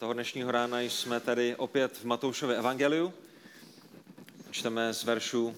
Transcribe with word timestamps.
toho 0.00 0.12
dnešního 0.12 0.50
rána 0.50 0.80
jsme 0.80 1.20
tady 1.20 1.56
opět 1.56 1.96
v 1.96 2.04
Matoušově 2.04 2.56
evangeliu. 2.56 3.12
Čteme 4.50 4.94
z 4.94 5.04
veršu 5.04 5.56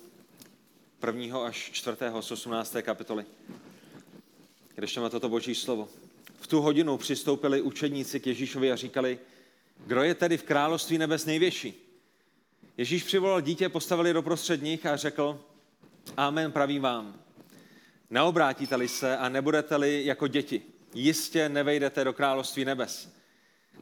1. 1.06 1.46
až 1.46 1.70
4. 1.72 1.96
z 2.20 2.30
18. 2.30 2.76
kapitoly, 2.82 3.24
kde 4.74 4.86
čteme 4.86 5.10
toto 5.10 5.28
boží 5.28 5.54
slovo. 5.54 5.88
V 6.40 6.46
tu 6.46 6.60
hodinu 6.60 6.96
přistoupili 6.96 7.60
učedníci 7.60 8.20
k 8.20 8.26
Ježíšovi 8.26 8.72
a 8.72 8.76
říkali, 8.76 9.18
kdo 9.86 10.02
je 10.02 10.14
tedy 10.14 10.36
v 10.36 10.42
království 10.42 10.98
nebes 10.98 11.24
největší? 11.24 11.74
Ježíš 12.76 13.02
přivolal 13.02 13.40
dítě, 13.40 13.68
postavili 13.68 14.12
do 14.12 14.22
prostřed 14.22 14.62
nich 14.62 14.86
a 14.86 14.96
řekl, 14.96 15.40
Amen 16.16 16.52
pravím 16.52 16.82
vám. 16.82 17.20
Neobrátíte-li 18.10 18.88
se 18.88 19.16
a 19.16 19.28
nebudete-li 19.28 20.04
jako 20.04 20.26
děti, 20.28 20.62
jistě 20.94 21.48
nevejdete 21.48 22.04
do 22.04 22.12
království 22.12 22.64
nebes. 22.64 23.21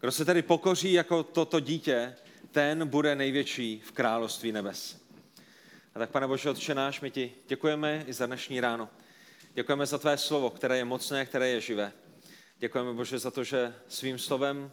Kdo 0.00 0.12
se 0.12 0.24
tedy 0.24 0.42
pokoří 0.42 0.92
jako 0.92 1.22
toto 1.22 1.60
dítě, 1.60 2.16
ten 2.50 2.88
bude 2.88 3.16
největší 3.16 3.82
v 3.84 3.92
království 3.92 4.52
nebes. 4.52 5.00
A 5.95 5.98
tak, 5.98 6.10
pane 6.10 6.27
Bože, 6.27 6.50
Otče 6.50 6.74
náš, 6.74 7.00
my 7.00 7.10
ti 7.10 7.32
děkujeme 7.48 8.05
i 8.06 8.12
za 8.12 8.27
dnešní 8.27 8.60
ráno. 8.60 8.88
Děkujeme 9.55 9.86
za 9.86 9.98
tvé 9.98 10.18
slovo, 10.18 10.50
které 10.50 10.77
je 10.77 10.84
mocné, 10.84 11.27
které 11.27 11.48
je 11.48 11.60
živé. 11.60 11.92
Děkujeme, 12.58 12.92
Bože, 12.92 13.18
za 13.18 13.30
to, 13.30 13.44
že 13.44 13.74
svým 13.88 14.18
slovem 14.18 14.70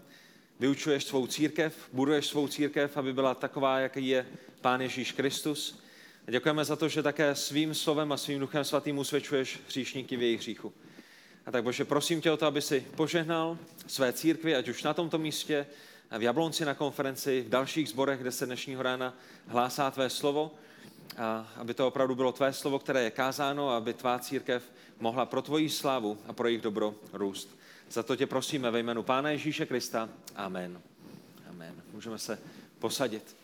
vyučuješ 0.60 1.04
svou 1.04 1.28
církev, 1.28 1.90
buduješ 1.94 2.28
svou 2.28 2.48
církev, 2.48 2.98
aby 2.98 3.14
byla 3.14 3.36
taková, 3.36 3.80
jaký 3.80 4.08
je 4.08 4.26
Pán 4.62 4.82
Ježíš 4.82 5.12
Kristus. 5.12 5.80
A 6.28 6.32
děkujeme 6.32 6.66
za 6.66 6.76
to, 6.76 6.90
že 6.90 7.04
také 7.04 7.36
svým 7.36 7.74
slovem 7.74 8.12
a 8.12 8.18
svým 8.18 8.40
duchem 8.40 8.64
svatým 8.64 8.98
usvědčuješ 8.98 9.60
hříšníky 9.68 10.18
v 10.18 10.22
jejich 10.22 10.40
hříchu. 10.40 10.74
A 11.48 11.52
tak 11.52 11.64
Bože, 11.64 11.86
prosím 11.86 12.22
tě 12.22 12.32
o 12.32 12.38
to, 12.38 12.46
aby 12.46 12.62
si 12.62 12.86
požehnal 12.96 13.58
své 13.88 14.14
církvi, 14.14 14.56
ať 14.56 14.68
už 14.68 14.84
na 14.84 14.94
tomto 14.94 15.18
místě, 15.18 15.66
v 16.18 16.22
Jablonci 16.22 16.66
na 16.66 16.74
konferenci, 16.74 17.42
v 17.42 17.50
dalších 17.50 17.90
zborech, 17.90 18.20
kde 18.20 18.32
se 18.32 18.46
dnešního 18.46 18.84
rána 18.84 19.14
hlásá 19.48 19.92
tvé 19.92 20.10
slovo, 20.10 20.52
a 21.18 21.48
aby 21.56 21.74
to 21.74 21.88
opravdu 21.88 22.16
bylo 22.16 22.32
tvé 22.32 22.54
slovo, 22.54 22.80
které 22.80 23.04
je 23.04 23.12
kázáno, 23.12 23.70
aby 23.70 23.94
tvá 23.94 24.20
církev 24.20 24.64
mohla 25.00 25.26
pro 25.26 25.42
tvoji 25.42 25.70
slávu 25.70 26.18
a 26.28 26.34
pro 26.34 26.48
jejich 26.48 26.62
dobro 26.62 26.96
růst. 27.14 27.50
Za 27.92 28.04
to 28.04 28.16
tě 28.16 28.28
prosíme 28.28 28.72
ve 28.72 28.80
jménu 28.80 29.04
Pána 29.04 29.30
Ježíše 29.30 29.66
Krista. 29.66 30.10
Amen. 30.36 30.82
Amen. 31.50 31.76
Můžeme 31.94 32.18
se 32.18 32.40
posadit. 32.80 33.36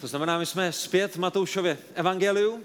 To 0.00 0.06
znamená, 0.06 0.38
my 0.38 0.46
jsme 0.46 0.72
zpět 0.72 1.16
Matoušově 1.16 1.78
evangeliu 1.94 2.64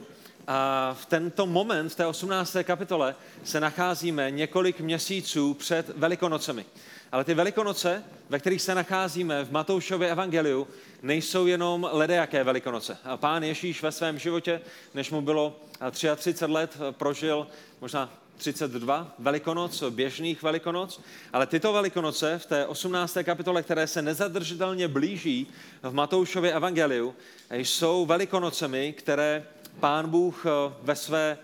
v 0.94 1.06
tento 1.06 1.46
moment, 1.46 1.90
v 1.90 1.96
té 1.96 2.06
18. 2.06 2.58
kapitole, 2.64 3.16
se 3.44 3.60
nacházíme 3.60 4.32
několik 4.32 4.80
měsíců 4.82 5.54
před 5.54 5.90
Velikonocemi. 5.90 6.66
Ale 7.12 7.24
ty 7.24 7.34
Velikonoce, 7.34 8.04
ve 8.30 8.40
kterých 8.40 8.62
se 8.62 8.76
nacházíme 8.76 9.44
v 9.44 9.52
Matoušově 9.52 10.12
evangeliu, 10.12 10.68
nejsou 11.02 11.46
jenom 11.48 11.90
ledejaké 11.92 12.44
Velikonoce. 12.44 12.98
A 13.04 13.18
pán 13.18 13.44
Ježíš 13.44 13.84
ve 13.84 13.92
svém 13.92 14.20
životě, 14.20 14.62
než 14.94 15.12
mu 15.12 15.22
bylo 15.22 15.60
33 15.92 16.46
let, 16.46 16.78
prožil 16.92 17.48
možná 17.82 18.14
32 18.38 19.16
velikonoc, 19.20 19.84
běžných 19.90 20.44
velikonoc, 20.44 21.02
ale 21.34 21.48
tyto 21.48 21.74
velikonoce 21.74 22.40
v 22.40 22.46
té 22.46 22.66
18. 22.66 23.18
kapitole, 23.24 23.64
které 23.64 23.88
se 23.88 24.02
nezadržitelně 24.02 24.88
blíží 24.88 25.48
v 25.84 25.94
Matoušově 25.94 26.54
evangeliu, 26.54 27.16
jsou 27.52 28.06
velikonocemi, 28.06 28.94
které 28.94 29.44
pán 29.80 30.10
Bůh 30.10 30.46
eh, 30.46 30.74
ve 30.82 30.96
své 30.96 31.38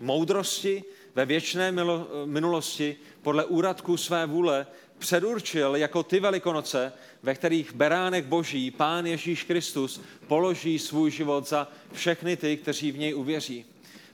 moudrosti, 0.00 0.84
ve 1.14 1.26
věčné 1.26 1.72
minulosti, 2.24 2.96
podle 3.22 3.44
úradku 3.44 3.96
své 3.96 4.26
vůle, 4.26 4.66
předurčil 4.98 5.76
jako 5.76 6.02
ty 6.02 6.20
velikonoce, 6.20 6.92
ve 7.22 7.34
kterých 7.34 7.74
beránek 7.74 8.24
boží, 8.24 8.70
pán 8.70 9.06
Ježíš 9.06 9.42
Kristus, 9.42 10.00
položí 10.26 10.78
svůj 10.78 11.10
život 11.10 11.48
za 11.48 11.68
všechny 11.92 12.36
ty, 12.36 12.56
kteří 12.56 12.92
v 12.92 12.98
něj 12.98 13.14
uvěří. 13.14 13.64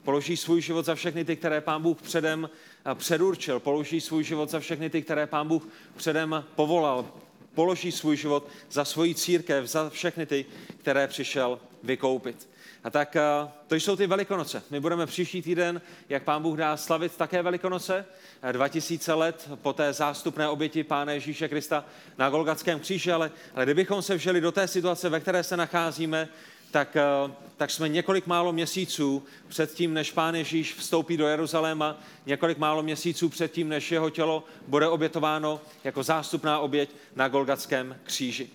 Položí 0.05 0.37
svůj 0.37 0.61
život 0.61 0.85
za 0.85 0.95
všechny 0.95 1.25
ty, 1.25 1.37
které 1.37 1.61
pán 1.61 1.83
Bůh 1.83 2.03
předem 2.03 2.51
eh, 2.51 2.95
předurčil. 2.95 3.61
Položí 3.61 4.01
svůj 4.01 4.25
život 4.25 4.51
za 4.51 4.61
všechny 4.61 4.91
ty, 4.91 5.03
které 5.03 5.27
pán 5.27 5.49
Bůh 5.49 5.69
předem 5.97 6.45
povolal. 6.55 7.09
Položí 7.55 7.93
svůj 7.93 8.17
život 8.17 8.49
za 8.71 8.85
svoji 8.85 9.15
církev, 9.15 9.67
za 9.67 9.91
všechny 9.91 10.27
ty, 10.27 10.47
které 10.81 11.09
přišel 11.09 11.61
vykoupit. 11.83 12.49
A 12.85 12.91
tak 12.91 13.17
eh, 13.17 13.23
to 13.67 13.75
jsou 13.75 13.97
ty 13.97 14.07
Velikonoce. 14.07 14.63
My 14.71 14.81
budeme 14.81 15.07
příští 15.07 15.43
týden, 15.43 15.81
jak 16.09 16.23
pán 16.23 16.43
Bůh 16.43 16.59
dá 16.59 16.77
slavit 16.77 17.17
také 17.17 17.43
Velikonoce, 17.43 18.07
2000 18.53 19.13
eh, 19.13 19.15
let 19.15 19.51
po 19.63 19.73
té 19.73 19.93
zástupné 19.93 20.49
oběti 20.49 20.85
Pána 20.85 21.13
Ježíše 21.13 21.49
Krista 21.49 21.85
na 22.19 22.31
Golgatském 22.31 22.81
kříži, 22.81 23.13
ale, 23.13 23.31
ale 23.55 23.65
kdybychom 23.65 24.03
se 24.03 24.15
vžili 24.15 24.41
do 24.41 24.53
té 24.53 24.69
situace, 24.69 25.09
ve 25.09 25.21
které 25.21 25.43
se 25.43 25.57
nacházíme, 25.57 26.29
tak, 26.71 26.97
eh, 26.97 27.33
tak 27.57 27.71
jsme 27.71 27.89
několik 27.89 28.27
málo 28.27 28.53
měsíců 28.53 29.23
před 29.49 29.73
tím, 29.73 29.95
než 29.95 30.13
Pán 30.13 30.35
Ježíš 30.35 30.75
vstoupí 30.75 31.17
do 31.17 31.29
Jeruzaléma, 31.29 32.01
několik 32.27 32.59
málo 32.59 32.83
měsíců 32.83 33.29
před 33.29 33.53
tím, 33.53 33.69
než 33.69 33.93
jeho 33.93 34.11
tělo 34.11 34.45
bude 34.69 34.89
obětováno 34.89 35.61
jako 35.85 36.03
zástupná 36.03 36.59
oběť 36.59 36.91
na 37.17 37.29
Golgatském 37.29 37.97
kříži. 38.05 38.51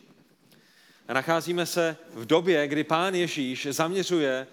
Nacházíme 1.13 1.65
se 1.65 1.97
v 2.13 2.25
době, 2.25 2.67
kdy 2.67 2.83
Pán 2.83 3.15
Ježíš 3.15 3.67
zaměřuje 3.71 4.47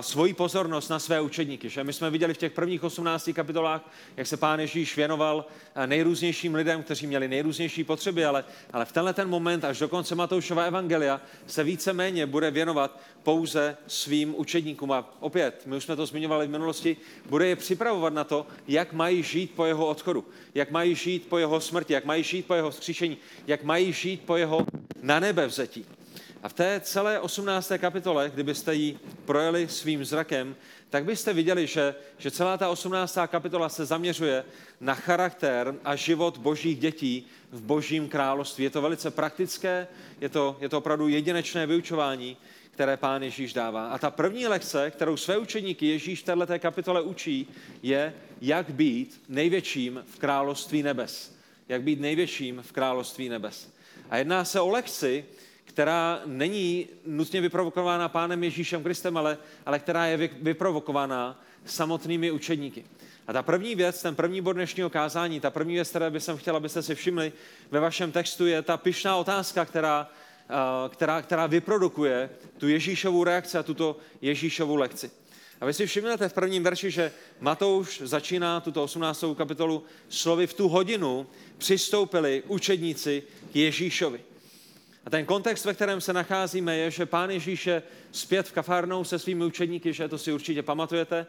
svoji 0.00 0.34
pozornost 0.34 0.88
na 0.88 0.98
své 0.98 1.20
učedníky. 1.20 1.68
Že? 1.68 1.84
My 1.84 1.92
jsme 1.92 2.10
viděli 2.10 2.34
v 2.34 2.38
těch 2.38 2.52
prvních 2.52 2.84
18 2.84 3.30
kapitolách, 3.32 3.90
jak 4.16 4.26
se 4.26 4.36
Pán 4.36 4.60
Ježíš 4.60 4.96
věnoval 4.96 5.44
nejrůznějším 5.86 6.54
lidem, 6.54 6.82
kteří 6.82 7.06
měli 7.06 7.28
nejrůznější 7.28 7.84
potřeby, 7.84 8.24
ale, 8.24 8.44
ale 8.72 8.84
v 8.84 8.92
tenhle 8.92 9.12
ten 9.12 9.28
moment, 9.28 9.64
až 9.64 9.78
do 9.78 9.88
konce 9.88 10.14
Matoušova 10.14 10.64
evangelia, 10.64 11.20
se 11.46 11.64
více-méně 11.64 12.26
bude 12.26 12.50
věnovat 12.50 13.00
pouze 13.22 13.76
svým 13.86 14.34
učedníkům. 14.38 14.92
A 14.92 15.14
opět, 15.20 15.62
my 15.66 15.76
už 15.76 15.84
jsme 15.84 15.96
to 15.96 16.06
zmiňovali 16.06 16.46
v 16.46 16.50
minulosti, 16.50 16.96
bude 17.28 17.46
je 17.46 17.56
připravovat 17.56 18.12
na 18.12 18.24
to, 18.24 18.46
jak 18.68 18.92
mají 18.92 19.22
žít 19.22 19.50
po 19.56 19.64
jeho 19.64 19.86
odchodu, 19.86 20.24
jak 20.54 20.70
mají 20.70 20.94
žít 20.94 21.26
po 21.28 21.38
jeho 21.38 21.60
smrti, 21.60 21.92
jak 21.92 22.04
mají 22.04 22.22
žít 22.22 22.46
po 22.46 22.54
jeho 22.54 22.70
vzkříšení, 22.70 23.16
jak 23.46 23.62
mají 23.62 23.92
žít 23.92 24.20
po 24.26 24.36
jeho 24.36 24.66
na 25.02 25.20
nebe 25.20 25.46
vzetí. 25.46 25.86
A 26.42 26.48
v 26.48 26.52
té 26.52 26.80
celé 26.84 27.20
18. 27.20 27.72
kapitole, 27.78 28.30
kdybyste 28.34 28.74
ji 28.74 28.98
projeli 29.24 29.68
svým 29.68 30.04
zrakem, 30.04 30.56
tak 30.90 31.04
byste 31.04 31.32
viděli, 31.32 31.66
že, 31.66 31.94
že 32.18 32.30
celá 32.30 32.56
ta 32.56 32.68
18. 32.68 33.18
kapitola 33.26 33.68
se 33.68 33.86
zaměřuje 33.86 34.44
na 34.80 34.94
charakter 34.94 35.74
a 35.84 35.96
život 35.96 36.38
božích 36.38 36.78
dětí 36.78 37.26
v 37.52 37.62
božím 37.62 38.08
království. 38.08 38.64
Je 38.64 38.70
to 38.70 38.82
velice 38.82 39.10
praktické, 39.10 39.86
je 40.20 40.28
to, 40.28 40.56
je 40.60 40.68
to 40.68 40.78
opravdu 40.78 41.08
jedinečné 41.08 41.66
vyučování, 41.66 42.36
které 42.70 42.96
pán 42.96 43.22
Ježíš 43.22 43.52
dává. 43.52 43.88
A 43.88 43.98
ta 43.98 44.10
první 44.10 44.46
lekce, 44.46 44.90
kterou 44.90 45.16
své 45.16 45.38
učeníky 45.38 45.86
Ježíš 45.86 46.22
v 46.22 46.24
této 46.24 46.58
kapitole 46.58 47.02
učí, 47.02 47.48
je, 47.82 48.14
jak 48.40 48.70
být 48.70 49.20
největším 49.28 50.04
v 50.06 50.18
království 50.18 50.82
nebes. 50.82 51.36
Jak 51.68 51.82
být 51.82 52.00
největším 52.00 52.62
v 52.62 52.72
království 52.72 53.28
nebes. 53.28 53.72
A 54.10 54.16
jedná 54.16 54.44
se 54.44 54.60
o 54.60 54.68
lekci, 54.68 55.24
která 55.68 56.20
není 56.26 56.88
nutně 57.06 57.40
vyprovokována 57.40 58.08
pánem 58.08 58.44
Ježíšem 58.44 58.82
Kristem, 58.82 59.16
ale, 59.16 59.38
ale 59.66 59.78
která 59.78 60.06
je 60.06 60.16
vyprovokována 60.16 61.40
samotnými 61.64 62.30
učedníky. 62.30 62.84
A 63.26 63.32
ta 63.32 63.42
první 63.42 63.74
věc, 63.74 64.02
ten 64.02 64.14
první 64.14 64.40
bod 64.40 64.52
dnešního 64.52 64.90
kázání, 64.90 65.40
ta 65.40 65.50
první 65.50 65.74
věc, 65.74 65.88
které 65.88 66.10
bych 66.10 66.22
chtěl, 66.36 66.56
abyste 66.56 66.82
si 66.82 66.94
všimli 66.94 67.32
ve 67.70 67.80
vašem 67.80 68.12
textu, 68.12 68.46
je 68.46 68.62
ta 68.62 68.76
pyšná 68.76 69.16
otázka, 69.16 69.64
která, 69.64 70.10
která, 70.88 71.22
která 71.22 71.46
vyprodukuje 71.46 72.30
tu 72.58 72.68
Ježíšovou 72.68 73.24
reakci 73.24 73.58
a 73.58 73.62
tuto 73.62 73.96
Ježíšovu 74.22 74.76
lekci. 74.76 75.10
A 75.60 75.66
vy 75.66 75.74
si 75.74 75.86
všimnete 75.86 76.28
v 76.28 76.32
prvním 76.32 76.62
verši, 76.62 76.90
že 76.90 77.12
Matouš 77.40 78.00
začíná 78.04 78.60
tuto 78.60 78.84
18. 78.84 79.24
kapitolu 79.36 79.84
slovy 80.08 80.46
v 80.46 80.54
tu 80.54 80.68
hodinu 80.68 81.26
přistoupili 81.58 82.42
učedníci 82.46 83.22
k 83.52 83.56
Ježíšovi. 83.56 84.20
A 85.08 85.10
ten 85.10 85.24
kontext, 85.24 85.64
ve 85.64 85.74
kterém 85.74 86.00
se 86.00 86.12
nacházíme, 86.12 86.76
je, 86.76 86.90
že 86.90 87.06
pán 87.06 87.30
Ježíš 87.30 87.66
je 87.66 87.82
zpět 88.12 88.48
v 88.48 88.52
kafárnou 88.52 89.04
se 89.04 89.18
svými 89.18 89.44
učedníky, 89.44 89.92
že 89.92 90.08
to 90.08 90.18
si 90.18 90.32
určitě 90.32 90.62
pamatujete. 90.62 91.26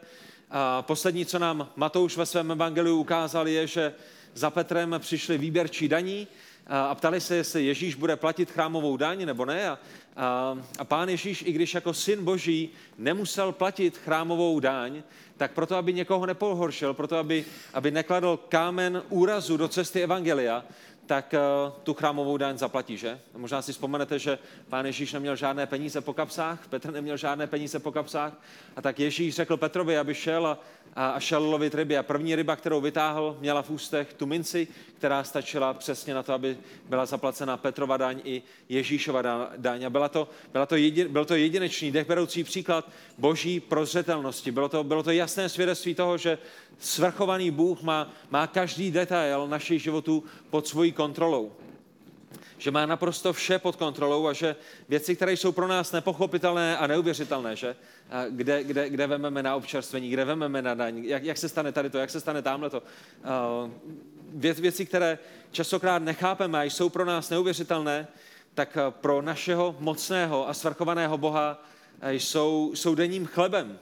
A 0.50 0.82
poslední, 0.82 1.26
co 1.26 1.38
nám 1.38 1.68
Matouš 1.76 2.16
ve 2.16 2.26
svém 2.26 2.50
evangeliu 2.50 2.96
ukázal, 2.96 3.48
je, 3.48 3.66
že 3.66 3.94
za 4.34 4.50
Petrem 4.50 4.94
přišli 4.98 5.38
výběrčí 5.38 5.88
daní 5.88 6.28
a 6.66 6.94
ptali 6.94 7.20
se, 7.20 7.36
jestli 7.36 7.64
Ježíš 7.64 7.94
bude 7.94 8.16
platit 8.16 8.50
chrámovou 8.50 8.96
daň 8.96 9.26
nebo 9.26 9.44
ne. 9.44 9.68
A, 9.68 9.78
a, 10.16 10.58
a 10.78 10.84
pán 10.84 11.08
Ježíš, 11.08 11.42
i 11.46 11.52
když 11.52 11.74
jako 11.74 11.94
syn 11.94 12.24
boží 12.24 12.70
nemusel 12.98 13.52
platit 13.52 13.98
chrámovou 13.98 14.60
daň, 14.60 15.02
tak 15.36 15.52
proto, 15.52 15.76
aby 15.76 15.92
někoho 15.92 16.26
nepohoršil, 16.26 16.94
proto, 16.94 17.16
aby, 17.16 17.44
aby 17.74 17.90
nekladl 17.90 18.40
kámen 18.48 19.02
úrazu 19.08 19.56
do 19.56 19.68
cesty 19.68 20.02
Evangelia, 20.02 20.64
tak 21.10 21.34
uh, 21.34 21.72
tu 21.82 21.94
chrámovou 21.94 22.36
daň 22.36 22.58
zaplatí, 22.58 22.96
že? 22.96 23.18
Možná 23.34 23.62
si 23.62 23.72
vzpomenete, 23.72 24.18
že 24.18 24.38
pán 24.68 24.86
Ježíš 24.86 25.12
neměl 25.12 25.36
žádné 25.36 25.66
peníze 25.66 26.00
po 26.00 26.14
kapsách, 26.14 26.66
Petr 26.68 26.92
neměl 26.92 27.16
žádné 27.16 27.46
peníze 27.46 27.78
po 27.78 27.92
kapsách 27.92 28.32
a 28.76 28.82
tak 28.82 28.98
Ježíš 28.98 29.34
řekl 29.34 29.56
Petrovi, 29.56 29.98
aby 29.98 30.14
šel 30.14 30.46
a 30.46 30.58
a 30.94 31.20
šel 31.20 31.44
lovit 31.44 31.74
ryby. 31.74 31.98
A 31.98 32.02
první 32.02 32.34
ryba, 32.34 32.56
kterou 32.56 32.80
vytáhl, 32.80 33.36
měla 33.40 33.62
v 33.62 33.70
ústech 33.70 34.14
tu 34.14 34.26
minci, 34.26 34.68
která 34.98 35.24
stačila 35.24 35.74
přesně 35.74 36.14
na 36.14 36.22
to, 36.22 36.32
aby 36.32 36.56
byla 36.88 37.06
zaplacena 37.06 37.56
Petrova 37.56 37.96
daň 37.96 38.20
i 38.24 38.42
Ježíšova 38.68 39.22
daň. 39.56 39.84
A 39.84 39.90
byla 39.90 40.08
to, 40.08 40.28
byla 40.52 40.66
to 40.66 40.76
jedin, 40.76 41.08
byl 41.08 41.24
to 41.24 41.34
jedinečný, 41.34 41.92
dechberoucí 41.92 42.44
příklad 42.44 42.90
boží 43.18 43.60
prozřetelnosti. 43.60 44.50
Bylo 44.50 44.68
to, 44.68 44.84
bylo 44.84 45.02
to 45.02 45.10
jasné 45.10 45.48
svědectví 45.48 45.94
toho, 45.94 46.18
že 46.18 46.38
svrchovaný 46.78 47.50
Bůh 47.50 47.82
má, 47.82 48.12
má 48.30 48.46
každý 48.46 48.90
detail 48.90 49.48
našich 49.48 49.82
životů 49.82 50.24
pod 50.50 50.66
svojí 50.66 50.92
kontrolou 50.92 51.52
že 52.60 52.70
má 52.70 52.86
naprosto 52.86 53.32
vše 53.32 53.58
pod 53.58 53.76
kontrolou 53.76 54.26
a 54.26 54.32
že 54.32 54.56
věci, 54.88 55.16
které 55.16 55.32
jsou 55.32 55.52
pro 55.52 55.68
nás 55.68 55.92
nepochopitelné 55.92 56.78
a 56.78 56.86
neuvěřitelné, 56.86 57.56
že? 57.56 57.76
A 58.10 58.24
kde, 58.30 58.64
kde, 58.64 58.90
kde 58.90 59.06
vememe 59.06 59.42
na 59.42 59.56
občerstvení, 59.56 60.10
kde 60.10 60.24
vememe 60.24 60.62
na 60.62 60.74
daň, 60.74 61.04
jak, 61.04 61.24
jak 61.24 61.38
se 61.38 61.48
stane 61.48 61.72
tady 61.72 61.90
to, 61.90 61.98
jak 61.98 62.10
se 62.10 62.20
stane 62.20 62.42
tamhle 62.42 62.70
to. 62.70 62.82
Vě, 64.34 64.52
věci, 64.52 64.86
které 64.86 65.18
časokrát 65.50 66.02
nechápeme 66.02 66.60
a 66.60 66.62
jsou 66.62 66.88
pro 66.88 67.04
nás 67.04 67.30
neuvěřitelné, 67.30 68.08
tak 68.54 68.78
pro 68.90 69.22
našeho 69.22 69.76
mocného 69.78 70.48
a 70.48 70.54
svrchovaného 70.54 71.18
Boha 71.18 71.64
jsou, 72.08 72.72
jsou 72.74 72.94
denním 72.94 73.26
chlebem. 73.26 73.78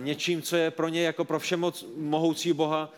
Něčím, 0.00 0.42
co 0.42 0.56
je 0.56 0.70
pro 0.70 0.88
ně 0.88 1.02
jako 1.02 1.24
pro 1.24 1.38
všemoc 1.38 1.86
mohoucí 1.96 2.52
Boha 2.52 2.92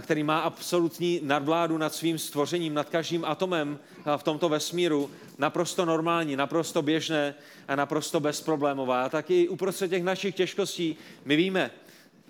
který 0.00 0.22
má 0.22 0.40
absolutní 0.40 1.20
nadvládu 1.22 1.78
nad 1.78 1.94
svým 1.94 2.18
stvořením, 2.18 2.74
nad 2.74 2.88
každým 2.88 3.24
atomem 3.24 3.78
v 4.16 4.22
tomto 4.22 4.48
vesmíru, 4.48 5.10
naprosto 5.38 5.84
normální, 5.84 6.36
naprosto 6.36 6.82
běžné 6.82 7.34
a 7.68 7.76
naprosto 7.76 8.20
bezproblémová. 8.20 9.04
A 9.04 9.08
taky 9.08 9.48
uprostřed 9.48 9.88
těch 9.88 10.02
našich 10.02 10.34
těžkostí 10.34 10.96
my 11.24 11.36
víme, 11.36 11.70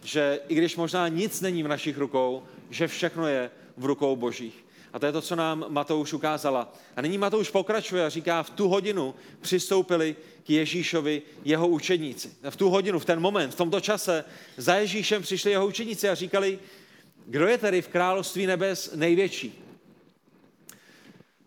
že 0.03 0.41
i 0.49 0.55
když 0.55 0.77
možná 0.77 1.09
nic 1.09 1.41
není 1.41 1.63
v 1.63 1.69
našich 1.69 1.99
rukou, 1.99 2.43
že 2.71 2.89
všechno 2.89 3.27
je 3.27 3.51
v 3.77 3.85
rukou 3.85 4.17
božích. 4.17 4.65
A 4.93 4.99
to 4.99 5.07
je 5.07 5.13
to, 5.13 5.23
co 5.23 5.37
nám 5.37 5.65
Matouš 5.69 6.13
ukázala. 6.13 6.75
A 6.97 7.01
nyní 7.01 7.19
Matouš 7.19 7.51
pokračuje 7.51 8.07
a 8.07 8.09
říká, 8.09 8.43
v 8.43 8.51
tu 8.51 8.69
hodinu 8.69 9.15
přistoupili 9.41 10.17
k 10.45 10.51
Ježíšovi 10.51 11.23
jeho 11.45 11.69
učedníci. 11.69 12.31
V 12.51 12.57
tu 12.57 12.71
hodinu, 12.71 12.99
v 12.99 13.05
ten 13.05 13.21
moment, 13.21 13.51
v 13.51 13.57
tomto 13.57 13.81
čase 13.81 14.25
za 14.57 14.75
Ježíšem 14.75 15.23
přišli 15.23 15.51
jeho 15.51 15.67
učedníci 15.67 16.09
a 16.09 16.15
říkali, 16.15 16.59
kdo 17.29 17.49
je 17.49 17.59
tedy 17.59 17.83
v 17.83 17.89
království 17.89 18.47
nebes 18.47 18.93
největší? 18.95 19.65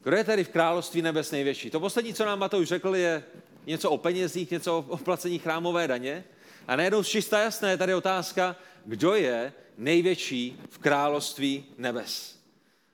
Kdo 0.04 0.16
je 0.16 0.24
tedy 0.24 0.44
v 0.44 0.50
království 0.50 1.02
nebes 1.02 1.32
největší? 1.32 1.70
To 1.70 1.80
poslední, 1.80 2.14
co 2.14 2.26
nám 2.26 2.40
Matouš 2.40 2.68
řekl, 2.68 2.96
je 2.96 3.24
něco 3.66 3.90
o 3.90 3.98
penězích, 3.98 4.52
něco 4.52 4.78
o 4.78 4.98
placení 4.98 5.40
chrámové 5.40 5.88
daně. 5.88 6.24
A 6.68 6.76
najednou 6.76 7.04
čistá 7.04 7.40
jasné 7.40 7.70
je 7.72 7.78
tady 7.78 7.94
otázka, 7.94 8.56
kdo 8.86 9.16
je 9.16 9.54
největší 9.78 10.60
v 10.70 10.78
království 10.78 11.66
nebes. 11.78 12.40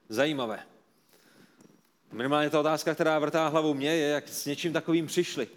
Zajímavé. 0.08 0.60
Minimálně 2.12 2.50
ta 2.50 2.60
otázka, 2.60 2.94
která 2.94 3.18
vrtá 3.18 3.48
hlavou 3.48 3.74
mě, 3.74 3.90
je, 3.90 4.08
jak 4.08 4.28
s 4.28 4.46
něčím 4.46 4.72
takovým 4.72 5.06
přišli. 5.06 5.48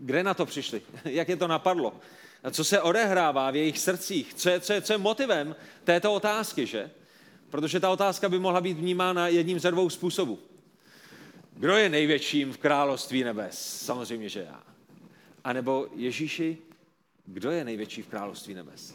Kde 0.00 0.22
na 0.22 0.34
to 0.34 0.46
přišli? 0.46 0.82
Jak 1.04 1.28
je 1.28 1.36
to 1.36 1.46
napadlo? 1.46 2.00
Co 2.50 2.64
se 2.64 2.80
odehrává 2.80 3.50
v 3.50 3.56
jejich 3.56 3.78
srdcích, 3.78 4.34
co 4.34 4.50
je, 4.50 4.60
co 4.60 4.72
je, 4.72 4.82
co 4.82 4.92
je 4.92 4.98
motivem 4.98 5.56
této 5.84 6.14
otázky, 6.14 6.66
že? 6.66 6.90
Protože 7.50 7.80
ta 7.80 7.90
otázka 7.90 8.28
by 8.28 8.38
mohla 8.38 8.60
být 8.60 8.78
vnímána 8.78 9.28
jedním 9.28 9.60
ze 9.60 9.70
dvou 9.70 9.90
způsobů. 9.90 10.38
Kdo 11.52 11.76
je 11.76 11.88
největším 11.88 12.52
v 12.52 12.58
království 12.58 13.24
nebes? 13.24 13.82
Samozřejmě, 13.84 14.28
že 14.28 14.40
já. 14.40 14.62
A 15.44 15.52
nebo 15.52 15.86
Ježíši, 15.94 16.58
kdo 17.26 17.50
je 17.50 17.64
největší 17.64 18.02
v 18.02 18.06
království 18.06 18.54
nebes? 18.54 18.94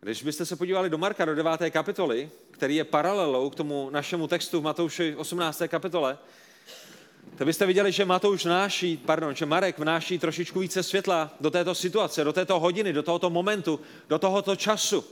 Když 0.00 0.22
byste 0.22 0.46
se 0.46 0.56
podívali 0.56 0.90
do 0.90 0.98
Marka, 0.98 1.24
do 1.24 1.34
9. 1.34 1.70
kapitoly, 1.70 2.30
který 2.50 2.76
je 2.76 2.84
paralelou 2.84 3.50
k 3.50 3.54
tomu 3.54 3.90
našemu 3.90 4.26
textu 4.26 4.60
v 4.60 4.64
Matouši 4.64 5.16
18. 5.16 5.62
kapitole, 5.68 6.18
to 7.38 7.44
byste 7.44 7.66
viděli, 7.66 7.92
že 7.92 8.04
Matouš 8.04 8.44
vnáší, 8.44 8.96
pardon, 8.96 9.34
že 9.34 9.46
Marek 9.46 9.78
vnáší 9.78 10.18
trošičku 10.18 10.60
více 10.60 10.82
světla 10.82 11.34
do 11.40 11.50
této 11.50 11.74
situace, 11.74 12.24
do 12.24 12.32
této 12.32 12.60
hodiny, 12.60 12.92
do 12.92 13.02
tohoto 13.02 13.30
momentu, 13.30 13.80
do 14.08 14.18
tohoto 14.18 14.56
času. 14.56 15.04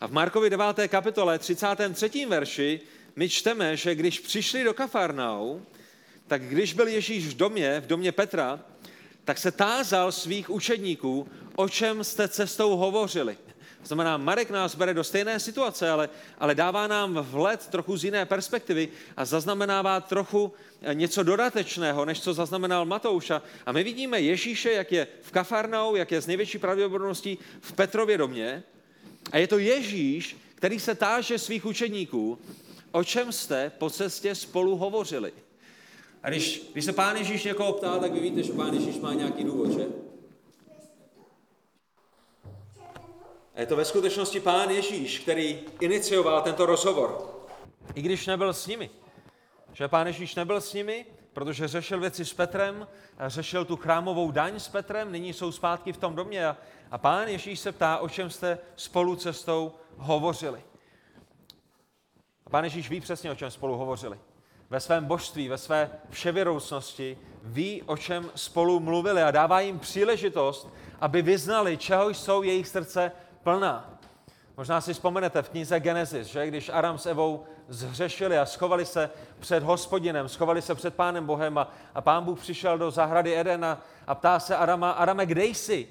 A 0.00 0.06
v 0.06 0.12
Markovi 0.12 0.50
9. 0.50 0.66
kapitole 0.88 1.38
33. 1.38 2.26
verši 2.26 2.80
my 3.16 3.28
čteme, 3.28 3.76
že 3.76 3.94
když 3.94 4.20
přišli 4.20 4.64
do 4.64 4.74
Kafarnau, 4.74 5.58
tak 6.26 6.42
když 6.42 6.72
byl 6.72 6.88
Ježíš 6.88 7.26
v 7.26 7.36
domě, 7.36 7.80
v 7.80 7.86
domě 7.86 8.12
Petra, 8.12 8.60
tak 9.24 9.38
se 9.38 9.52
tázal 9.52 10.12
svých 10.12 10.50
učedníků, 10.50 11.28
o 11.56 11.68
čem 11.68 12.04
jste 12.04 12.28
cestou 12.28 12.76
hovořili. 12.76 13.36
To 13.80 13.86
znamená, 13.86 14.16
Marek 14.16 14.50
nás 14.50 14.74
bere 14.74 14.94
do 14.94 15.04
stejné 15.04 15.40
situace, 15.40 15.90
ale, 15.90 16.08
ale 16.38 16.54
dává 16.54 16.86
nám 16.86 17.14
vhled 17.14 17.66
trochu 17.66 17.96
z 17.96 18.04
jiné 18.04 18.26
perspektivy 18.26 18.88
a 19.16 19.24
zaznamenává 19.24 20.00
trochu 20.00 20.52
eh, 20.82 20.94
něco 20.94 21.22
dodatečného, 21.22 22.04
než 22.04 22.20
co 22.20 22.34
zaznamenal 22.34 22.84
Matouša. 22.84 23.42
A 23.66 23.72
my 23.72 23.84
vidíme 23.84 24.20
Ježíše, 24.20 24.72
jak 24.72 24.92
je 24.92 25.06
v 25.22 25.30
Kafarnou, 25.30 25.96
jak 25.96 26.10
je 26.12 26.20
z 26.20 26.26
největší 26.26 26.58
pravděpodobností 26.58 27.38
v 27.60 27.72
Petrově 27.72 28.18
domě. 28.18 28.62
A 29.32 29.38
je 29.38 29.46
to 29.46 29.58
Ježíš, 29.58 30.36
který 30.54 30.80
se 30.80 30.94
táže 30.94 31.38
svých 31.38 31.66
učedníků, 31.66 32.38
o 32.92 33.04
čem 33.04 33.32
jste 33.32 33.72
po 33.78 33.90
cestě 33.90 34.34
spolu 34.34 34.76
hovořili. 34.76 35.32
A 36.22 36.28
když, 36.28 36.70
když 36.72 36.84
se 36.84 36.92
pán 36.92 37.16
Ježíš 37.16 37.44
někoho 37.44 37.72
ptá, 37.72 37.98
tak 37.98 38.12
vy 38.12 38.20
víte, 38.20 38.42
že 38.42 38.52
pán 38.52 38.74
Ježíš 38.74 38.96
má 38.96 39.14
nějaký 39.14 39.44
důvod, 39.44 39.70
že? 39.70 40.05
A 43.56 43.60
je 43.60 43.66
to 43.66 43.76
ve 43.76 43.84
skutečnosti 43.84 44.40
pán 44.40 44.70
Ježíš, 44.70 45.18
který 45.18 45.60
inicioval 45.80 46.42
tento 46.42 46.66
rozhovor. 46.66 47.30
I 47.94 48.02
když 48.02 48.26
nebyl 48.26 48.52
s 48.52 48.66
nimi. 48.66 48.90
Že 49.72 49.88
pán 49.88 50.06
Ježíš 50.06 50.34
nebyl 50.34 50.60
s 50.60 50.72
nimi, 50.74 51.06
protože 51.32 51.68
řešil 51.68 52.00
věci 52.00 52.24
s 52.24 52.34
Petrem, 52.34 52.88
a 53.18 53.28
řešil 53.28 53.64
tu 53.64 53.76
chrámovou 53.76 54.30
daň 54.30 54.60
s 54.60 54.68
Petrem, 54.68 55.12
nyní 55.12 55.32
jsou 55.32 55.52
zpátky 55.52 55.92
v 55.92 55.96
tom 55.96 56.14
domě 56.14 56.46
a, 56.46 56.56
a 56.90 56.98
pán 56.98 57.28
Ježíš 57.28 57.60
se 57.60 57.72
ptá, 57.72 57.98
o 57.98 58.08
čem 58.08 58.30
jste 58.30 58.58
spolu 58.76 59.16
cestou 59.16 59.72
hovořili. 59.96 60.62
A 62.46 62.50
pán 62.50 62.64
Ježíš 62.64 62.90
ví 62.90 63.00
přesně, 63.00 63.30
o 63.30 63.34
čem 63.34 63.50
spolu 63.50 63.76
hovořili. 63.76 64.18
Ve 64.70 64.80
svém 64.80 65.04
božství, 65.04 65.48
ve 65.48 65.58
své 65.58 65.90
vševěroucnosti 66.10 67.18
ví, 67.42 67.82
o 67.82 67.96
čem 67.96 68.30
spolu 68.34 68.80
mluvili 68.80 69.22
a 69.22 69.30
dává 69.30 69.60
jim 69.60 69.78
příležitost, 69.78 70.68
aby 71.00 71.22
vyznali, 71.22 71.76
čeho 71.76 72.08
jsou 72.08 72.42
jejich 72.42 72.68
srdce 72.68 73.12
plná. 73.46 73.98
Možná 74.56 74.80
si 74.80 74.94
vzpomenete 74.94 75.42
v 75.42 75.48
knize 75.48 75.80
Genesis, 75.80 76.26
že 76.26 76.46
když 76.46 76.68
Aram 76.68 76.98
s 76.98 77.06
Evou 77.06 77.44
zhřešili 77.68 78.38
a 78.38 78.46
schovali 78.46 78.86
se 78.86 79.10
před 79.40 79.62
hospodinem, 79.62 80.28
schovali 80.28 80.62
se 80.62 80.74
před 80.74 80.94
pánem 80.94 81.26
Bohem 81.26 81.58
a, 81.58 81.70
a 81.94 82.00
pán 82.00 82.24
Bůh 82.24 82.38
přišel 82.38 82.78
do 82.78 82.90
zahrady 82.90 83.38
Edena 83.38 83.82
a 84.06 84.14
ptá 84.14 84.40
se 84.40 84.56
Arama, 84.56 84.90
Arame, 84.90 85.26
kde 85.26 85.44
jsi? 85.44 85.88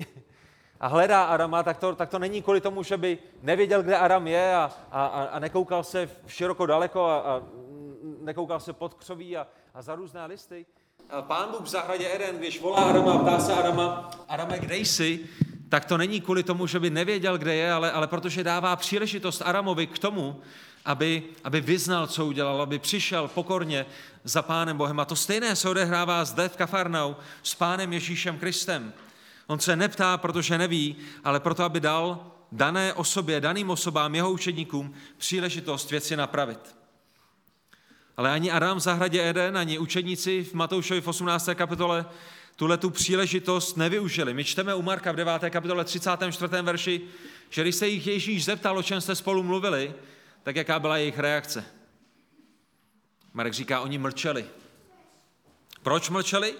A 0.79 0.87
hledá 0.87 1.23
Arama, 1.23 1.63
tak 1.63 1.77
to, 1.77 1.95
tak 1.95 2.09
to 2.09 2.19
není 2.19 2.41
kvůli 2.41 2.61
tomu, 2.61 2.83
že 2.83 2.97
by 2.97 3.17
nevěděl, 3.41 3.83
kde 3.83 3.97
Aram 3.97 4.27
je 4.27 4.55
a, 4.55 4.71
a, 4.91 5.05
a 5.05 5.39
nekoukal 5.39 5.83
se 5.83 6.09
široko 6.27 6.65
daleko 6.65 7.05
a, 7.05 7.19
a 7.19 7.41
nekoukal 8.21 8.59
se 8.59 8.73
pod 8.73 8.93
křoví 8.93 9.37
a, 9.37 9.47
a 9.73 9.81
za 9.81 9.95
různé 9.95 10.25
listy. 10.25 10.65
Pán 11.21 11.51
Bůh 11.51 11.61
v 11.61 11.67
zahradě 11.67 12.15
Eden, 12.15 12.37
když 12.37 12.61
volá 12.61 12.83
Arama 12.83 13.13
a 13.13 13.17
ptá 13.17 13.39
se 13.39 13.53
Arama, 13.53 14.11
Arame, 14.27 14.59
kde 14.59 14.77
jsi? 14.77 15.29
Tak 15.75 15.85
to 15.85 15.97
není 15.97 16.21
kvůli 16.21 16.43
tomu, 16.43 16.67
že 16.67 16.79
by 16.79 16.89
nevěděl, 16.89 17.37
kde 17.37 17.55
je, 17.55 17.71
ale, 17.71 17.91
ale 17.91 18.07
protože 18.07 18.43
dává 18.43 18.75
příležitost 18.75 19.41
Aramovi 19.45 19.87
k 19.87 19.99
tomu, 19.99 20.41
aby, 20.85 21.23
aby 21.43 21.61
vyznal, 21.61 22.07
co 22.07 22.25
udělal, 22.25 22.61
aby 22.61 22.79
přišel 22.79 23.27
pokorně 23.27 23.85
za 24.23 24.41
Pánem 24.41 24.77
Bohem. 24.77 24.99
A 24.99 25.05
to 25.05 25.15
stejné 25.15 25.55
se 25.55 25.69
odehrává 25.69 26.25
zde 26.25 26.49
v 26.49 26.57
Kafarnau 26.57 27.13
s 27.43 27.55
Pánem 27.55 27.93
Ježíšem 27.93 28.37
Kristem. 28.37 28.93
On 29.47 29.59
se 29.59 29.75
neptá, 29.75 30.17
protože 30.17 30.57
neví, 30.57 30.95
ale 31.23 31.39
proto, 31.39 31.63
aby 31.63 31.79
dal 31.79 32.31
dané 32.51 32.93
osobě, 32.93 33.41
daným 33.41 33.69
osobám, 33.69 34.15
jeho 34.15 34.31
učedníkům 34.31 34.93
příležitost 35.17 35.91
věci 35.91 36.15
napravit. 36.15 36.75
Ale 38.17 38.31
ani 38.31 38.51
Adam 38.51 38.77
v 38.77 38.81
zahradě 38.81 39.29
Eden, 39.29 39.57
ani 39.57 39.79
učedníci 39.79 40.43
v 40.43 40.53
Matoušovi 40.53 41.01
v 41.01 41.07
18. 41.07 41.49
kapitole 41.53 42.05
tuhle 42.55 42.77
tu 42.77 42.89
příležitost 42.89 43.77
nevyužili. 43.77 44.33
My 44.33 44.43
čteme 44.43 44.75
u 44.75 44.81
Marka 44.81 45.11
v 45.11 45.15
9. 45.15 45.31
kapitole 45.49 45.85
34. 45.85 46.61
verši, 46.61 47.01
že 47.49 47.61
když 47.61 47.75
se 47.75 47.87
jich 47.87 48.07
Ježíš 48.07 48.45
zeptal, 48.45 48.77
o 48.77 48.83
čem 48.83 49.01
jste 49.01 49.15
spolu 49.15 49.43
mluvili, 49.43 49.93
tak 50.43 50.55
jaká 50.55 50.79
byla 50.79 50.97
jejich 50.97 51.19
reakce? 51.19 51.65
Marek 53.33 53.53
říká, 53.53 53.79
oni 53.79 53.97
mlčeli. 53.97 54.45
Proč 55.83 56.09
mlčeli? 56.09 56.53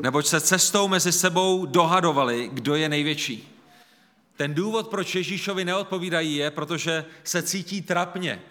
Neboť 0.00 0.26
se 0.26 0.40
cestou 0.40 0.88
mezi 0.88 1.12
sebou 1.12 1.66
dohadovali, 1.66 2.50
kdo 2.52 2.74
je 2.74 2.88
největší. 2.88 3.54
Ten 4.36 4.54
důvod, 4.54 4.88
proč 4.88 5.14
Ježíšovi 5.14 5.64
neodpovídají, 5.64 6.36
je, 6.36 6.50
protože 6.50 7.04
se 7.24 7.42
cítí 7.42 7.82
trapně. 7.82 8.42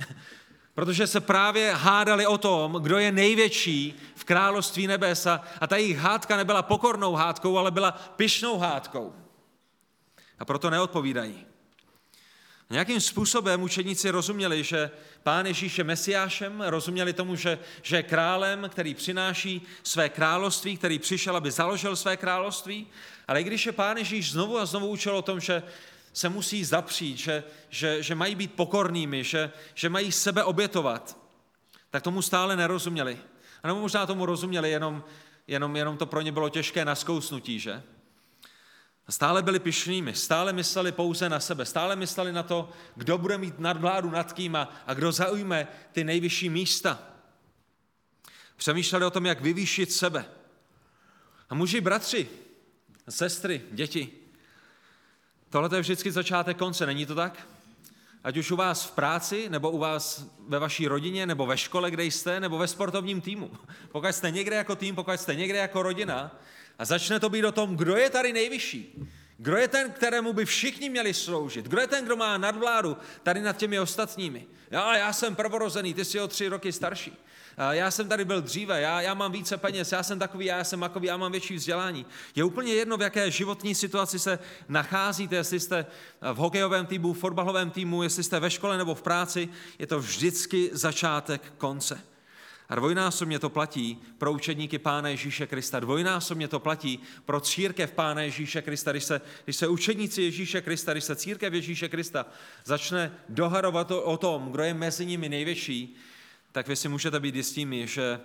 Protože 0.77 1.07
se 1.07 1.19
právě 1.19 1.73
hádali 1.73 2.27
o 2.27 2.37
tom, 2.37 2.77
kdo 2.81 2.97
je 2.97 3.11
největší 3.11 3.95
v 4.15 4.23
království 4.23 4.87
nebesa. 4.87 5.41
A 5.61 5.67
ta 5.67 5.77
jejich 5.77 5.97
hádka 5.97 6.37
nebyla 6.37 6.61
pokornou 6.61 7.13
hádkou, 7.13 7.57
ale 7.57 7.71
byla 7.71 7.91
pyšnou 7.91 8.57
hádkou. 8.57 9.13
A 10.39 10.45
proto 10.45 10.69
neodpovídají. 10.69 11.45
Nějakým 12.69 13.01
způsobem 13.01 13.61
učeníci 13.61 14.09
rozuměli, 14.09 14.63
že 14.63 14.91
pán 15.23 15.45
Ježíš 15.45 15.77
je 15.77 15.83
mesiášem, 15.83 16.61
rozuměli 16.61 17.13
tomu, 17.13 17.35
že, 17.35 17.59
že 17.81 17.95
je 17.95 18.03
králem, 18.03 18.69
který 18.69 18.93
přináší 18.93 19.61
své 19.83 20.09
království, 20.09 20.77
který 20.77 20.99
přišel, 20.99 21.37
aby 21.37 21.51
založil 21.51 21.95
své 21.95 22.17
království. 22.17 22.87
Ale 23.27 23.41
i 23.41 23.43
když 23.43 23.65
je 23.65 23.71
pán 23.71 23.97
Ježíš 23.97 24.31
znovu 24.31 24.59
a 24.59 24.65
znovu 24.65 24.87
učil 24.87 25.17
o 25.17 25.21
tom, 25.21 25.39
že 25.39 25.63
se 26.17 26.29
musí 26.29 26.65
zapřít, 26.65 27.17
že, 27.17 27.43
že, 27.69 28.03
že 28.03 28.15
mají 28.15 28.35
být 28.35 28.53
pokornými, 28.53 29.23
že, 29.23 29.51
že 29.73 29.89
mají 29.89 30.11
sebe 30.11 30.43
obětovat, 30.43 31.17
tak 31.89 32.03
tomu 32.03 32.21
stále 32.21 32.55
nerozuměli. 32.55 33.19
A 33.63 33.67
nebo 33.67 33.79
možná 33.79 34.05
tomu 34.05 34.25
rozuměli, 34.25 34.71
jenom, 34.71 35.03
jenom, 35.47 35.75
jenom 35.75 35.97
to 35.97 36.05
pro 36.05 36.21
ně 36.21 36.31
bylo 36.31 36.49
těžké 36.49 36.85
na 36.85 36.95
zkousnutí, 36.95 37.59
že? 37.59 37.83
Stále 39.09 39.43
byli 39.43 39.59
pišnými, 39.59 40.15
stále 40.15 40.53
mysleli 40.53 40.91
pouze 40.91 41.29
na 41.29 41.39
sebe, 41.39 41.65
stále 41.65 41.95
mysleli 41.95 42.33
na 42.33 42.43
to, 42.43 42.69
kdo 42.95 43.17
bude 43.17 43.37
mít 43.37 43.59
nadvládu 43.59 44.09
nad 44.09 44.33
kým 44.33 44.55
a, 44.55 44.73
a 44.87 44.93
kdo 44.93 45.11
zaujme 45.11 45.67
ty 45.91 46.03
nejvyšší 46.03 46.49
místa. 46.49 46.99
Přemýšleli 48.55 49.05
o 49.05 49.11
tom, 49.11 49.25
jak 49.25 49.41
vyvýšit 49.41 49.91
sebe. 49.91 50.25
A 51.49 51.55
muži, 51.55 51.81
bratři, 51.81 52.29
sestry, 53.09 53.61
děti, 53.71 54.26
tohle 55.49 55.69
je 55.77 55.81
vždycky 55.81 56.11
začátek 56.11 56.57
konce, 56.57 56.85
není 56.85 57.05
to 57.05 57.15
tak? 57.15 57.47
Ať 58.23 58.37
už 58.37 58.51
u 58.51 58.55
vás 58.55 58.85
v 58.85 58.91
práci, 58.91 59.49
nebo 59.49 59.71
u 59.71 59.77
vás 59.77 60.25
ve 60.47 60.59
vaší 60.59 60.87
rodině, 60.87 61.25
nebo 61.25 61.45
ve 61.45 61.57
škole, 61.57 61.91
kde 61.91 62.03
jste, 62.03 62.39
nebo 62.39 62.57
ve 62.57 62.67
sportovním 62.67 63.21
týmu. 63.21 63.51
Pokud 63.91 64.07
jste 64.07 64.31
někde 64.31 64.55
jako 64.55 64.75
tým, 64.75 64.95
pokud 64.95 65.19
jste 65.19 65.35
někde 65.35 65.57
jako 65.57 65.83
rodina, 65.83 66.35
a 66.79 66.85
začne 66.85 67.19
to 67.19 67.29
být 67.29 67.45
o 67.45 67.51
tom, 67.51 67.77
kdo 67.77 67.95
je 67.95 68.09
tady 68.09 68.33
nejvyšší. 68.33 69.07
Kdo 69.37 69.57
je 69.57 69.67
ten, 69.67 69.91
kterému 69.91 70.33
by 70.33 70.45
všichni 70.45 70.89
měli 70.89 71.13
sloužit? 71.13 71.65
Kdo 71.65 71.81
je 71.81 71.87
ten, 71.87 72.05
kdo 72.05 72.15
má 72.15 72.37
nadvládu 72.37 72.97
tady 73.23 73.41
nad 73.41 73.57
těmi 73.57 73.79
ostatními? 73.79 74.47
Já, 74.71 74.97
já 74.97 75.13
jsem 75.13 75.35
prvorozený, 75.35 75.93
ty 75.93 76.05
jsi 76.05 76.19
o 76.19 76.27
tři 76.27 76.47
roky 76.47 76.71
starší. 76.71 77.17
Já 77.71 77.91
jsem 77.91 78.09
tady 78.09 78.25
byl 78.25 78.41
dříve, 78.41 78.81
já, 78.81 79.01
já 79.01 79.13
mám 79.13 79.31
více 79.31 79.57
peněz, 79.57 79.91
já 79.91 80.03
jsem 80.03 80.19
takový, 80.19 80.45
já 80.45 80.63
jsem 80.63 80.79
takový, 80.79 81.07
já 81.07 81.17
mám 81.17 81.31
větší 81.31 81.55
vzdělání. 81.55 82.05
Je 82.35 82.43
úplně 82.43 82.73
jedno, 82.73 82.97
v 82.97 83.01
jaké 83.01 83.31
životní 83.31 83.75
situaci 83.75 84.19
se 84.19 84.39
nacházíte, 84.69 85.35
jestli 85.35 85.59
jste 85.59 85.85
v 86.33 86.37
hokejovém 86.37 86.85
týmu, 86.85 87.13
v 87.13 87.19
fotbalovém 87.19 87.71
týmu, 87.71 88.03
jestli 88.03 88.23
jste 88.23 88.39
ve 88.39 88.49
škole 88.49 88.77
nebo 88.77 88.95
v 88.95 89.01
práci, 89.01 89.49
je 89.79 89.87
to 89.87 89.99
vždycky 89.99 90.69
začátek 90.73 91.53
konce. 91.57 92.01
A 92.69 92.75
dvojnásobně 92.75 93.39
to 93.39 93.49
platí 93.49 94.01
pro 94.17 94.31
učedníky 94.31 94.79
Pána 94.79 95.09
Ježíše 95.09 95.47
Krista. 95.47 95.79
Dvojnásobně 95.79 96.47
to 96.47 96.59
platí 96.59 96.99
pro 97.25 97.39
církev 97.39 97.91
Pána 97.91 98.21
Ježíše 98.21 98.61
Krista. 98.61 98.91
Když 98.91 99.03
se, 99.03 99.21
když 99.43 99.55
se 99.55 99.67
učedníci 99.67 100.21
Ježíše 100.21 100.61
Krista, 100.61 100.91
když 100.91 101.03
se 101.03 101.15
církev 101.15 101.53
Ježíše 101.53 101.89
Krista 101.89 102.25
začne 102.65 103.11
dohadovat 103.29 103.91
o 103.91 104.17
tom, 104.17 104.51
kdo 104.51 104.63
je 104.63 104.73
mezi 104.73 105.05
nimi 105.05 105.29
největší, 105.29 105.95
tak 106.51 106.67
vy 106.67 106.75
si 106.75 106.89
můžete 106.89 107.19
být 107.19 107.35
jistými, 107.35 107.87
že, 107.87 108.19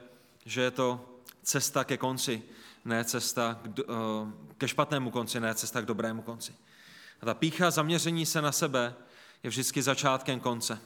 že 0.47 0.61
je 0.61 0.71
to 0.71 1.09
cesta 1.43 1.85
ke 1.85 1.97
konci, 1.97 2.43
ne 2.85 3.05
cesta 3.05 3.61
k, 3.63 3.81
eh, 3.81 3.85
ke 4.59 4.69
špatnému 4.69 5.11
konci, 5.11 5.41
ne 5.41 5.55
cesta 5.55 5.81
k 5.81 5.87
dobrému 5.87 6.23
konci. 6.23 6.55
A 7.21 7.27
ta 7.27 7.35
pícha 7.35 7.71
zaměření 7.71 8.27
se 8.27 8.43
na 8.43 8.53
sebe 8.53 8.95
je 9.43 9.51
vždycky 9.51 9.83
začátkem 9.83 10.41
konce. 10.41 10.79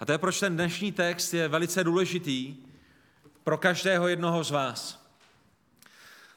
A 0.00 0.04
to 0.04 0.12
je 0.12 0.18
proč 0.18 0.40
ten 0.40 0.54
dnešní 0.54 0.92
text 0.92 1.34
je 1.34 1.48
velice 1.48 1.84
důležitý 1.84 2.56
pro 3.44 3.58
každého 3.58 4.08
jednoho 4.08 4.44
z 4.44 4.50
vás. 4.50 5.04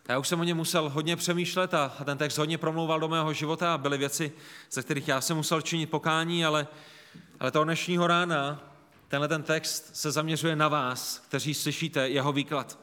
Já 0.10 0.18
už 0.20 0.28
jsem 0.28 0.40
o 0.40 0.44
něm 0.44 0.58
musel 0.58 0.90
hodně 0.90 1.16
přemýšlet 1.16 1.74
a 1.74 1.90
ten 2.06 2.18
text 2.18 2.38
hodně 2.38 2.58
promlouval 2.58 3.00
do 3.00 3.08
mého 3.08 3.34
života 3.34 3.74
a 3.74 3.78
byly 3.78 3.98
věci, 3.98 4.32
ze 4.72 4.84
kterých 4.84 5.08
já 5.08 5.22
jsem 5.22 5.38
musel 5.38 5.62
činit 5.62 5.90
pokání, 5.90 6.46
ale, 6.46 6.68
ale 7.40 7.52
toho 7.52 7.66
dnešního 7.66 8.08
rána 8.08 8.74
tenhle 9.08 9.28
ten 9.28 9.44
text 9.44 9.96
se 9.96 10.12
zaměřuje 10.12 10.56
na 10.56 10.68
vás, 10.68 11.20
kteří 11.28 11.54
slyšíte 11.54 12.10
jeho 12.10 12.34
výklad. 12.34 12.80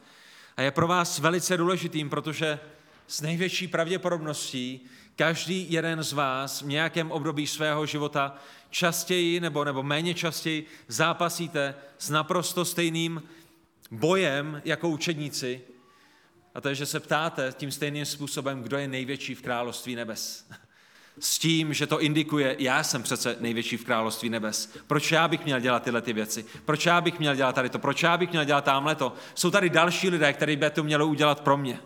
A 0.57 0.61
je 0.61 0.71
pro 0.71 0.87
vás 0.87 1.19
velice 1.19 1.57
důležitým, 1.57 2.09
protože 2.09 2.59
s 3.07 3.21
největší 3.21 3.67
pravděpodobností 3.67 4.85
každý 5.15 5.71
jeden 5.71 6.03
z 6.03 6.13
vás 6.13 6.61
v 6.61 6.67
nějakém 6.67 7.11
období 7.11 7.47
svého 7.47 7.85
života 7.85 8.37
častěji 8.69 9.39
nebo, 9.39 9.63
nebo 9.63 9.83
méně 9.83 10.13
častěji 10.13 10.65
zápasíte 10.87 11.75
s 11.97 12.09
naprosto 12.09 12.65
stejným 12.65 13.23
bojem 13.91 14.61
jako 14.65 14.89
učedníci, 14.89 15.61
a 16.55 16.61
to 16.61 16.69
je, 16.69 16.75
že 16.75 16.85
se 16.85 16.99
ptáte 16.99 17.53
tím 17.57 17.71
stejným 17.71 18.05
způsobem, 18.05 18.61
kdo 18.61 18.77
je 18.77 18.87
největší 18.87 19.35
v 19.35 19.41
království 19.41 19.95
nebes. 19.95 20.47
S 21.19 21.39
tím, 21.39 21.73
že 21.73 21.87
to 21.87 22.01
indikuje, 22.01 22.55
já 22.59 22.83
jsem 22.83 23.03
přece 23.03 23.35
největší 23.39 23.77
v 23.77 23.85
království 23.85 24.29
nebes. 24.29 24.73
Proč 24.87 25.11
já 25.11 25.27
bych 25.27 25.45
měl 25.45 25.59
dělat 25.59 25.83
tyhle 25.83 26.01
ty 26.01 26.13
věci? 26.13 26.45
Proč 26.65 26.85
já 26.85 27.01
bych 27.01 27.19
měl 27.19 27.35
dělat 27.35 27.55
tady 27.55 27.69
to? 27.69 27.79
Proč 27.79 28.03
já 28.03 28.17
bych 28.17 28.29
měl 28.29 28.43
dělat 28.43 28.63
tamhle 28.63 28.95
to? 28.95 29.13
Jsou 29.35 29.51
tady 29.51 29.69
další 29.69 30.09
lidé, 30.09 30.33
kteří 30.33 30.55
by 30.55 30.69
to 30.69 30.83
měli 30.83 31.03
udělat 31.03 31.39
pro 31.41 31.57
mě. 31.57 31.79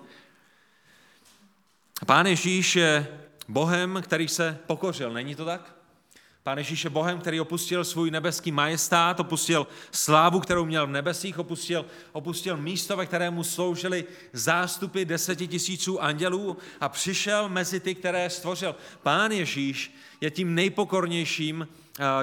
Pán 2.05 2.25
Ježíš 2.25 2.75
je 2.75 3.18
Bohem, 3.49 4.01
který 4.01 4.27
se 4.27 4.57
pokořil, 4.67 5.13
není 5.13 5.35
to 5.35 5.45
tak? 5.45 5.75
Pán 6.43 6.57
Ježíš 6.57 6.83
je 6.83 6.89
Bohem, 6.89 7.19
který 7.19 7.41
opustil 7.41 7.85
svůj 7.85 8.11
nebeský 8.11 8.51
majestát, 8.51 9.19
opustil 9.19 9.67
slávu, 9.91 10.39
kterou 10.39 10.65
měl 10.65 10.87
v 10.87 10.91
nebesích, 10.91 11.39
opustil, 11.39 11.85
opustil 12.11 12.57
místo, 12.57 12.97
ve 12.97 13.05
kterému 13.05 13.43
sloužili 13.43 14.05
zástupy 14.33 15.05
deseti 15.05 15.47
tisíců 15.47 16.03
andělů 16.03 16.57
a 16.81 16.89
přišel 16.89 17.49
mezi 17.49 17.79
ty, 17.79 17.95
které 17.95 18.29
stvořil. 18.29 18.75
Pán 19.03 19.31
Ježíš 19.31 19.95
je 20.21 20.31
tím 20.31 20.55
nejpokornějším 20.55 21.67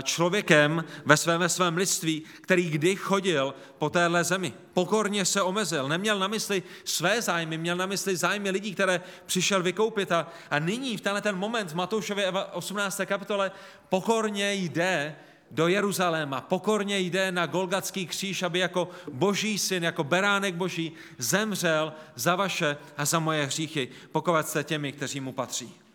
člověkem 0.02 0.85
ve 1.04 1.16
svém, 1.16 1.40
ve 1.40 1.49
svém 1.49 1.76
lidství, 1.76 2.23
který 2.40 2.71
kdy 2.71 2.97
chodil 2.97 3.54
po 3.78 3.90
téhle 3.90 4.25
zemi. 4.25 4.52
Pokorně 4.75 5.25
se 5.25 5.42
omezil, 5.42 5.88
neměl 5.88 6.18
na 6.18 6.28
mysli 6.28 6.62
své 6.85 7.23
zájmy, 7.23 7.59
měl 7.59 7.76
na 7.76 7.87
mysli 7.87 8.16
zájmy 8.16 8.50
lidí, 8.50 8.75
které 8.75 9.00
přišel 9.26 9.62
vykoupit 9.62 10.12
a, 10.12 10.28
a 10.50 10.59
nyní 10.59 10.97
v 10.97 11.00
tenhle 11.00 11.21
ten 11.21 11.37
moment 11.37 11.71
v 11.71 11.75
Matoušově 11.75 12.30
18. 12.52 13.00
kapitole 13.04 13.50
pokorně 13.88 14.52
jde 14.52 15.16
do 15.50 15.68
Jeruzaléma, 15.68 16.40
pokorně 16.40 16.99
jde 16.99 17.33
na 17.33 17.47
Golgatský 17.47 18.06
kříž, 18.06 18.42
aby 18.42 18.59
jako 18.59 18.88
boží 19.12 19.59
syn, 19.59 19.85
jako 19.85 20.04
beránek 20.04 20.54
boží 20.54 20.92
zemřel 21.18 21.92
za 22.14 22.37
vaše 22.37 22.76
a 22.97 23.04
za 23.04 23.18
moje 23.18 23.47
hříchy, 23.47 23.88
pokud 24.12 24.47
jste 24.47 24.64
těmi, 24.64 24.92
kteří 24.92 25.21
mu 25.21 25.33
patří. 25.33 25.86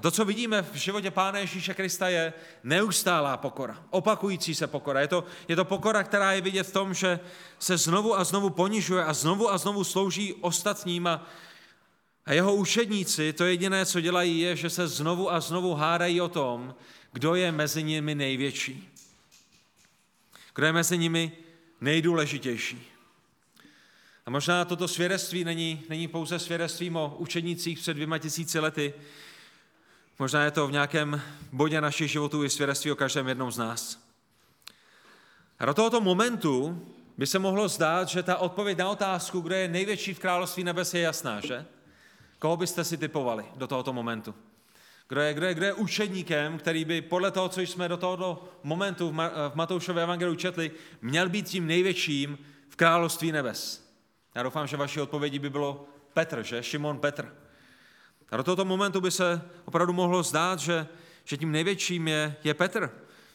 A 0.00 0.02
to, 0.02 0.10
co 0.10 0.24
vidíme 0.24 0.62
v 0.62 0.74
životě 0.74 1.10
Pána 1.10 1.38
Ježíše 1.38 1.74
Krista, 1.74 2.08
je 2.08 2.32
neustálá 2.64 3.36
pokora, 3.36 3.84
opakující 3.90 4.54
se 4.54 4.66
pokora. 4.66 5.00
Je 5.00 5.08
to, 5.08 5.24
je 5.48 5.56
to 5.56 5.64
pokora, 5.64 6.02
která 6.04 6.32
je 6.32 6.40
vidět 6.40 6.62
v 6.62 6.72
tom, 6.72 6.94
že 6.94 7.20
se 7.58 7.76
znovu 7.76 8.18
a 8.18 8.24
znovu 8.24 8.50
ponižuje 8.50 9.04
a 9.04 9.12
znovu 9.12 9.50
a 9.50 9.58
znovu 9.58 9.84
slouží 9.84 10.34
ostatním 10.34 11.06
a, 11.06 11.26
a 12.26 12.32
jeho 12.32 12.54
učedníci, 12.54 13.32
to 13.32 13.44
jediné, 13.44 13.86
co 13.86 14.00
dělají, 14.00 14.40
je, 14.40 14.56
že 14.56 14.70
se 14.70 14.88
znovu 14.88 15.32
a 15.32 15.40
znovu 15.40 15.74
hádají 15.74 16.20
o 16.20 16.28
tom, 16.28 16.74
kdo 17.12 17.34
je 17.34 17.52
mezi 17.52 17.82
nimi 17.82 18.14
největší. 18.14 18.88
Kdo 20.54 20.66
je 20.66 20.72
mezi 20.72 20.98
nimi 20.98 21.32
nejdůležitější. 21.80 22.86
A 24.26 24.30
možná 24.30 24.64
toto 24.64 24.88
svědectví 24.88 25.44
není, 25.44 25.82
není 25.88 26.08
pouze 26.08 26.38
svědectvím 26.38 26.96
o 26.96 27.16
učednících 27.18 27.78
před 27.78 27.94
dvěma 27.94 28.18
tisíci 28.18 28.58
lety, 28.58 28.94
Možná 30.20 30.44
je 30.44 30.50
to 30.50 30.66
v 30.66 30.72
nějakém 30.72 31.22
bodě 31.52 31.80
našich 31.80 32.10
životů 32.10 32.44
i 32.44 32.50
svědectví 32.50 32.92
o 32.92 32.96
každém 32.96 33.28
jednom 33.28 33.52
z 33.52 33.58
nás. 33.58 33.98
A 35.58 35.64
do 35.66 35.74
tohoto 35.74 36.00
momentu 36.00 36.82
by 37.18 37.26
se 37.26 37.38
mohlo 37.38 37.68
zdát, 37.68 38.08
že 38.08 38.22
ta 38.22 38.36
odpověď 38.36 38.78
na 38.78 38.88
otázku, 38.88 39.40
kdo 39.40 39.54
je 39.54 39.68
největší 39.68 40.14
v 40.14 40.18
království 40.18 40.64
nebes, 40.64 40.94
je 40.94 41.00
jasná, 41.00 41.40
že? 41.40 41.66
Koho 42.38 42.56
byste 42.56 42.84
si 42.84 42.96
typovali 42.96 43.44
do 43.56 43.66
tohoto 43.66 43.92
momentu? 43.92 44.34
Kdo 45.08 45.20
je, 45.20 45.34
kdo, 45.34 45.46
je, 45.46 45.54
kdo 45.54 45.66
je 45.66 45.74
učedníkem, 45.74 46.58
který 46.58 46.84
by 46.84 47.02
podle 47.02 47.30
toho, 47.30 47.48
co 47.48 47.60
jsme 47.60 47.88
do 47.88 47.96
tohoto 47.96 48.48
momentu 48.62 49.10
v 49.50 49.54
Matoušově 49.54 50.02
evangeliu 50.02 50.36
četli, 50.36 50.70
měl 51.02 51.28
být 51.28 51.48
tím 51.48 51.66
největším 51.66 52.38
v 52.68 52.76
království 52.76 53.32
nebes? 53.32 53.90
Já 54.34 54.42
doufám, 54.42 54.66
že 54.66 54.76
vaší 54.76 55.00
odpovědi 55.00 55.38
by 55.38 55.50
bylo 55.50 55.88
Petr, 56.12 56.42
že? 56.42 56.62
Šimon 56.62 56.98
Petr. 56.98 57.40
A 58.30 58.36
do 58.36 58.42
tohoto 58.42 58.64
momentu 58.64 59.00
by 59.00 59.10
se 59.10 59.42
opravdu 59.64 59.92
mohlo 59.92 60.22
zdát, 60.22 60.58
že, 60.58 60.86
že 61.24 61.36
tím 61.36 61.52
největším 61.52 62.08
je, 62.08 62.36
je 62.44 62.54
Petr. 62.54 62.90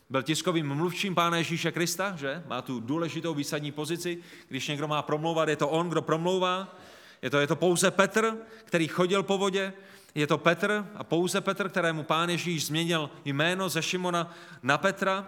Byl 0.09 0.23
tiskovým 0.23 0.67
mluvčím 0.67 1.15
Pána 1.15 1.37
Ježíše 1.37 1.71
Krista, 1.71 2.15
že? 2.15 2.43
Má 2.47 2.61
tu 2.61 2.79
důležitou 2.79 3.33
výsadní 3.33 3.71
pozici. 3.71 4.17
Když 4.47 4.67
někdo 4.67 4.87
má 4.87 5.01
promlouvat, 5.01 5.49
je 5.49 5.55
to 5.55 5.69
on, 5.69 5.89
kdo 5.89 6.01
promlouvá. 6.01 6.75
Je 7.21 7.29
to, 7.29 7.39
je 7.39 7.47
to 7.47 7.55
pouze 7.55 7.91
Petr, 7.91 8.37
který 8.65 8.87
chodil 8.87 9.23
po 9.23 9.37
vodě. 9.37 9.73
Je 10.15 10.27
to 10.27 10.37
Petr 10.37 10.85
a 10.95 11.03
pouze 11.03 11.41
Petr, 11.41 11.69
kterému 11.69 12.03
Pán 12.03 12.29
Ježíš 12.29 12.65
změnil 12.65 13.09
jméno 13.25 13.69
ze 13.69 13.81
Šimona 13.81 14.35
na 14.63 14.77
Petra. 14.77 15.27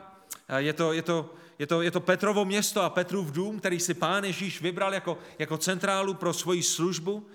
Je 0.57 0.73
to, 0.73 0.93
je 0.93 1.01
to, 1.01 1.33
je 1.59 1.67
to, 1.67 1.81
je 1.81 1.91
to 1.91 1.99
Petrovo 1.99 2.45
město 2.45 2.81
a 2.81 2.89
Petrův 2.89 3.31
dům, 3.31 3.59
který 3.59 3.79
si 3.79 3.93
pán 3.93 4.23
Ježíš 4.23 4.61
vybral 4.61 4.93
jako, 4.93 5.17
jako 5.39 5.57
centrálu 5.57 6.13
pro 6.13 6.33
svoji 6.33 6.63
službu. 6.63 7.27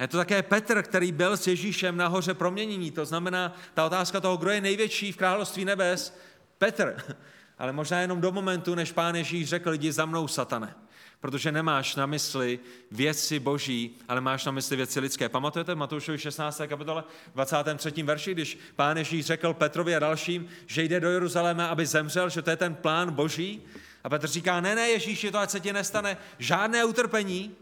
Je 0.00 0.08
to 0.08 0.16
také 0.16 0.42
Petr, 0.42 0.82
který 0.82 1.12
byl 1.12 1.36
s 1.36 1.46
Ježíšem 1.46 1.96
nahoře 1.96 2.34
proměnění. 2.34 2.90
To 2.90 3.04
znamená, 3.04 3.56
ta 3.74 3.86
otázka 3.86 4.20
toho, 4.20 4.36
kdo 4.36 4.50
je 4.50 4.60
největší 4.60 5.12
v 5.12 5.16
království 5.16 5.64
nebes, 5.64 6.18
Petr. 6.58 6.96
Ale 7.58 7.72
možná 7.72 8.00
jenom 8.00 8.20
do 8.20 8.32
momentu, 8.32 8.74
než 8.74 8.92
pán 8.92 9.16
Ježíš 9.16 9.48
řekl, 9.48 9.72
jdi 9.72 9.92
za 9.92 10.06
mnou, 10.06 10.28
satane. 10.28 10.74
Protože 11.20 11.52
nemáš 11.52 11.96
na 11.96 12.06
mysli 12.06 12.60
věci 12.90 13.38
boží, 13.38 13.96
ale 14.08 14.20
máš 14.20 14.44
na 14.44 14.52
mysli 14.52 14.76
věci 14.76 15.00
lidské. 15.00 15.28
Pamatujete 15.28 15.74
v 15.74 15.78
Matoušovi 15.78 16.18
16. 16.18 16.60
kapitole 16.68 17.04
23. 17.34 18.02
verši, 18.02 18.32
když 18.32 18.58
pán 18.76 18.96
Ježíš 18.96 19.26
řekl 19.26 19.54
Petrovi 19.54 19.96
a 19.96 19.98
dalším, 19.98 20.48
že 20.66 20.82
jde 20.82 21.00
do 21.00 21.10
Jeruzaléma, 21.10 21.66
aby 21.66 21.86
zemřel, 21.86 22.28
že 22.28 22.42
to 22.42 22.50
je 22.50 22.56
ten 22.56 22.74
plán 22.74 23.12
boží. 23.12 23.62
A 24.04 24.08
Petr 24.08 24.26
říká, 24.26 24.60
ne, 24.60 24.74
ne, 24.74 24.88
Ježíši, 24.88 25.30
to 25.30 25.38
ať 25.38 25.50
se 25.50 25.60
ti 25.60 25.72
nestane, 25.72 26.16
žádné 26.38 26.84
utrpení, 26.84 27.56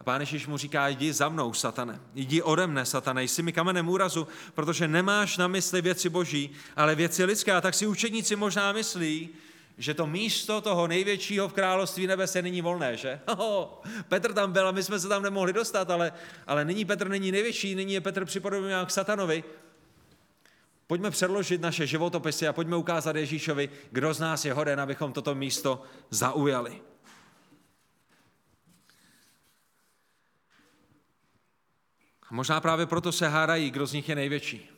a 0.00 0.04
pán 0.04 0.20
Ježíš 0.20 0.46
mu 0.46 0.56
říká, 0.56 0.88
jdi 0.88 1.12
za 1.12 1.28
mnou, 1.28 1.52
satane, 1.52 2.00
jdi 2.14 2.42
ode 2.42 2.66
mne, 2.66 2.86
satane, 2.86 3.24
jsi 3.24 3.42
mi 3.42 3.52
kamenem 3.52 3.88
úrazu, 3.88 4.28
protože 4.54 4.88
nemáš 4.88 5.36
na 5.36 5.48
mysli 5.48 5.82
věci 5.82 6.08
boží, 6.08 6.50
ale 6.76 6.94
věci 6.94 7.24
lidské. 7.24 7.52
A 7.52 7.60
tak 7.60 7.74
si 7.74 7.86
učedníci 7.86 8.36
možná 8.36 8.72
myslí, 8.72 9.28
že 9.78 9.94
to 9.94 10.06
místo 10.06 10.60
toho 10.60 10.86
největšího 10.86 11.48
v 11.48 11.52
království 11.52 12.06
nebes 12.06 12.36
je 12.36 12.42
nyní 12.42 12.62
volné, 12.62 12.96
že? 12.96 13.20
Oh, 13.36 13.66
Petr 14.08 14.32
tam 14.32 14.52
byl 14.52 14.68
a 14.68 14.72
my 14.72 14.82
jsme 14.82 15.00
se 15.00 15.08
tam 15.08 15.22
nemohli 15.22 15.52
dostat, 15.52 15.90
ale, 15.90 16.12
ale 16.46 16.64
nyní 16.64 16.84
Petr 16.84 17.08
není 17.08 17.32
největší, 17.32 17.74
nyní 17.74 17.92
je 17.94 18.00
Petr 18.00 18.24
připodobený 18.24 18.74
k 18.86 18.90
satanovi. 18.90 19.44
Pojďme 20.86 21.10
předložit 21.10 21.60
naše 21.60 21.86
životopisy 21.86 22.48
a 22.48 22.52
pojďme 22.52 22.76
ukázat 22.76 23.16
Ježíšovi, 23.16 23.70
kdo 23.90 24.14
z 24.14 24.20
nás 24.20 24.44
je 24.44 24.52
hoden, 24.52 24.80
abychom 24.80 25.12
toto 25.12 25.34
místo 25.34 25.82
zaujali. 26.10 26.89
A 32.30 32.34
možná 32.34 32.60
právě 32.60 32.86
proto 32.86 33.12
se 33.12 33.28
hádají, 33.28 33.70
kdo 33.70 33.86
z 33.86 33.92
nich 33.92 34.08
je 34.08 34.14
největší. 34.14 34.70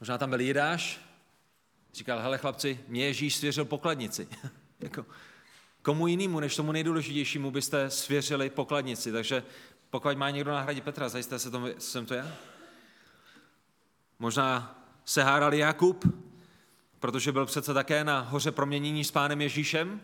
Možná 0.00 0.18
tam 0.18 0.30
byl 0.30 0.40
Jidáš, 0.40 1.00
říkal, 1.94 2.20
hele 2.20 2.38
chlapci, 2.38 2.80
mě 2.88 3.04
Ježíš 3.04 3.36
svěřil 3.36 3.64
pokladnici. 3.64 4.28
jako, 4.80 5.06
komu 5.82 6.06
jinému, 6.06 6.40
než 6.40 6.56
tomu 6.56 6.72
nejdůležitějšímu 6.72 7.50
byste 7.50 7.90
svěřili 7.90 8.50
pokladnici. 8.50 9.12
Takže 9.12 9.42
pokud 9.90 10.16
má 10.16 10.30
někdo 10.30 10.50
na 10.52 10.60
hradě 10.60 10.80
Petra, 10.80 11.08
zajisté 11.08 11.38
se 11.38 11.50
to, 11.50 11.66
jsem 11.78 12.06
to 12.06 12.14
já. 12.14 12.32
Možná 14.18 14.78
se 15.04 15.22
hádal 15.22 15.54
Jakub, 15.54 16.04
protože 17.00 17.32
byl 17.32 17.46
přece 17.46 17.74
také 17.74 18.04
na 18.04 18.20
hoře 18.20 18.50
proměnění 18.50 19.04
s 19.04 19.10
pánem 19.10 19.40
Ježíšem, 19.40 20.00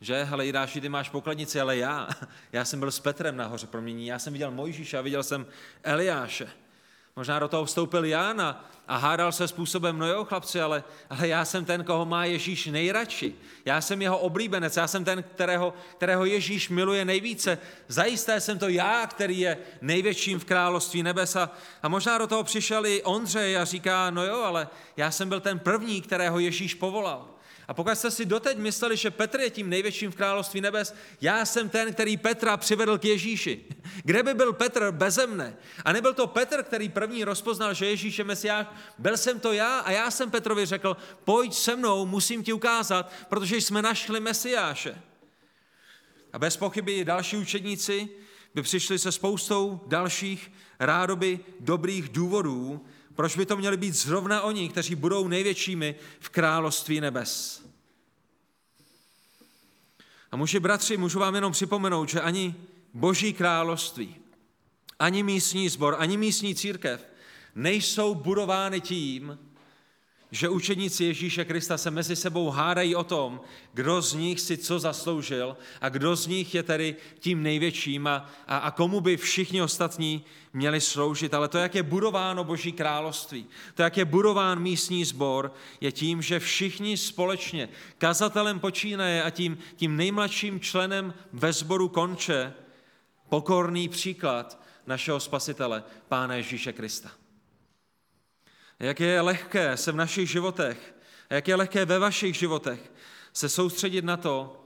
že, 0.00 0.24
hele, 0.24 0.46
Jidáši, 0.46 0.80
ty 0.80 0.88
máš 0.88 1.08
pokladnici, 1.08 1.60
ale 1.60 1.76
já, 1.76 2.08
já 2.52 2.64
jsem 2.64 2.80
byl 2.80 2.90
s 2.90 3.00
Petrem 3.00 3.36
nahoře 3.36 3.66
promění, 3.66 4.06
já 4.06 4.18
jsem 4.18 4.32
viděl 4.32 4.50
Mojžíše 4.50 4.98
a 4.98 5.00
viděl 5.00 5.22
jsem 5.22 5.46
Eliáše. 5.82 6.48
Možná 7.18 7.38
do 7.38 7.48
toho 7.48 7.64
vstoupil 7.64 8.04
Ján 8.04 8.40
a, 8.40 8.64
a 8.88 8.96
hádal 8.96 9.32
se 9.32 9.48
způsobem, 9.48 9.98
no 9.98 10.06
jo, 10.06 10.24
chlapci, 10.24 10.60
ale, 10.60 10.84
ale 11.10 11.28
já 11.28 11.44
jsem 11.44 11.64
ten, 11.64 11.84
koho 11.84 12.06
má 12.06 12.24
Ježíš 12.24 12.66
nejradši. 12.66 13.34
Já 13.64 13.80
jsem 13.80 14.02
jeho 14.02 14.18
oblíbenec, 14.18 14.76
já 14.76 14.86
jsem 14.86 15.04
ten, 15.04 15.22
kterého, 15.22 15.74
kterého 15.96 16.24
Ježíš 16.24 16.68
miluje 16.68 17.04
nejvíce. 17.04 17.58
Zajisté 17.88 18.40
jsem 18.40 18.58
to 18.58 18.68
já, 18.68 19.06
který 19.06 19.40
je 19.40 19.58
největším 19.80 20.38
v 20.38 20.44
království 20.44 21.02
nebesa. 21.02 21.50
A 21.82 21.88
možná 21.88 22.18
do 22.18 22.26
toho 22.26 22.44
přišel 22.44 22.86
i 22.86 23.02
Ondřej 23.02 23.58
a 23.58 23.64
říká, 23.64 24.10
no 24.10 24.24
jo, 24.24 24.42
ale 24.42 24.68
já 24.96 25.10
jsem 25.10 25.28
byl 25.28 25.40
ten 25.40 25.58
první, 25.58 26.02
kterého 26.02 26.38
Ježíš 26.38 26.74
povolal. 26.74 27.37
A 27.68 27.74
pokud 27.74 27.94
jste 27.94 28.10
si 28.10 28.24
doteď 28.26 28.58
mysleli, 28.58 28.96
že 28.96 29.10
Petr 29.10 29.40
je 29.40 29.50
tím 29.50 29.70
největším 29.70 30.10
v 30.10 30.16
království 30.16 30.60
nebes, 30.60 30.94
já 31.20 31.44
jsem 31.44 31.68
ten, 31.68 31.92
který 31.92 32.16
Petra 32.16 32.56
přivedl 32.56 32.98
k 32.98 33.04
Ježíši. 33.04 33.64
Kde 34.04 34.22
by 34.22 34.34
byl 34.34 34.52
Petr 34.52 34.90
beze 34.90 35.26
mne? 35.26 35.56
A 35.84 35.92
nebyl 35.92 36.14
to 36.14 36.26
Petr, 36.26 36.62
který 36.62 36.88
první 36.88 37.24
rozpoznal, 37.24 37.74
že 37.74 37.86
Ježíš 37.86 38.18
je 38.18 38.24
Mesiáš, 38.24 38.66
byl 38.98 39.16
jsem 39.16 39.40
to 39.40 39.52
já 39.52 39.78
a 39.78 39.90
já 39.90 40.10
jsem 40.10 40.30
Petrovi 40.30 40.66
řekl, 40.66 40.96
pojď 41.24 41.54
se 41.54 41.76
mnou, 41.76 42.06
musím 42.06 42.44
ti 42.44 42.52
ukázat, 42.52 43.12
protože 43.28 43.56
jsme 43.56 43.82
našli 43.82 44.20
Mesiáše. 44.20 45.02
A 46.32 46.38
bez 46.38 46.56
pochyby 46.56 47.04
další 47.04 47.36
učedníci 47.36 48.08
by 48.54 48.62
přišli 48.62 48.98
se 48.98 49.12
spoustou 49.12 49.80
dalších 49.86 50.52
rádoby 50.80 51.40
dobrých 51.60 52.08
důvodů, 52.08 52.86
proč 53.18 53.36
by 53.36 53.46
to 53.46 53.56
měli 53.56 53.76
být 53.76 53.94
zrovna 53.94 54.42
oni, 54.42 54.68
kteří 54.68 54.94
budou 54.94 55.28
největšími 55.28 55.94
v 56.20 56.28
království 56.28 57.00
nebes? 57.00 57.62
A 60.30 60.36
muži 60.36 60.60
bratři, 60.60 60.96
můžu 60.96 61.18
vám 61.18 61.34
jenom 61.34 61.52
připomenout, 61.52 62.08
že 62.08 62.20
ani 62.20 62.54
boží 62.94 63.32
království, 63.32 64.16
ani 64.98 65.22
místní 65.22 65.68
sbor, 65.68 65.96
ani 65.98 66.16
místní 66.16 66.54
církev 66.54 67.06
nejsou 67.54 68.14
budovány 68.14 68.80
tím, 68.80 69.38
že 70.30 70.48
učeníci 70.48 71.04
Ježíše 71.04 71.44
Krista 71.44 71.78
se 71.78 71.90
mezi 71.90 72.16
sebou 72.16 72.50
hádají 72.50 72.94
o 72.94 73.04
tom, 73.04 73.40
kdo 73.72 74.02
z 74.02 74.14
nich 74.14 74.40
si 74.40 74.56
co 74.56 74.78
zasloužil 74.78 75.56
a 75.80 75.88
kdo 75.88 76.16
z 76.16 76.26
nich 76.26 76.54
je 76.54 76.62
tedy 76.62 76.96
tím 77.18 77.42
největším 77.42 78.06
a, 78.06 78.30
a, 78.46 78.58
a 78.58 78.70
komu 78.70 79.00
by 79.00 79.16
všichni 79.16 79.62
ostatní 79.62 80.24
měli 80.52 80.80
sloužit. 80.80 81.34
Ale 81.34 81.48
to, 81.48 81.58
jak 81.58 81.74
je 81.74 81.82
budováno 81.82 82.44
Boží 82.44 82.72
království, 82.72 83.46
to, 83.74 83.82
jak 83.82 83.96
je 83.96 84.04
budován 84.04 84.60
místní 84.60 85.04
sbor, 85.04 85.52
je 85.80 85.92
tím, 85.92 86.22
že 86.22 86.40
všichni 86.40 86.96
společně, 86.96 87.68
kazatelem 87.98 88.60
počínaje 88.60 89.22
a 89.22 89.30
tím, 89.30 89.58
tím 89.76 89.96
nejmladším 89.96 90.60
členem 90.60 91.14
ve 91.32 91.52
sboru 91.52 91.88
konče, 91.88 92.52
pokorný 93.28 93.88
příklad 93.88 94.62
našeho 94.86 95.20
spasitele, 95.20 95.84
Pána 96.08 96.34
Ježíše 96.34 96.72
Krista. 96.72 97.10
Jak 98.80 99.00
je 99.00 99.20
lehké 99.20 99.76
se 99.76 99.92
v 99.92 99.96
našich 99.96 100.30
životech, 100.30 100.94
jak 101.30 101.48
je 101.48 101.54
lehké 101.54 101.84
ve 101.84 101.98
vašich 101.98 102.36
životech 102.36 102.92
se 103.32 103.48
soustředit 103.48 104.04
na 104.04 104.16
to, 104.16 104.64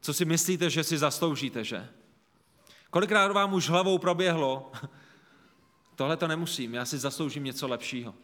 co 0.00 0.14
si 0.14 0.24
myslíte, 0.24 0.70
že 0.70 0.84
si 0.84 0.98
zasloužíte, 0.98 1.64
že? 1.64 1.88
Kolikrát 2.90 3.32
vám 3.32 3.54
už 3.54 3.68
hlavou 3.68 3.98
proběhlo, 3.98 4.72
tohle 5.96 6.16
to 6.16 6.28
nemusím, 6.28 6.74
já 6.74 6.84
si 6.84 6.98
zasloužím 6.98 7.44
něco 7.44 7.68
lepšího. 7.68 8.14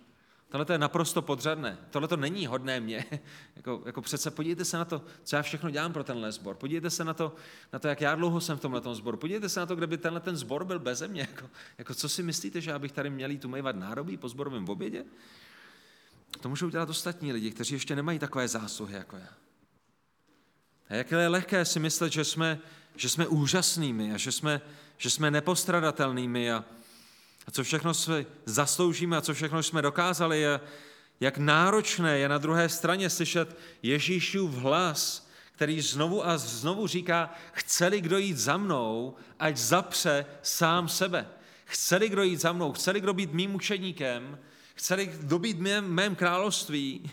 Tohle 0.50 0.64
to 0.64 0.72
je 0.72 0.78
naprosto 0.78 1.22
podřadné. 1.22 1.78
Tohle 1.90 2.08
to 2.08 2.16
není 2.16 2.46
hodné 2.46 2.80
mě. 2.80 3.04
jako, 3.56 3.82
jako 3.86 4.02
přece 4.02 4.30
podívejte 4.30 4.64
se 4.64 4.78
na 4.78 4.84
to, 4.84 5.02
co 5.24 5.36
já 5.36 5.42
všechno 5.42 5.70
dělám 5.70 5.92
pro 5.92 6.04
tenhle 6.04 6.32
sbor. 6.32 6.56
Podívejte 6.56 6.90
se 6.90 7.04
na 7.04 7.14
to, 7.14 7.34
na 7.72 7.78
to, 7.78 7.88
jak 7.88 8.00
já 8.00 8.14
dlouho 8.14 8.40
jsem 8.40 8.58
v 8.58 8.60
tomhle 8.60 8.94
sboru. 8.94 9.16
Podívejte 9.16 9.48
se 9.48 9.60
na 9.60 9.66
to, 9.66 9.76
kde 9.76 9.86
by 9.86 9.98
tenhle 9.98 10.20
ten 10.20 10.36
sbor 10.36 10.64
byl 10.64 10.78
bez 10.78 11.02
mě. 11.02 11.20
Jako, 11.30 11.50
jako, 11.78 11.94
co 11.94 12.08
si 12.08 12.22
myslíte, 12.22 12.60
že 12.60 12.70
já 12.70 12.78
bych 12.78 12.92
tady 12.92 13.10
měl 13.10 13.30
jít 13.30 13.44
umývat 13.44 13.76
nárobí 13.76 14.16
po 14.16 14.28
sborovém 14.28 14.68
obědě? 14.68 15.04
To 16.40 16.48
můžou 16.48 16.68
dělat 16.68 16.90
ostatní 16.90 17.32
lidi, 17.32 17.50
kteří 17.50 17.74
ještě 17.74 17.96
nemají 17.96 18.18
takové 18.18 18.48
zásluhy 18.48 18.94
jako 18.94 19.16
já. 19.16 19.28
A 20.88 20.94
jak 20.94 21.10
je 21.10 21.28
lehké 21.28 21.64
si 21.64 21.80
myslet, 21.80 22.12
že 22.12 22.24
jsme, 22.24 22.58
že 22.96 23.08
jsme 23.08 23.26
úžasnými 23.26 24.14
a 24.14 24.16
že 24.16 24.32
jsme, 24.32 24.60
že 24.98 25.10
jsme 25.10 25.30
nepostradatelnými 25.30 26.52
a, 26.52 26.64
a 27.46 27.50
co 27.50 27.64
všechno 27.64 27.94
jsme 27.94 28.24
zasloužíme 28.44 29.16
a 29.16 29.20
co 29.20 29.34
všechno 29.34 29.62
jsme 29.62 29.82
dokázali, 29.82 30.40
je, 30.40 30.60
jak 31.20 31.38
náročné 31.38 32.18
je 32.18 32.28
na 32.28 32.38
druhé 32.38 32.68
straně 32.68 33.10
slyšet 33.10 33.56
Ježíšův 33.82 34.54
hlas, 34.54 35.30
který 35.52 35.80
znovu 35.80 36.26
a 36.26 36.38
znovu 36.38 36.86
říká, 36.86 37.34
chce-li 37.52 38.00
kdo 38.00 38.18
jít 38.18 38.36
za 38.36 38.56
mnou, 38.56 39.14
ať 39.38 39.56
zapře 39.56 40.26
sám 40.42 40.88
sebe. 40.88 41.28
Chce-li 41.64 42.08
kdo 42.08 42.22
jít 42.22 42.40
za 42.40 42.52
mnou, 42.52 42.72
chce-li 42.72 43.00
kdo 43.00 43.14
být 43.14 43.32
mým 43.32 43.54
učeníkem, 43.54 44.38
chce-li 44.74 45.06
kdo 45.06 45.38
být 45.38 45.58
mém, 45.58 45.92
mém 45.92 46.16
království, 46.16 47.10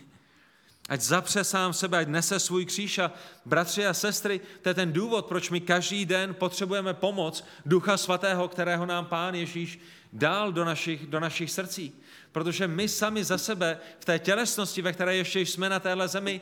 ať 0.88 1.00
zapře 1.00 1.44
sám 1.44 1.72
sebe, 1.72 1.98
ať 1.98 2.08
nese 2.08 2.40
svůj 2.40 2.64
kříž 2.64 2.98
a 2.98 3.12
bratři 3.46 3.86
a 3.86 3.94
sestry, 3.94 4.40
to 4.62 4.68
je 4.68 4.74
ten 4.74 4.92
důvod, 4.92 5.26
proč 5.26 5.50
my 5.50 5.60
každý 5.60 6.06
den 6.06 6.34
potřebujeme 6.34 6.94
pomoc 6.94 7.44
Ducha 7.66 7.96
Svatého, 7.96 8.48
kterého 8.48 8.86
nám 8.86 9.06
Pán 9.06 9.34
Ježíš 9.34 9.80
dál 10.12 10.52
do 10.52 10.64
našich, 10.64 11.06
do 11.06 11.20
našich 11.20 11.50
srdcí. 11.50 11.94
Protože 12.32 12.68
my 12.68 12.88
sami 12.88 13.24
za 13.24 13.38
sebe 13.38 13.78
v 13.98 14.04
té 14.04 14.18
tělesnosti, 14.18 14.82
ve 14.82 14.92
které 14.92 15.16
ještě 15.16 15.40
jsme 15.40 15.68
na 15.68 15.80
téhle 15.80 16.08
zemi, 16.08 16.40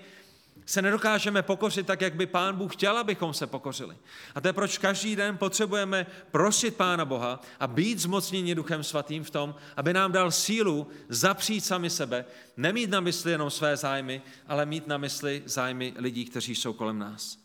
se 0.66 0.82
nedokážeme 0.82 1.42
pokořit 1.42 1.86
tak, 1.86 2.00
jak 2.00 2.14
by 2.14 2.26
Pán 2.26 2.56
Bůh 2.56 2.72
chtěl, 2.72 2.98
abychom 2.98 3.34
se 3.34 3.46
pokořili. 3.46 3.96
A 4.34 4.40
to 4.40 4.48
je 4.48 4.52
proč 4.52 4.78
každý 4.78 5.16
den 5.16 5.38
potřebujeme 5.38 6.06
prosit 6.30 6.76
Pána 6.76 7.04
Boha 7.04 7.40
a 7.60 7.66
být 7.66 7.98
zmocněni 7.98 8.54
Duchem 8.54 8.84
Svatým 8.84 9.24
v 9.24 9.30
tom, 9.30 9.54
aby 9.76 9.92
nám 9.92 10.12
dal 10.12 10.30
sílu 10.30 10.86
zapřít 11.08 11.64
sami 11.64 11.90
sebe, 11.90 12.24
nemít 12.56 12.90
na 12.90 13.00
mysli 13.00 13.32
jenom 13.32 13.50
své 13.50 13.76
zájmy, 13.76 14.22
ale 14.46 14.66
mít 14.66 14.86
na 14.86 14.98
mysli 14.98 15.42
zájmy 15.44 15.94
lidí, 15.96 16.24
kteří 16.24 16.54
jsou 16.54 16.72
kolem 16.72 16.98
nás. 16.98 17.38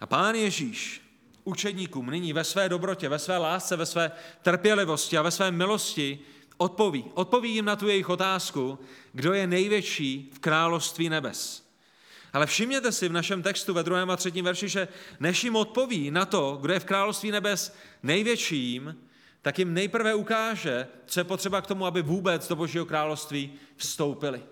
A 0.00 0.06
Pán 0.06 0.34
Ježíš 0.34 1.07
učedníkům 1.48 2.10
nyní 2.10 2.32
ve 2.32 2.44
své 2.44 2.68
dobrotě, 2.68 3.08
ve 3.08 3.18
své 3.18 3.38
lásce, 3.38 3.76
ve 3.76 3.86
své 3.86 4.12
trpělivosti 4.42 5.18
a 5.18 5.22
ve 5.22 5.30
své 5.30 5.50
milosti 5.50 6.18
odpoví. 6.56 7.04
Odpoví 7.14 7.54
jim 7.54 7.64
na 7.64 7.76
tu 7.76 7.88
jejich 7.88 8.08
otázku, 8.08 8.78
kdo 9.12 9.32
je 9.32 9.46
největší 9.46 10.30
v 10.34 10.38
království 10.38 11.08
nebes. 11.08 11.68
Ale 12.32 12.46
všimněte 12.46 12.92
si 12.92 13.08
v 13.08 13.12
našem 13.12 13.42
textu 13.42 13.74
ve 13.74 13.82
druhém 13.82 14.10
a 14.10 14.16
třetím 14.16 14.44
verši, 14.44 14.68
že 14.68 14.88
než 15.20 15.44
jim 15.44 15.56
odpoví 15.56 16.10
na 16.10 16.24
to, 16.24 16.58
kdo 16.60 16.72
je 16.72 16.80
v 16.80 16.84
království 16.84 17.30
nebes 17.30 17.76
největším, 18.02 18.96
tak 19.42 19.58
jim 19.58 19.74
nejprve 19.74 20.14
ukáže, 20.14 20.86
co 21.06 21.20
je 21.20 21.24
potřeba 21.24 21.60
k 21.60 21.66
tomu, 21.66 21.86
aby 21.86 22.02
vůbec 22.02 22.48
do 22.48 22.56
Božího 22.56 22.86
království 22.86 23.52
vstoupili. 23.76 24.42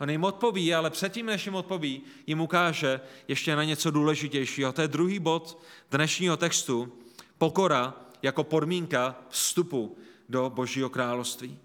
On 0.00 0.10
jim 0.10 0.24
odpoví, 0.24 0.74
ale 0.74 0.90
předtím, 0.90 1.26
než 1.26 1.46
jim 1.46 1.54
odpoví, 1.54 2.02
jim 2.26 2.40
ukáže 2.40 3.00
ještě 3.28 3.56
na 3.56 3.64
něco 3.64 3.90
důležitějšího. 3.90 4.72
To 4.72 4.82
je 4.82 4.88
druhý 4.88 5.18
bod 5.18 5.62
dnešního 5.90 6.36
textu. 6.36 6.92
Pokora 7.38 7.94
jako 8.22 8.44
podmínka 8.44 9.16
vstupu 9.28 9.98
do 10.28 10.50
Božího 10.50 10.90
království. 10.90 11.58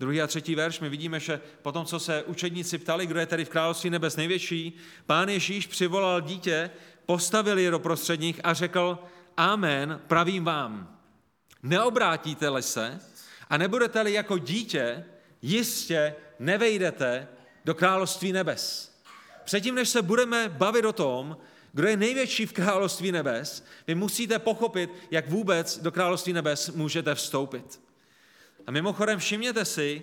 Druhý 0.00 0.22
a 0.22 0.26
třetí 0.26 0.54
verš, 0.54 0.80
my 0.80 0.88
vidíme, 0.88 1.20
že 1.20 1.40
potom, 1.62 1.86
co 1.86 2.00
se 2.00 2.22
učedníci 2.22 2.78
ptali, 2.78 3.06
kdo 3.06 3.20
je 3.20 3.26
tedy 3.26 3.44
v 3.44 3.48
království 3.48 3.90
nebes 3.90 4.16
největší, 4.16 4.72
pán 5.06 5.28
Ježíš 5.28 5.66
přivolal 5.66 6.20
dítě, 6.20 6.70
postavil 7.06 7.58
je 7.58 7.70
do 7.70 7.78
prostředních 7.78 8.40
a 8.44 8.54
řekl, 8.54 8.98
Amen, 9.36 10.00
pravím 10.06 10.44
vám. 10.44 10.98
Neobrátíte-li 11.62 12.62
se 12.62 13.00
a 13.50 13.56
nebudete-li 13.56 14.12
jako 14.12 14.38
dítě, 14.38 15.04
jistě 15.42 16.14
nevejdete 16.38 17.28
do 17.64 17.74
království 17.74 18.32
nebes. 18.32 18.92
Předtím, 19.44 19.74
než 19.74 19.88
se 19.88 20.02
budeme 20.02 20.48
bavit 20.48 20.84
o 20.84 20.92
tom, 20.92 21.36
kdo 21.72 21.88
je 21.88 21.96
největší 21.96 22.46
v 22.46 22.52
království 22.52 23.12
nebes, 23.12 23.64
vy 23.86 23.94
musíte 23.94 24.38
pochopit, 24.38 24.90
jak 25.10 25.28
vůbec 25.28 25.78
do 25.78 25.92
království 25.92 26.32
nebes 26.32 26.70
můžete 26.70 27.14
vstoupit. 27.14 27.80
A 28.66 28.70
mimochodem 28.70 29.18
všimněte 29.18 29.64
si, 29.64 30.02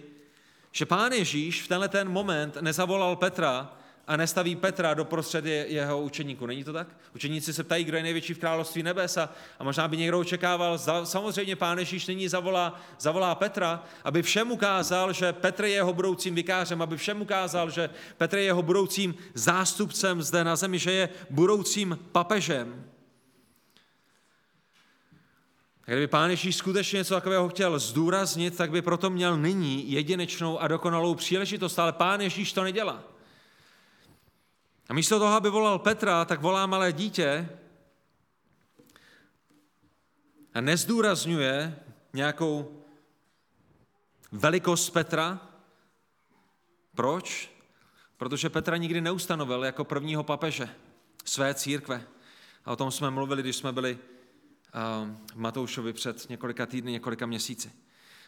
že 0.72 0.86
pán 0.86 1.12
Ježíš 1.12 1.62
v 1.62 1.68
tenhle 1.68 1.90
ten 1.90 2.10
moment 2.10 2.58
nezavolal 2.62 3.16
Petra 3.16 3.79
a 4.10 4.18
nestaví 4.18 4.56
Petra 4.56 4.94
do 4.94 5.06
prostřed 5.06 5.46
jeho 5.46 6.02
učeníku. 6.02 6.46
Není 6.46 6.64
to 6.64 6.74
tak? 6.74 6.88
Učeníci 7.16 7.54
se 7.54 7.64
ptají, 7.64 7.84
kdo 7.84 7.98
je 7.98 8.04
největší 8.04 8.34
v 8.34 8.40
království 8.40 8.84
nebes 8.84 9.18
a, 9.18 9.30
a 9.60 9.64
možná 9.64 9.88
by 9.88 9.98
někdo 9.98 10.20
očekával, 10.20 10.80
samozřejmě 11.04 11.56
pán 11.56 11.80
Ježíš 11.80 12.08
nyní 12.08 12.28
zavolá, 12.28 12.82
zavolá 13.00 13.36
Petra, 13.36 13.84
aby 14.04 14.22
všem 14.22 14.52
ukázal, 14.52 15.14
že 15.14 15.34
Petr 15.34 15.66
je 15.66 15.72
jeho 15.72 15.94
budoucím 15.94 16.36
vikářem, 16.36 16.82
aby 16.82 16.98
všem 16.98 17.22
ukázal, 17.22 17.70
že 17.70 17.90
Petr 18.18 18.38
je 18.38 18.44
jeho 18.44 18.62
budoucím 18.62 19.16
zástupcem 19.34 20.22
zde 20.22 20.44
na 20.44 20.56
zemi, 20.56 20.80
že 20.80 20.92
je 20.92 21.10
budoucím 21.30 22.00
papežem. 22.12 22.84
A 25.88 25.92
kdyby 25.92 26.08
pán 26.08 26.30
Ježíš 26.30 26.56
skutečně 26.56 26.98
něco 26.98 27.14
takového 27.14 27.50
chtěl 27.50 27.80
zdůraznit, 27.80 28.58
tak 28.58 28.72
by 28.72 28.82
proto 28.82 29.10
měl 29.10 29.38
nyní 29.38 29.92
jedinečnou 29.92 30.60
a 30.60 30.68
dokonalou 30.68 31.16
příležitost, 31.16 31.80
ale 31.80 31.94
pán 31.94 32.22
Ježíš 32.22 32.54
to 32.54 32.64
nedělá. 32.64 33.19
A 34.90 34.94
místo 34.94 35.20
toho, 35.20 35.34
aby 35.34 35.50
volal 35.50 35.80
Petra, 35.80 36.26
tak 36.26 36.42
volá 36.42 36.66
malé 36.66 36.94
dítě 36.94 37.50
a 40.54 40.62
nezdůrazňuje 40.62 41.80
nějakou 42.14 42.84
velikost 44.32 44.90
Petra. 44.90 45.42
Proč? 46.96 47.52
Protože 48.18 48.50
Petra 48.50 48.78
nikdy 48.78 49.02
neustanovil 49.02 49.64
jako 49.64 49.84
prvního 49.84 50.24
papeže 50.24 50.70
své 51.26 51.54
církve. 51.54 52.08
A 52.66 52.72
o 52.72 52.76
tom 52.76 52.92
jsme 52.92 53.12
mluvili, 53.12 53.42
když 53.42 53.56
jsme 53.56 53.72
byli 53.72 53.98
v 55.34 55.36
Matoušovi 55.36 55.94
před 55.94 56.30
několika 56.30 56.66
týdny, 56.66 56.92
několika 56.92 57.26
měsíci. 57.26 57.72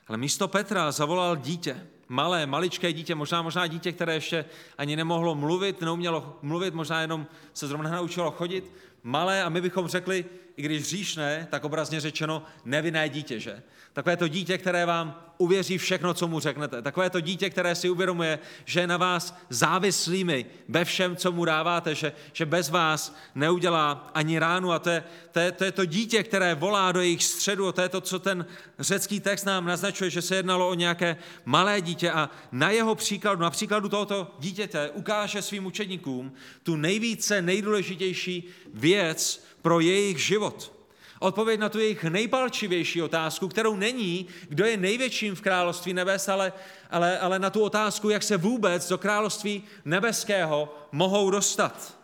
Ale 0.08 0.18
místo 0.18 0.48
Petra 0.48 0.92
zavolal 0.92 1.36
dítě, 1.36 1.88
malé, 2.12 2.46
maličké 2.46 2.94
dítě, 2.94 3.16
možná, 3.16 3.42
možná 3.42 3.68
dítě, 3.68 3.92
které 3.92 4.14
ještě 4.14 4.46
ani 4.78 4.96
nemohlo 4.96 5.36
mluvit, 5.36 5.82
neumělo 5.82 6.40
mluvit, 6.42 6.74
možná 6.74 7.02
jenom 7.02 7.28
se 7.54 7.68
zrovna 7.68 7.90
naučilo 7.90 8.32
chodit, 8.32 8.72
malé 9.04 9.44
a 9.44 9.50
my 9.50 9.62
bychom 9.62 9.88
řekli, 9.88 10.26
i 10.58 10.62
když 10.62 10.84
říšné, 10.84 11.48
tak 11.52 11.64
obrazně 11.64 12.00
řečeno 12.00 12.44
nevinné 12.66 13.10
dítě, 13.10 13.40
že? 13.40 13.64
Takové 13.94 14.18
to 14.18 14.28
dítě, 14.28 14.58
které 14.58 14.86
vám 14.86 15.32
uvěří 15.38 15.78
všechno, 15.78 16.14
co 16.14 16.28
mu 16.28 16.40
řeknete. 16.40 16.82
Takové 16.82 17.10
to 17.10 17.20
dítě, 17.20 17.50
které 17.50 17.76
si 17.76 17.90
uvědomuje, 17.90 18.40
že 18.66 18.80
je 18.80 18.88
na 18.88 18.98
vás 18.98 19.38
závislými 19.50 20.46
ve 20.70 20.86
všem, 20.86 21.16
co 21.16 21.32
mu 21.32 21.46
dáváte, 21.46 21.96
že, 21.96 22.14
že 22.34 22.46
bez 22.46 22.70
vás 22.70 23.16
neudělá 23.36 24.12
ani 24.14 24.40
ránu. 24.40 24.72
A 24.72 24.80
to 24.80 24.90
je, 24.90 25.04
to, 25.32 25.40
je, 25.40 25.52
to 25.52 25.64
je 25.64 25.72
to 25.72 25.86
dítě, 25.86 26.24
které 26.24 26.56
volá 26.56 26.92
do 26.92 27.02
jejich 27.02 27.24
středu. 27.24 27.68
A 27.68 27.72
to 27.72 27.82
je 27.82 27.90
to, 27.90 28.02
co 28.02 28.20
ten 28.20 28.46
řecký 28.80 29.20
text 29.20 29.46
nám 29.46 29.66
naznačuje, 29.66 30.10
že 30.10 30.22
se 30.22 30.36
jednalo 30.36 30.70
o 30.70 30.74
nějaké 30.74 31.18
malé 31.46 31.82
dítě. 31.82 32.01
A 32.10 32.30
na 32.52 32.70
jeho 32.70 32.96
příkladu, 32.96 33.42
na 33.42 33.50
příkladu 33.50 33.90
tohoto 33.90 34.36
dítěte, 34.40 34.90
ukáže 34.90 35.42
svým 35.42 35.66
učedníkům 35.66 36.34
tu 36.64 36.76
nejvíce 36.76 37.42
nejdůležitější 37.42 38.44
věc 38.74 39.46
pro 39.62 39.80
jejich 39.80 40.18
život 40.18 40.82
odpověď 41.22 41.60
na 41.60 41.70
tu 41.70 41.80
jejich 41.80 42.04
nejpalčivější 42.04 43.02
otázku, 43.02 43.48
kterou 43.48 43.76
není, 43.76 44.28
kdo 44.50 44.66
je 44.66 44.78
největším 44.78 45.36
v 45.36 45.42
království 45.42 45.94
nebes, 45.94 46.30
ale, 46.30 46.54
ale, 46.90 47.20
ale 47.20 47.40
na 47.40 47.50
tu 47.50 47.64
otázku, 47.64 48.10
jak 48.10 48.24
se 48.24 48.38
vůbec 48.38 48.90
do 48.90 48.98
království 48.98 49.64
nebeského 49.86 50.76
mohou 50.92 51.30
dostat. 51.30 51.98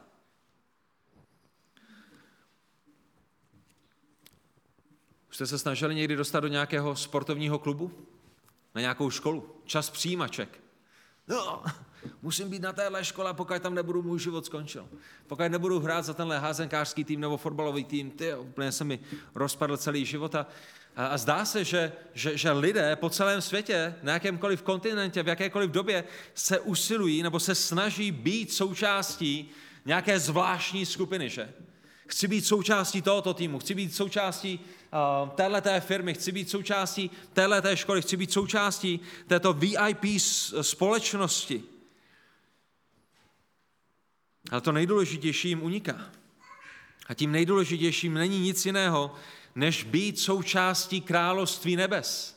Už 5.29 5.36
jste 5.36 5.47
se 5.47 5.60
snažili 5.60 5.95
někdy 5.95 6.15
dostat 6.15 6.39
do 6.39 6.47
nějakého 6.47 6.95
sportovního 6.95 7.60
klubu? 7.60 7.91
Na 8.75 8.81
nějakou 8.81 9.10
školu? 9.10 9.57
Čas 9.67 9.89
přijímaček. 9.89 10.60
No, 11.27 11.63
musím 12.21 12.49
být 12.49 12.62
na 12.62 12.73
téhle 12.73 13.06
škole, 13.06 13.34
pokud 13.34 13.62
tam 13.62 13.75
nebudu, 13.75 14.03
můj 14.03 14.19
život 14.19 14.45
skončil. 14.45 14.89
Pokud 15.27 15.43
nebudu 15.49 15.80
hrát 15.80 16.06
za 16.06 16.13
tenhle 16.13 16.39
házenkářský 16.39 17.03
tým 17.03 17.19
nebo 17.19 17.38
fotbalový 17.38 17.84
tým, 17.84 18.12
ty, 18.12 18.36
úplně 18.36 18.71
se 18.71 18.84
mi 18.84 18.99
rozpadl 19.36 19.77
celý 19.77 20.06
život. 20.06 20.36
A, 20.36 20.47
a 20.95 21.17
zdá 21.17 21.45
se, 21.45 21.63
že, 21.63 21.91
že, 22.13 22.38
že 22.38 22.51
lidé 22.51 22.95
po 22.95 23.10
celém 23.10 23.41
světě, 23.41 23.95
na 24.03 24.13
jakémkoliv 24.13 24.62
kontinentě, 24.62 25.23
v 25.23 25.27
jakékoliv 25.27 25.71
době 25.71 26.03
se 26.34 26.60
usilují 26.60 27.23
nebo 27.23 27.39
se 27.39 27.56
snaží 27.56 28.12
být 28.12 28.53
součástí 28.53 29.49
nějaké 29.86 30.19
zvláštní 30.19 30.86
skupiny, 30.86 31.30
že? 31.30 31.53
Chci 32.08 32.27
být 32.27 32.45
součástí 32.45 33.01
tohoto 33.01 33.34
týmu, 33.34 33.60
chci 33.60 33.75
být 33.75 33.95
součástí 33.95 34.60
téhleté 35.36 35.80
firmy, 35.82 36.13
chci 36.13 36.32
být 36.32 36.50
součástí 36.50 37.12
téhleté 37.34 37.78
školy, 37.78 38.02
chci 38.02 38.17
být 38.17 38.32
součástí 38.32 39.00
této 39.28 39.54
VIP 39.54 40.21
společnosti. 40.62 41.63
Ale 44.52 44.62
to 44.62 44.71
nejdůležitější 44.71 45.50
jim 45.50 45.63
uniká. 45.63 46.12
A 47.08 47.13
tím 47.13 47.32
nejdůležitějším 47.32 48.13
není 48.13 48.39
nic 48.39 48.65
jiného, 48.65 49.15
než 49.56 49.84
být 49.84 50.19
součástí 50.19 51.02
království 51.02 51.76
nebes. 51.76 52.37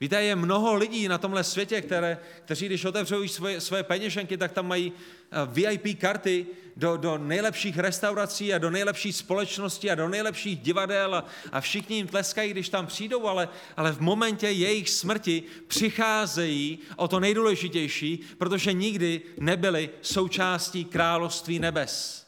Víte, 0.00 0.22
je 0.22 0.36
mnoho 0.36 0.74
lidí 0.74 1.08
na 1.08 1.18
tomhle 1.18 1.44
světě, 1.44 1.80
které, 1.80 2.18
kteří, 2.44 2.66
když 2.66 2.84
otevřou 2.84 3.28
svoje, 3.28 3.60
svoje 3.60 3.82
peněženky, 3.82 4.36
tak 4.36 4.52
tam 4.52 4.68
mají 4.68 4.92
eh, 4.92 5.36
VIP 5.46 6.00
karty 6.00 6.46
do, 6.76 6.96
do 6.96 7.18
nejlepších 7.18 7.78
restaurací 7.78 8.54
a 8.54 8.58
do 8.58 8.70
nejlepší 8.70 9.12
společnosti 9.12 9.90
a 9.90 9.94
do 9.94 10.08
nejlepších 10.08 10.58
divadel 10.58 11.14
a, 11.14 11.24
a 11.52 11.60
všichni 11.60 11.96
jim 11.96 12.06
tleskají, 12.06 12.50
když 12.50 12.68
tam 12.68 12.86
přijdou, 12.86 13.26
ale, 13.26 13.48
ale 13.76 13.92
v 13.92 14.00
momentě 14.00 14.48
jejich 14.48 14.90
smrti 14.90 15.42
přicházejí 15.66 16.78
o 16.96 17.08
to 17.08 17.20
nejdůležitější, 17.20 18.20
protože 18.38 18.72
nikdy 18.72 19.20
nebyli 19.40 19.90
součástí 20.02 20.84
království 20.84 21.58
nebes. 21.58 22.27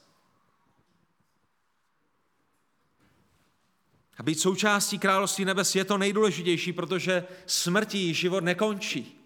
A 4.21 4.23
být 4.23 4.41
součástí 4.41 4.99
království 4.99 5.45
nebes 5.45 5.77
je 5.77 5.85
to 5.85 5.99
nejdůležitější, 5.99 6.73
protože 6.73 7.25
smrtí 7.47 8.15
život 8.15 8.45
nekončí. 8.45 9.21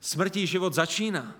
Smrtí 0.00 0.46
život 0.46 0.74
začíná. 0.74 1.36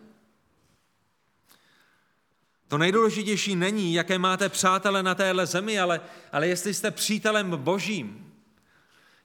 To 2.68 2.78
nejdůležitější 2.78 3.56
není, 3.56 3.94
jaké 3.94 4.18
máte 4.18 4.48
přátele 4.48 5.02
na 5.02 5.14
téhle 5.14 5.46
zemi, 5.46 5.80
ale, 5.80 6.00
ale 6.32 6.48
jestli 6.48 6.74
jste 6.74 6.90
přítelem 6.90 7.50
božím, 7.50 8.32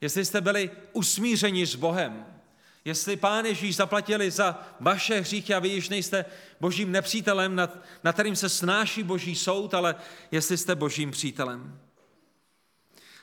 jestli 0.02 0.26
jste 0.26 0.42
byli 0.42 0.72
usmířeni 0.94 1.66
s 1.66 1.76
Bohem, 1.76 2.26
jestli 2.86 3.18
Pán 3.18 3.46
Ježíš 3.46 3.76
zaplatili 3.76 4.32
za 4.32 4.76
vaše 4.80 5.20
hříchy 5.20 5.54
a 5.54 5.60
vy 5.60 5.70
již 5.70 5.90
nejste 5.90 6.26
božím 6.60 6.92
nepřítelem, 6.92 7.56
nad, 7.56 7.78
nad 8.04 8.14
kterým 8.14 8.36
se 8.36 8.50
snáší 8.50 9.04
boží 9.04 9.36
soud, 9.36 9.74
ale 9.74 9.96
jestli 10.32 10.58
jste 10.58 10.76
božím 10.76 11.12
přítelem. 11.12 11.80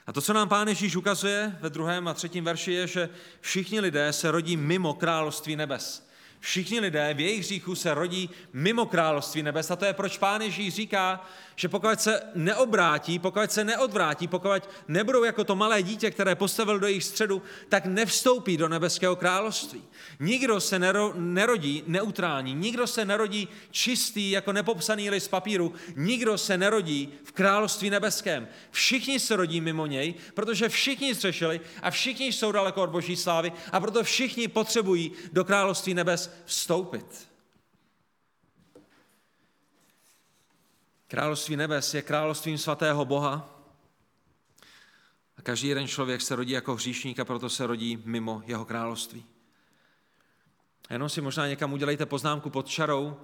A 0.06 0.12
to, 0.12 0.20
co 0.20 0.32
nám 0.32 0.48
Pán 0.48 0.68
Ježíš 0.68 0.96
ukazuje 0.96 1.56
ve 1.60 1.70
druhém 1.70 2.08
a 2.08 2.14
třetím 2.14 2.44
verši, 2.44 2.72
je, 2.72 2.86
že 2.86 3.08
všichni 3.40 3.80
lidé 3.80 4.12
se 4.12 4.30
rodí 4.30 4.56
mimo 4.56 4.94
království 4.94 5.56
nebes. 5.56 6.08
Všichni 6.40 6.80
lidé 6.80 7.14
v 7.14 7.20
jejich 7.20 7.44
hříchu 7.44 7.74
se 7.74 7.94
rodí 7.94 8.30
mimo 8.52 8.86
království 8.86 9.42
nebes 9.42 9.70
a 9.70 9.76
to 9.76 9.84
je 9.84 9.92
proč 9.92 10.18
Pán 10.18 10.42
Ježíš 10.42 10.74
říká, 10.74 11.26
že 11.56 11.68
pokud 11.68 12.00
se 12.00 12.22
neobrátí, 12.34 13.18
pokud 13.18 13.52
se 13.52 13.64
neodvrátí, 13.64 14.28
pokud 14.28 14.68
nebudou 14.88 15.24
jako 15.24 15.44
to 15.44 15.56
malé 15.56 15.82
dítě, 15.82 16.10
které 16.10 16.34
postavil 16.34 16.78
do 16.78 16.86
jejich 16.86 17.04
středu, 17.04 17.42
tak 17.68 17.86
nevstoupí 17.86 18.56
do 18.56 18.68
nebeského 18.68 19.16
království. 19.16 19.82
Nikdo 20.20 20.60
se 20.60 20.78
nerodí 21.14 21.82
neutrální, 21.86 22.54
nikdo 22.54 22.86
se 22.86 23.04
nerodí 23.04 23.48
čistý 23.70 24.30
jako 24.30 24.52
nepopsaný 24.52 25.10
list 25.10 25.28
papíru, 25.28 25.74
nikdo 25.96 26.38
se 26.38 26.58
nerodí 26.58 27.12
v 27.24 27.32
království 27.32 27.90
nebeském. 27.90 28.48
Všichni 28.70 29.20
se 29.20 29.36
rodí 29.36 29.60
mimo 29.60 29.86
něj, 29.86 30.14
protože 30.34 30.68
všichni 30.68 31.14
zřešili 31.14 31.60
a 31.82 31.90
všichni 31.90 32.32
jsou 32.32 32.52
daleko 32.52 32.82
od 32.82 32.90
boží 32.90 33.16
slávy 33.16 33.52
a 33.72 33.80
proto 33.80 34.04
všichni 34.04 34.48
potřebují 34.48 35.12
do 35.32 35.44
království 35.44 35.94
nebes 35.94 36.30
vstoupit. 36.44 37.35
Království 41.08 41.56
nebes 41.56 41.94
je 41.94 42.02
královstvím 42.02 42.58
svatého 42.58 43.04
Boha 43.04 43.62
a 45.36 45.42
každý 45.42 45.68
jeden 45.68 45.88
člověk 45.88 46.20
se 46.20 46.36
rodí 46.36 46.52
jako 46.52 46.74
hříšník 46.74 47.20
a 47.20 47.24
proto 47.24 47.48
se 47.48 47.66
rodí 47.66 48.02
mimo 48.04 48.42
jeho 48.46 48.64
království. 48.64 49.24
A 50.88 50.92
jenom 50.92 51.08
si 51.08 51.20
možná 51.20 51.48
někam 51.48 51.72
udělejte 51.72 52.06
poznámku 52.06 52.50
pod 52.50 52.68
čarou, 52.68 53.20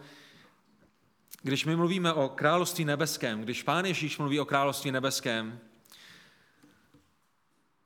když 1.43 1.65
my 1.65 1.77
mluvíme 1.77 2.13
o 2.13 2.29
království 2.29 2.85
nebeském, 2.85 3.43
když 3.43 3.63
Pán 3.63 3.85
Ježíš 3.85 4.19
mluví 4.19 4.41
o 4.41 4.45
království 4.45 4.91
nebeském, 4.91 5.61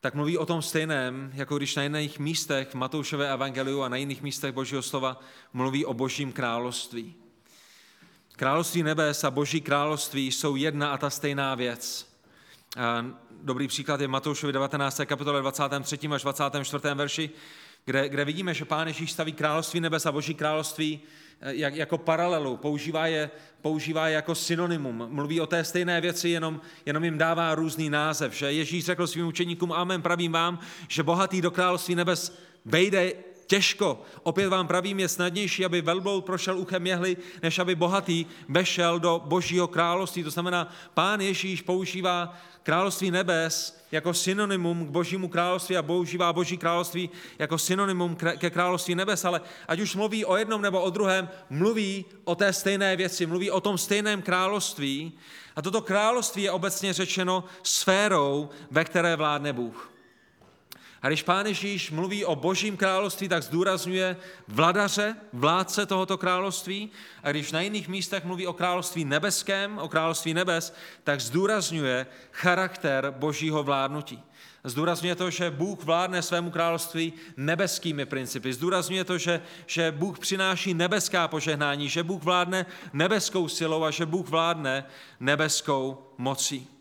tak 0.01 0.15
mluví 0.15 0.39
o 0.39 0.47
tom 0.47 0.63
stejném, 0.63 1.31
jako 1.35 1.57
když 1.57 1.77
na 1.77 1.83
jiných 1.83 2.19
místech 2.19 2.69
v 2.69 2.75
Matoušové 2.75 3.33
evangeliu 3.33 3.83
a 3.83 3.89
na 3.89 3.97
jiných 3.97 4.23
místech 4.23 4.53
Božího 4.53 4.83
slova 4.83 5.21
mluví 5.53 5.85
o 5.85 5.95
Božím 5.95 6.33
království. 6.33 7.15
Království 8.37 8.83
nebes 8.83 9.25
a 9.25 9.31
Boží 9.31 9.61
království 9.61 10.33
jsou 10.33 10.57
jedna 10.57 10.91
a 10.91 10.99
ta 10.99 11.11
stejná 11.11 11.55
věc. 11.55 12.13
Dobrý 13.43 13.69
příklad 13.69 14.01
je 14.01 14.09
Matoušovi 14.09 14.53
19. 14.53 15.01
kapitole 15.05 15.41
23. 15.41 15.99
až 16.15 16.23
24. 16.23 16.95
verši, 16.95 17.31
kde, 17.85 18.09
kde 18.09 18.25
vidíme, 18.25 18.55
že 18.55 18.65
Pán 18.65 18.89
Ježíš 18.89 19.13
staví 19.13 19.33
království 19.33 19.81
nebes 19.81 20.07
a 20.07 20.13
Boží 20.13 20.35
království 20.35 21.01
eh, 21.41 21.55
jak, 21.55 21.75
jako 21.75 21.99
paralelu, 21.99 22.57
používá 22.57 23.07
je, 23.07 23.31
používá 23.63 24.09
je 24.09 24.15
jako 24.15 24.35
synonymum, 24.35 25.07
mluví 25.11 25.41
o 25.41 25.47
té 25.47 25.65
stejné 25.65 26.01
věci, 26.01 26.29
jenom, 26.29 26.61
jenom 26.87 27.05
jim 27.05 27.19
dává 27.19 27.55
různý 27.55 27.91
název. 27.91 28.33
Že 28.33 28.53
Ježíš 28.53 28.85
řekl 28.85 29.07
svým 29.07 29.27
učeníkům, 29.27 29.73
amen, 29.73 30.03
pravím 30.03 30.33
vám, 30.33 30.59
že 30.89 31.03
bohatý 31.03 31.43
do 31.43 31.51
království 31.51 31.95
nebes 31.95 32.39
vejde 32.65 33.13
těžko. 33.47 34.03
Opět 34.23 34.49
vám 34.49 34.67
pravím, 34.67 35.01
je 35.01 35.09
snadnější, 35.09 35.65
aby 35.65 35.83
velbloud 35.83 36.25
prošel 36.25 36.59
uchem 36.59 36.87
jehly, 36.87 37.17
než 37.43 37.59
aby 37.59 37.75
bohatý 37.75 38.27
vešel 38.49 39.01
do 39.01 39.23
božího 39.25 39.69
království. 39.69 40.25
To 40.25 40.31
znamená, 40.31 40.73
pán 40.95 41.21
Ježíš 41.21 41.63
používá 41.63 42.39
království 42.63 43.11
nebes 43.11 43.81
jako 43.93 44.15
synonymum 44.15 44.87
k 44.87 44.91
božímu 44.91 45.29
království 45.29 45.77
a 45.77 45.83
používá 45.83 46.33
boží 46.33 46.57
království 46.57 47.11
jako 47.39 47.59
synonymum 47.59 48.17
ke 48.17 48.51
království 48.51 48.95
nebes, 48.95 49.25
ale 49.25 49.41
ať 49.69 49.81
už 49.81 49.95
mluví 49.95 50.25
o 50.25 50.37
jednom 50.37 50.63
nebo 50.63 50.83
o 50.83 50.91
druhém, 50.91 51.29
mluví 51.51 52.05
o 52.25 52.35
té 52.35 52.53
stejné 52.53 52.97
věci, 52.97 53.27
mluví 53.27 53.51
o 53.51 53.61
tom 53.61 53.79
stejném 53.79 54.23
království. 54.23 55.13
A 55.57 55.63
toto 55.63 55.83
království 55.83 56.43
je 56.43 56.51
obecně 56.51 56.93
řečeno 56.93 57.45
sférou, 57.63 58.49
ve 58.71 58.85
které 58.85 59.17
vládne 59.17 59.53
Bůh. 59.53 59.96
A 61.07 61.09
když 61.09 61.23
Pán 61.23 61.47
Ježíš 61.47 61.91
mluví 61.91 62.25
o 62.25 62.37
božím 62.37 62.77
království, 62.77 63.29
tak 63.29 63.43
zdůrazňuje 63.43 64.17
vladaře, 64.49 65.17
vládce 65.33 65.87
tohoto 65.87 66.19
království. 66.19 66.91
A 67.23 67.31
když 67.31 67.53
na 67.53 67.61
jiných 67.61 67.89
místech 67.89 68.25
mluví 68.25 68.47
o 68.47 68.53
království 68.53 69.05
nebeském, 69.05 69.79
o 69.79 69.89
království 69.89 70.35
nebes, 70.35 70.75
tak 71.05 71.21
zdůrazňuje 71.21 72.07
charakter 72.33 73.15
božího 73.19 73.63
vládnutí. 73.63 74.23
Zdůrazňuje 74.65 75.15
to, 75.15 75.31
že 75.31 75.51
Bůh 75.51 75.85
vládne 75.85 76.23
svému 76.23 76.51
království 76.51 77.13
nebeskými 77.37 78.07
principy. 78.07 78.53
Zdůrazňuje 78.53 79.05
to, 79.05 79.19
že, 79.19 79.43
že 79.67 79.93
Bůh 79.93 80.19
přináší 80.19 80.75
nebeská 80.75 81.29
požehnání, 81.29 81.89
že 81.89 82.03
Bůh 82.03 82.23
vládne 82.23 82.67
nebeskou 82.93 83.49
silou 83.49 83.85
a 83.85 83.91
že 83.91 84.07
Bůh 84.07 84.29
vládne 84.29 84.85
nebeskou 85.21 85.99
mocí. 86.19 86.76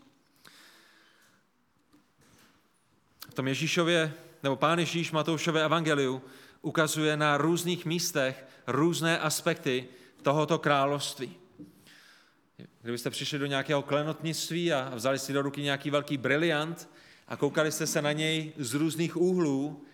Tom 3.36 3.48
Ježíšově, 3.48 4.12
nebo 4.42 4.56
Pán 4.56 4.78
Ježíš 4.78 5.12
Matoušové 5.12 5.64
evangeliu 5.64 6.22
ukazuje 6.62 7.16
na 7.16 7.36
různých 7.36 7.84
místech 7.84 8.44
různé 8.66 9.18
aspekty 9.18 9.88
tohoto 10.22 10.58
království. 10.58 11.36
Kdybyste 12.82 13.10
přišli 13.10 13.38
do 13.38 13.46
nějakého 13.46 13.82
klenotnictví 13.82 14.72
a 14.72 14.92
vzali 14.94 15.18
si 15.18 15.32
do 15.32 15.42
ruky 15.42 15.62
nějaký 15.62 15.90
velký 15.90 16.16
briliant 16.16 16.88
a 17.28 17.36
koukali 17.36 17.72
jste 17.72 17.86
se 17.86 18.02
na 18.02 18.12
něj 18.12 18.52
z 18.58 18.74
různých 18.74 19.16
úhlů, 19.16 19.84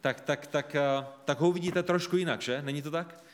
tak, 0.00 0.20
tak, 0.20 0.46
tak, 0.46 0.74
eh, 0.74 1.06
tak 1.24 1.40
ho 1.40 1.48
uvidíte 1.48 1.82
trošku 1.82 2.16
jinak, 2.16 2.42
že? 2.42 2.62
Není 2.62 2.82
to 2.82 2.90
tak? 2.90 3.24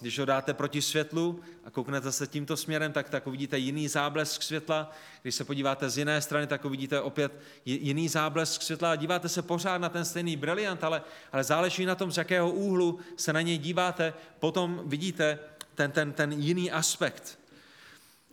Když 0.00 0.18
ho 0.18 0.24
dáte 0.24 0.54
proti 0.54 0.82
světlu 0.82 1.40
a 1.64 1.70
kouknete 1.70 2.12
se 2.12 2.26
tímto 2.26 2.56
směrem, 2.56 2.92
tak, 2.92 3.08
tak 3.10 3.26
uvidíte 3.26 3.58
jiný 3.58 3.88
záblesk 3.88 4.42
světla. 4.42 4.92
Když 5.22 5.34
se 5.34 5.44
podíváte 5.44 5.90
z 5.90 5.98
jiné 5.98 6.22
strany, 6.22 6.46
tak 6.46 6.64
uvidíte 6.64 7.00
opět 7.00 7.32
jiný 7.64 8.08
záblesk 8.08 8.62
světla 8.62 8.92
a 8.92 8.96
díváte 8.96 9.28
se 9.28 9.42
pořád 9.42 9.78
na 9.78 9.88
ten 9.88 10.04
stejný 10.04 10.36
briliant, 10.36 10.84
ale, 10.84 11.02
ale 11.32 11.44
záleží 11.44 11.84
na 11.84 11.94
tom, 11.94 12.12
z 12.12 12.16
jakého 12.16 12.50
úhlu 12.50 12.98
se 13.16 13.32
na 13.32 13.40
něj 13.40 13.58
díváte, 13.58 14.14
potom 14.38 14.82
vidíte 14.86 15.38
ten, 15.74 15.90
ten, 15.90 16.12
ten 16.12 16.32
jiný 16.32 16.70
aspekt. 16.70 17.38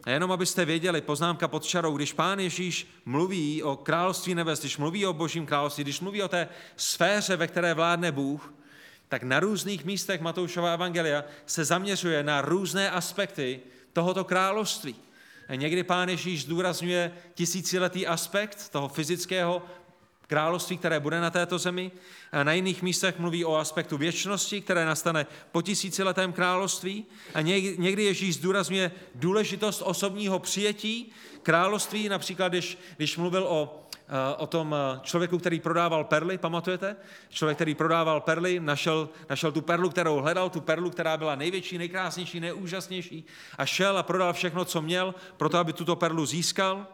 A 0.04 0.10
jenom 0.10 0.32
abyste 0.32 0.66
věděli, 0.66 1.02
poznámka 1.02 1.48
pod 1.48 1.64
čarou, 1.64 1.98
když 1.98 2.14
pán 2.14 2.40
Ježíš 2.40 2.88
mluví 3.06 3.64
o 3.64 3.76
království 3.76 4.36
nebes, 4.36 4.60
když 4.60 4.78
mluví 4.78 5.06
o 5.06 5.14
božím 5.14 5.46
království, 5.46 5.84
když 5.84 6.00
mluví 6.00 6.24
o 6.24 6.28
té 6.28 6.50
sféře, 6.78 7.36
ve 7.36 7.48
které 7.48 7.74
vládne 7.74 8.12
Bůh, 8.12 8.54
tak 9.10 9.24
na 9.24 9.40
různých 9.40 9.86
místech 9.86 10.22
Matoušova 10.22 10.74
evangelia 10.74 11.24
se 11.46 11.66
zaměřuje 11.66 12.24
na 12.24 12.42
různé 12.42 12.92
aspekty 12.92 13.60
tohoto 13.94 14.24
království. 14.24 14.96
Někdy 15.56 15.84
pán 15.84 16.10
Ježíš 16.10 16.44
zdůrazňuje 16.44 17.12
tisíciletý 17.34 18.08
aspekt 18.08 18.70
toho 18.70 18.88
fyzického 18.88 19.62
království, 20.28 20.78
které 20.78 21.00
bude 21.00 21.22
na 21.22 21.30
této 21.30 21.60
zemi. 21.60 21.92
A 22.32 22.44
na 22.44 22.54
jiných 22.54 22.82
místech 22.82 23.20
mluví 23.20 23.46
o 23.46 23.56
aspektu 23.56 23.98
věčnosti, 23.98 24.62
které 24.62 24.86
nastane 24.86 25.26
po 25.52 25.62
tisíciletém 25.62 26.34
království. 26.34 27.06
A 27.34 27.42
někdy 27.42 28.04
Ježíš 28.04 28.36
zdůrazňuje 28.36 28.92
důležitost 29.16 29.82
osobního 29.86 30.40
přijetí 30.40 31.12
království, 31.44 32.10
například 32.10 32.48
když, 32.48 32.78
když 32.98 33.18
mluvil 33.18 33.44
o 33.44 33.89
o 34.38 34.48
tom 34.48 34.76
eh, 34.76 35.00
člověku, 35.04 35.40
který 35.40 35.60
prodával 35.60 36.04
perly, 36.04 36.38
pamatujete? 36.38 36.96
Člověk, 37.30 37.58
který 37.58 37.76
prodával 37.76 38.22
perly, 38.22 38.60
našel, 38.60 39.10
našel 39.30 39.52
tu 39.52 39.62
perlu, 39.62 39.90
kterou 39.90 40.18
hledal, 40.18 40.50
tu 40.50 40.62
perlu, 40.62 40.90
která 40.90 41.18
byla 41.18 41.36
největší, 41.36 41.78
nejkrásnější, 41.78 42.40
nejúžasnější 42.40 43.26
a 43.58 43.66
šel 43.66 43.98
a 43.98 44.04
prodal 44.04 44.34
všechno, 44.34 44.66
co 44.66 44.82
měl, 44.82 45.16
proto 45.38 45.58
aby 45.58 45.74
tuto 45.74 45.96
perlu 45.96 46.26
získal. 46.26 46.88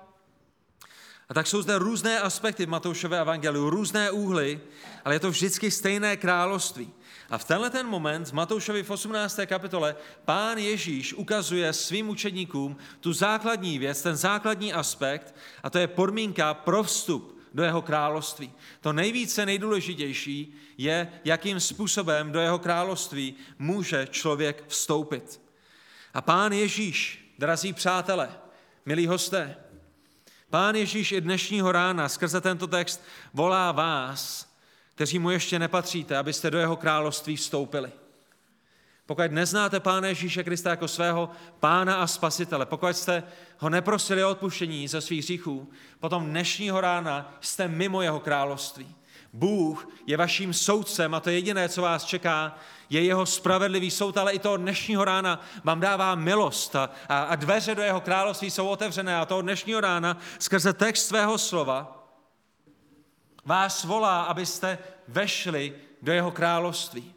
A 1.29 1.33
tak 1.33 1.47
jsou 1.47 1.61
zde 1.61 1.77
různé 1.77 2.19
aspekty 2.19 2.65
v 2.65 2.69
Matoušové 2.69 3.21
evangeliu, 3.21 3.69
různé 3.69 4.11
úhly, 4.11 4.59
ale 5.05 5.15
je 5.15 5.19
to 5.19 5.29
vždycky 5.29 5.71
stejné 5.71 6.17
království. 6.17 6.93
A 7.29 7.37
v 7.37 7.45
tenhle 7.45 7.69
ten 7.69 7.87
moment, 7.87 8.27
v 8.27 8.33
Matoušovi 8.33 8.83
v 8.83 8.89
18. 8.89 9.39
kapitole, 9.45 9.95
pán 10.25 10.57
Ježíš 10.57 11.13
ukazuje 11.13 11.73
svým 11.73 12.09
učedníkům 12.09 12.77
tu 12.99 13.13
základní 13.13 13.79
věc, 13.79 14.01
ten 14.01 14.15
základní 14.15 14.73
aspekt, 14.73 15.35
a 15.63 15.69
to 15.69 15.77
je 15.77 15.87
podmínka 15.87 16.53
pro 16.53 16.83
vstup 16.83 17.35
do 17.53 17.63
jeho 17.63 17.81
království. 17.81 18.53
To 18.81 18.93
nejvíce 18.93 19.45
nejdůležitější 19.45 20.55
je, 20.77 21.11
jakým 21.25 21.59
způsobem 21.59 22.31
do 22.31 22.39
jeho 22.39 22.59
království 22.59 23.35
může 23.59 24.07
člověk 24.11 24.63
vstoupit. 24.67 25.41
A 26.13 26.21
pán 26.21 26.51
Ježíš, 26.51 27.31
drazí 27.39 27.73
přátelé, 27.73 28.29
milí 28.85 29.07
hosté, 29.07 29.55
pán 30.49 30.75
Ježíš 30.75 31.11
i 31.11 31.21
dnešního 31.21 31.71
rána 31.71 32.09
skrze 32.09 32.41
tento 32.41 32.67
text 32.67 33.03
volá 33.33 33.71
vás, 33.71 34.54
kteří 34.95 35.19
mu 35.19 35.29
ještě 35.29 35.59
nepatříte, 35.59 36.17
abyste 36.17 36.51
do 36.51 36.57
jeho 36.57 36.75
království 36.75 37.35
vstoupili. 37.35 37.91
Pokud 39.05 39.31
neznáte 39.31 39.79
Pána 39.79 40.07
Ježíše 40.07 40.43
Krista 40.43 40.69
jako 40.69 40.87
svého 40.87 41.29
pána 41.59 41.95
a 41.95 42.07
spasitele, 42.07 42.65
pokud 42.65 42.97
jste 42.97 43.23
ho 43.57 43.69
neprosili 43.69 44.23
o 44.23 44.29
odpuštění 44.29 44.87
ze 44.87 45.01
svých 45.01 45.23
hříchů, 45.23 45.69
potom 45.99 46.25
dnešního 46.25 46.81
rána 46.81 47.37
jste 47.41 47.67
mimo 47.67 48.01
jeho 48.01 48.19
království. 48.19 48.95
Bůh 49.33 49.89
je 50.07 50.17
vaším 50.17 50.53
soudcem 50.53 51.13
a 51.13 51.19
to 51.19 51.29
jediné, 51.29 51.69
co 51.69 51.81
vás 51.81 52.03
čeká, 52.03 52.57
je 52.89 53.03
jeho 53.03 53.25
spravedlivý 53.25 53.91
soud, 53.91 54.17
ale 54.17 54.33
i 54.33 54.39
toho 54.39 54.57
dnešního 54.57 55.05
rána 55.05 55.41
vám 55.63 55.79
dává 55.79 56.15
milost 56.15 56.75
a, 56.75 56.89
a, 57.09 57.35
dveře 57.35 57.75
do 57.75 57.81
jeho 57.81 58.01
království 58.01 58.51
jsou 58.51 58.67
otevřené 58.67 59.17
a 59.17 59.25
toho 59.25 59.41
dnešního 59.41 59.81
rána 59.81 60.17
skrze 60.39 60.73
text 60.73 61.07
svého 61.07 61.37
slova 61.37 61.94
vás 63.45 63.83
volá, 63.83 64.23
abyste 64.23 64.77
vešli 65.07 65.73
do 66.01 66.11
jeho 66.11 66.31
království. 66.31 67.13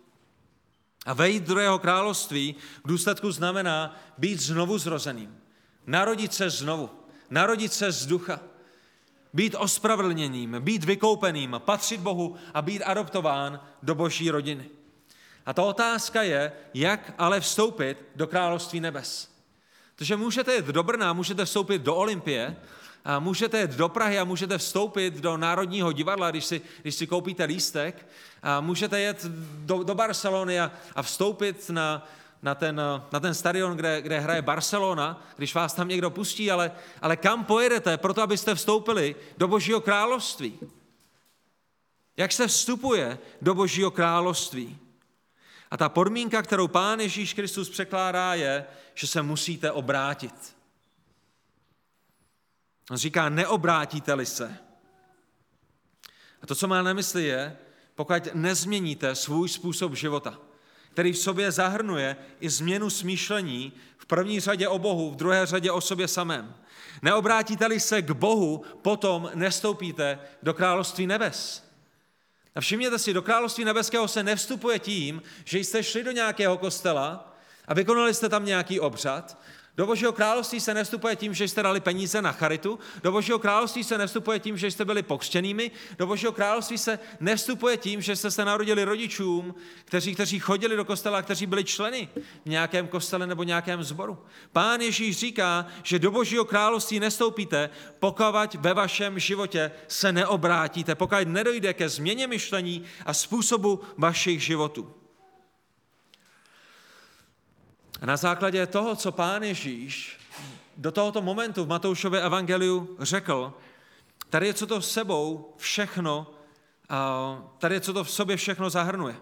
A 1.07 1.13
vejít 1.13 1.45
do 1.45 1.59
jeho 1.59 1.79
království 1.79 2.55
v 2.85 2.89
důsledku 2.89 3.33
znamená 3.33 3.97
být 4.19 4.41
znovu 4.41 4.79
zrozeným. 4.79 5.41
Narodit 5.87 6.35
se 6.35 6.51
znovu. 6.51 6.91
Narodit 7.31 7.73
se 7.73 7.93
z 7.93 8.07
ducha. 8.07 8.41
Být 9.33 9.55
ospravedlněným, 9.59 10.57
být 10.61 10.85
vykoupeným, 10.85 11.57
patřit 11.59 12.01
Bohu 12.01 12.37
a 12.55 12.63
být 12.63 12.83
adoptován 12.83 13.61
do 13.83 13.95
boží 13.95 14.31
rodiny. 14.31 14.71
A 15.47 15.53
ta 15.53 15.63
otázka 15.63 16.23
je, 16.23 16.53
jak 16.75 17.15
ale 17.19 17.41
vstoupit 17.41 17.99
do 18.17 18.27
království 18.27 18.81
nebes. 18.81 19.39
Protože 19.95 20.17
můžete 20.17 20.57
jít 20.57 20.65
do 20.65 20.83
Brna, 20.83 21.13
můžete 21.13 21.45
vstoupit 21.45 21.83
do 21.83 21.95
Olympie, 21.95 22.57
a 23.05 23.19
můžete 23.19 23.61
jít 23.61 23.71
do 23.71 23.89
Prahy 23.89 24.19
a 24.19 24.25
můžete 24.25 24.59
vstoupit 24.59 25.15
do 25.15 25.37
Národního 25.37 25.93
divadla, 25.93 26.31
když 26.31 26.45
si, 26.45 26.61
když 26.83 26.95
si 26.95 27.07
koupíte 27.07 27.45
lístek. 27.45 28.07
A 28.43 28.61
můžete 28.61 29.01
jet 29.01 29.25
do, 29.59 29.83
do 29.83 29.95
Barcelony 29.95 30.61
a, 30.61 30.73
a 30.95 31.03
vstoupit 31.03 31.71
na, 31.71 32.09
na 32.43 32.55
ten, 32.55 32.81
na 33.13 33.21
ten 33.21 33.35
stadion, 33.35 33.77
kde, 33.77 34.03
kde 34.03 34.21
hraje 34.21 34.43
Barcelona, 34.43 35.23
když 35.37 35.55
vás 35.55 35.75
tam 35.75 35.89
někdo 35.89 36.11
pustí, 36.11 36.51
ale, 36.51 36.73
ale 37.03 37.17
kam 37.17 37.45
pojedete 37.45 37.97
proto, 37.97 38.23
abyste 38.23 38.55
vstoupili 38.55 39.17
do 39.39 39.49
Božího 39.49 39.81
království? 39.81 40.59
Jak 42.17 42.33
se 42.33 42.47
vstupuje 42.47 43.19
do 43.43 43.55
Božího 43.55 43.91
království? 43.91 44.79
A 45.71 45.77
ta 45.77 45.89
podmínka, 45.89 46.43
kterou 46.43 46.69
Pán 46.69 47.01
Ježíš 47.01 47.35
Kristus 47.35 47.71
překládá, 47.71 48.35
je, 48.35 48.65
že 48.95 49.07
se 49.07 49.23
musíte 49.23 49.73
obrátit. 49.73 50.58
On 52.91 52.97
říká, 52.97 53.29
neobrátíte-li 53.29 54.27
se. 54.27 54.59
A 56.43 56.47
to, 56.47 56.55
co 56.55 56.69
má 56.69 56.83
na 56.83 56.93
mysli, 56.93 57.25
je, 57.25 57.57
pokud 57.95 58.35
nezměníte 58.35 59.15
svůj 59.15 59.49
způsob 59.49 59.95
života, 59.95 60.39
který 60.93 61.13
v 61.13 61.19
sobě 61.19 61.53
zahrnuje 61.53 62.17
i 62.41 62.51
změnu 62.51 62.91
smýšlení, 62.91 63.73
v 63.99 64.07
první 64.07 64.41
řadě 64.41 64.69
o 64.69 64.79
Bohu, 64.79 65.11
v 65.11 65.17
druhé 65.17 65.47
řadě 65.47 65.71
o 65.71 65.81
sobě 65.81 66.09
samém. 66.09 66.55
Neobrátíte-li 67.03 67.81
se 67.81 68.03
k 68.03 68.11
Bohu, 68.11 68.65
potom 68.83 69.31
nestoupíte 69.35 70.19
do 70.43 70.55
království 70.55 71.07
nebes. 71.07 71.69
A 72.55 72.61
všimněte 72.61 72.99
si, 72.99 73.13
do 73.13 73.23
království 73.23 73.65
nebeského 73.65 74.09
se 74.09 74.23
nevstupuje 74.23 74.79
tím, 74.79 75.23
že 75.45 75.59
jste 75.59 75.83
šli 75.83 76.05
do 76.05 76.11
nějakého 76.11 76.59
kostela 76.59 77.37
a 77.69 77.75
vykonali 77.75 78.15
jste 78.15 78.29
tam 78.29 78.45
nějaký 78.45 78.81
obřad, 78.81 79.39
do 79.79 79.87
Božího 79.87 80.13
království 80.13 80.61
se 80.61 80.75
nevstupuje 80.75 81.17
tím, 81.17 81.35
že 81.35 81.49
jste 81.49 81.63
dali 81.63 81.81
peníze 81.81 82.23
na 82.23 82.33
charitu, 82.33 82.79
do 83.03 83.13
Božího 83.13 83.39
království 83.39 83.85
se 83.85 83.99
nevstupuje 83.99 84.39
tím, 84.41 84.57
že 84.57 84.71
jste 84.71 84.85
byli 84.85 85.03
pokřtěnými, 85.03 85.71
do 85.99 86.07
Božího 86.07 86.33
království 86.33 86.79
se 86.79 86.99
nevstupuje 87.21 87.77
tím, 87.77 88.03
že 88.03 88.17
jste 88.17 88.31
se 88.31 88.45
narodili 88.45 88.85
rodičům, 88.85 89.55
kteří, 89.85 90.15
kteří 90.15 90.39
chodili 90.39 90.77
do 90.77 90.85
kostela, 90.85 91.23
kteří 91.23 91.47
byli 91.47 91.65
členy 91.65 92.09
v 92.45 92.49
nějakém 92.49 92.89
kostele 92.89 93.27
nebo 93.27 93.43
nějakém 93.43 93.83
zboru. 93.83 94.19
Pán 94.53 94.81
Ježíš 94.81 95.17
říká, 95.17 95.67
že 95.83 95.99
do 95.99 96.11
Božího 96.11 96.45
království 96.45 97.01
nestoupíte, 97.01 97.71
pokud 98.01 98.55
ve 98.55 98.75
vašem 98.75 99.19
životě 99.19 99.71
se 99.89 100.13
neobrátíte, 100.13 100.95
pokud 100.95 101.29
nedojde 101.29 101.75
ke 101.75 101.89
změně 101.89 102.27
myšlení 102.27 102.85
a 103.07 103.15
způsobu 103.15 103.81
vašich 103.97 104.43
životů. 104.43 104.98
A 108.01 108.07
na 108.07 108.17
základě 108.17 108.67
toho, 108.67 108.97
co 108.97 109.13
pán 109.13 109.43
Ježíš 109.43 110.19
do 110.77 110.93
tohoto 110.93 111.23
momentu 111.23 111.65
v 111.65 111.69
Matoušově 111.69 112.23
evangeliu 112.23 112.97
řekl, 112.99 113.53
tady 114.31 114.47
je, 114.47 114.55
co 114.55 114.67
to 114.67 114.81
v 114.81 114.85
sebou 114.85 115.55
všechno, 115.57 116.31
tady 117.59 117.75
je, 117.75 117.81
co 117.81 117.93
to 117.93 118.05
v 118.05 118.11
sobě 118.11 118.37
všechno 118.37 118.71
zahrnuje. 118.71 119.17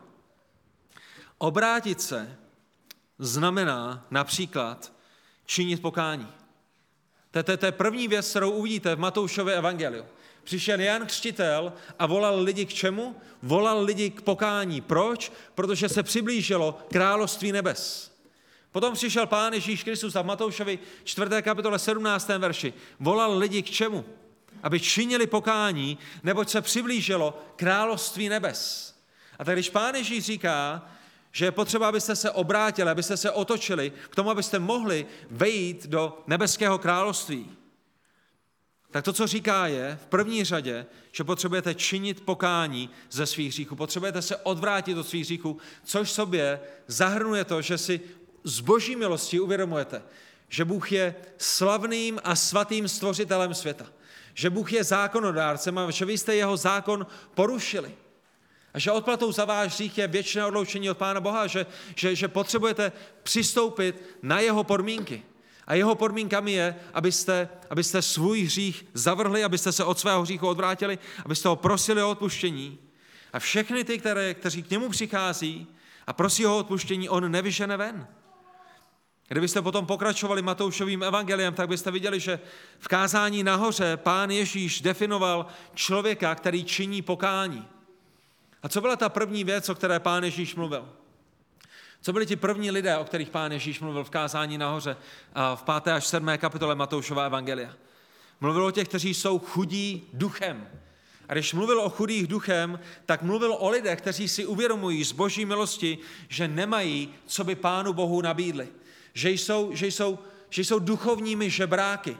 Obrátit 1.38 2.00
se 2.00 2.36
znamená 3.18 4.06
například 4.10 4.92
činit 5.46 5.82
pokání. 5.82 6.28
To 7.30 7.38
je, 7.38 7.56
to 7.56 7.66
je 7.66 7.72
první 7.72 8.08
věc, 8.08 8.30
kterou 8.30 8.50
uvidíte 8.50 8.94
v 8.94 8.98
Matoušově 8.98 9.54
evangeliu. 9.54 10.04
Přišel 10.44 10.80
Jan 10.80 11.06
Křtitel 11.06 11.72
a 11.98 12.06
volal 12.06 12.40
lidi 12.40 12.66
k 12.66 12.72
čemu? 12.72 13.16
Volal 13.42 13.82
lidi 13.82 14.10
k 14.10 14.22
pokání. 14.22 14.80
Proč? 14.80 15.32
Protože 15.54 15.88
se 15.88 16.02
přiblížilo 16.02 16.78
království 16.92 17.52
nebes. 17.52 18.15
Potom 18.72 18.94
přišel 18.94 19.26
Pán 19.26 19.52
Ježíš 19.52 19.85
Kristus 19.85 20.16
a 20.16 20.22
v 20.22 20.26
Matoušovi 20.26 20.79
4. 21.05 21.31
kapitole 21.42 21.79
17. 21.79 22.29
verši 22.29 22.74
volal 23.00 23.38
lidi 23.38 23.62
k 23.62 23.70
čemu? 23.70 24.05
Aby 24.62 24.81
činili 24.81 25.26
pokání, 25.26 25.98
neboť 26.22 26.48
se 26.48 26.62
přiblížilo 26.62 27.38
království 27.57 28.29
nebes. 28.29 28.94
A 29.38 29.44
tak 29.44 29.55
když 29.55 29.70
Pán 29.70 29.94
Ježíš 29.94 30.24
říká, 30.24 30.88
že 31.33 31.44
je 31.44 31.52
potřeba, 31.52 31.88
abyste 31.88 32.16
se 32.16 32.31
obrátili, 32.31 32.90
abyste 32.90 33.16
se 33.16 33.31
otočili 33.31 33.92
k 34.11 34.14
tomu, 34.14 34.31
abyste 34.31 34.59
mohli 34.59 35.07
vejít 35.31 35.87
do 35.87 36.22
nebeského 36.26 36.79
království, 36.79 37.50
tak 38.90 39.05
to, 39.05 39.12
co 39.12 39.26
říká, 39.26 39.66
je 39.66 39.98
v 40.02 40.07
první 40.07 40.44
řadě, 40.44 40.87
že 41.12 41.24
potřebujete 41.24 41.74
činit 41.74 42.20
pokání 42.20 42.90
ze 43.11 43.26
svých 43.26 43.48
hříchů. 43.48 43.76
Potřebujete 43.76 44.22
se 44.22 44.37
odvrátit 44.37 44.98
od 44.98 45.09
svých 45.09 45.24
hříchů, 45.24 45.59
což 45.85 46.11
sobě 46.11 46.61
zahrnuje 46.87 47.44
to, 47.44 47.62
že 47.62 47.79
si 47.79 48.00
z 48.46 48.61
boží 48.61 48.96
milosti 48.96 49.40
uvědomujete, 49.40 50.02
že 50.48 50.64
Bůh 50.64 50.92
je 50.92 51.14
slavným 51.38 52.20
a 52.24 52.37
svatým 52.37 52.88
stvořitelem 52.88 53.54
světa. 53.54 53.87
Že 54.35 54.50
Bůh 54.50 54.72
je 54.72 54.85
zákonodárcem 54.85 55.78
a 55.78 55.90
že 55.90 56.04
vy 56.04 56.18
jste 56.18 56.35
jeho 56.35 56.56
zákon 56.56 57.06
porušili. 57.35 57.94
A 58.74 58.78
že 58.78 58.90
odplatou 58.90 59.32
za 59.32 59.44
váš 59.44 59.74
hřích 59.74 59.98
je 59.98 60.06
věčné 60.06 60.46
odloučení 60.46 60.90
od 60.90 60.98
Pána 60.98 61.20
Boha, 61.20 61.46
že, 61.46 61.66
že, 61.96 62.14
že 62.14 62.28
potřebujete 62.28 62.92
přistoupit 63.22 64.02
na 64.22 64.40
jeho 64.40 64.64
podmínky. 64.64 65.22
A 65.66 65.74
jeho 65.74 65.94
podmínkami 65.94 66.52
je, 66.52 66.76
abyste, 66.94 67.48
abyste 67.70 68.02
svůj 68.02 68.42
hřích 68.42 68.87
zavrhli, 68.94 69.44
abyste 69.44 69.72
se 69.72 69.85
od 69.85 69.98
svého 69.98 70.22
hříchu 70.22 70.48
odvrátili, 70.48 70.98
abyste 71.24 71.48
ho 71.48 71.56
prosili 71.56 72.02
o 72.02 72.11
odpuštění. 72.11 72.78
A 73.32 73.38
všechny 73.38 73.85
ty, 73.85 73.98
které, 73.98 74.35
kteří 74.35 74.62
k 74.62 74.70
němu 74.70 74.88
přichází 74.88 75.66
a 76.06 76.12
prosí 76.12 76.46
o 76.46 76.59
odpuštění, 76.59 77.09
on 77.09 77.30
nevyžene 77.30 77.76
ven. 77.76 78.06
Kdybyste 79.28 79.62
potom 79.62 79.86
pokračovali 79.86 80.42
Matoušovým 80.42 81.02
evangeliem, 81.02 81.54
tak 81.54 81.68
byste 81.68 81.90
viděli, 81.90 82.20
že 82.20 82.40
v 82.78 82.88
kázání 82.88 83.42
nahoře 83.42 83.96
pán 83.96 84.30
Ježíš 84.30 84.80
definoval 84.80 85.46
člověka, 85.74 86.34
který 86.34 86.64
činí 86.64 87.02
pokání. 87.02 87.68
A 88.62 88.68
co 88.68 88.80
byla 88.80 88.96
ta 88.96 89.08
první 89.08 89.44
věc, 89.44 89.68
o 89.68 89.74
které 89.74 90.00
pán 90.00 90.24
Ježíš 90.24 90.54
mluvil? 90.54 90.88
Co 92.02 92.12
byli 92.12 92.26
ti 92.26 92.36
první 92.36 92.70
lidé, 92.70 92.96
o 92.96 93.04
kterých 93.04 93.30
pán 93.30 93.52
Ježíš 93.52 93.80
mluvil 93.80 94.04
v 94.04 94.10
kázání 94.10 94.58
nahoře 94.58 94.96
v 95.54 95.62
5. 95.62 95.94
až 95.94 96.06
7. 96.06 96.28
kapitole 96.38 96.74
Matoušova 96.74 97.26
evangelia? 97.26 97.74
Mluvil 98.40 98.66
o 98.66 98.70
těch, 98.70 98.88
kteří 98.88 99.14
jsou 99.14 99.38
chudí 99.38 100.08
duchem. 100.12 100.68
A 101.28 101.32
když 101.32 101.52
mluvil 101.52 101.80
o 101.80 101.90
chudých 101.90 102.26
duchem, 102.26 102.80
tak 103.06 103.22
mluvil 103.22 103.56
o 103.58 103.70
lidech, 103.70 103.98
kteří 103.98 104.28
si 104.28 104.46
uvědomují 104.46 105.04
z 105.04 105.12
boží 105.12 105.44
milosti, 105.44 105.98
že 106.28 106.48
nemají, 106.48 107.14
co 107.26 107.44
by 107.44 107.54
pánu 107.54 107.92
Bohu 107.92 108.22
nabídli 108.22 108.68
že 109.16 109.31
jsou, 109.31 109.70
že 109.72 109.87
jsou, 109.87 110.18
že 110.50 110.64
jsou 110.64 110.79
duchovními 110.79 111.50
žebráky, 111.50 112.16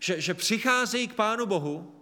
že, 0.00 0.20
že 0.20 0.34
přicházejí 0.34 1.08
k 1.08 1.14
Pánu 1.14 1.46
Bohu 1.46 1.94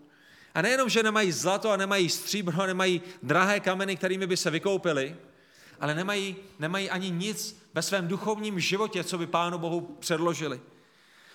a 0.55 0.63
nejenom, 0.63 0.89
že 0.89 1.03
nemají 1.03 1.33
zlato 1.33 1.71
a 1.71 1.77
nemají 1.77 2.09
stříbro 2.09 2.63
a 2.63 2.67
nemají 2.67 3.03
drahé 3.23 3.61
kameny, 3.61 3.97
kterými 3.97 4.27
by 4.27 4.37
se 4.37 4.51
vykoupili, 4.51 5.17
ale 5.81 5.95
nemají, 5.95 6.37
nemají 6.59 6.91
ani 6.91 7.11
nic 7.11 7.61
ve 7.75 7.83
svém 7.83 8.09
duchovním 8.09 8.61
životě, 8.61 9.05
co 9.05 9.19
by 9.19 9.27
Pánu 9.27 9.59
Bohu 9.59 9.81
předložili. 10.01 10.61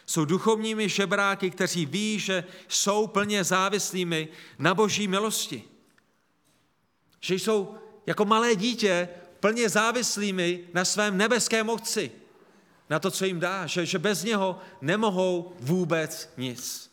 Jsou 0.05 0.25
duchovními 0.25 0.89
žebráky, 0.89 1.49
kteří 1.49 1.85
ví, 1.85 2.19
že 2.19 2.43
jsou 2.67 3.07
plně 3.07 3.43
závislými 3.43 4.27
na 4.59 4.73
boží 4.73 5.07
milosti. 5.07 5.63
Že 7.21 7.35
jsou 7.35 7.75
jako 8.05 8.25
malé 8.25 8.55
dítě 8.55 9.09
plně 9.39 9.69
závislými 9.69 10.59
na 10.73 10.85
svém 10.85 11.17
nebeském 11.17 11.69
otci 11.69 12.11
na 12.89 12.99
to, 12.99 13.11
co 13.11 13.25
jim 13.25 13.39
dá, 13.39 13.67
že, 13.67 13.85
že 13.85 13.99
bez 13.99 14.23
něho 14.23 14.59
nemohou 14.81 15.53
vůbec 15.59 16.33
nic. 16.37 16.91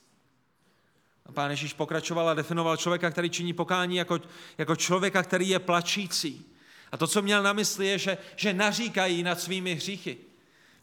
A 1.27 1.33
pán 1.33 1.51
Ježíš 1.51 1.73
pokračoval 1.73 2.29
a 2.29 2.35
definoval 2.35 2.77
člověka, 2.77 3.11
který 3.11 3.31
činí 3.31 3.53
pokání 3.53 3.97
jako, 3.97 4.21
jako 4.59 4.77
člověka, 4.77 5.23
který 5.23 5.49
je 5.49 5.59
plačící. 5.59 6.45
A 6.93 6.97
to, 6.97 7.07
co 7.07 7.23
měl 7.23 7.43
na 7.43 7.53
mysli, 7.53 7.87
je, 7.87 7.99
že, 7.99 8.19
že 8.37 8.55
naříkají 8.55 9.23
nad 9.23 9.41
svými 9.41 9.75
hříchy. 9.75 10.17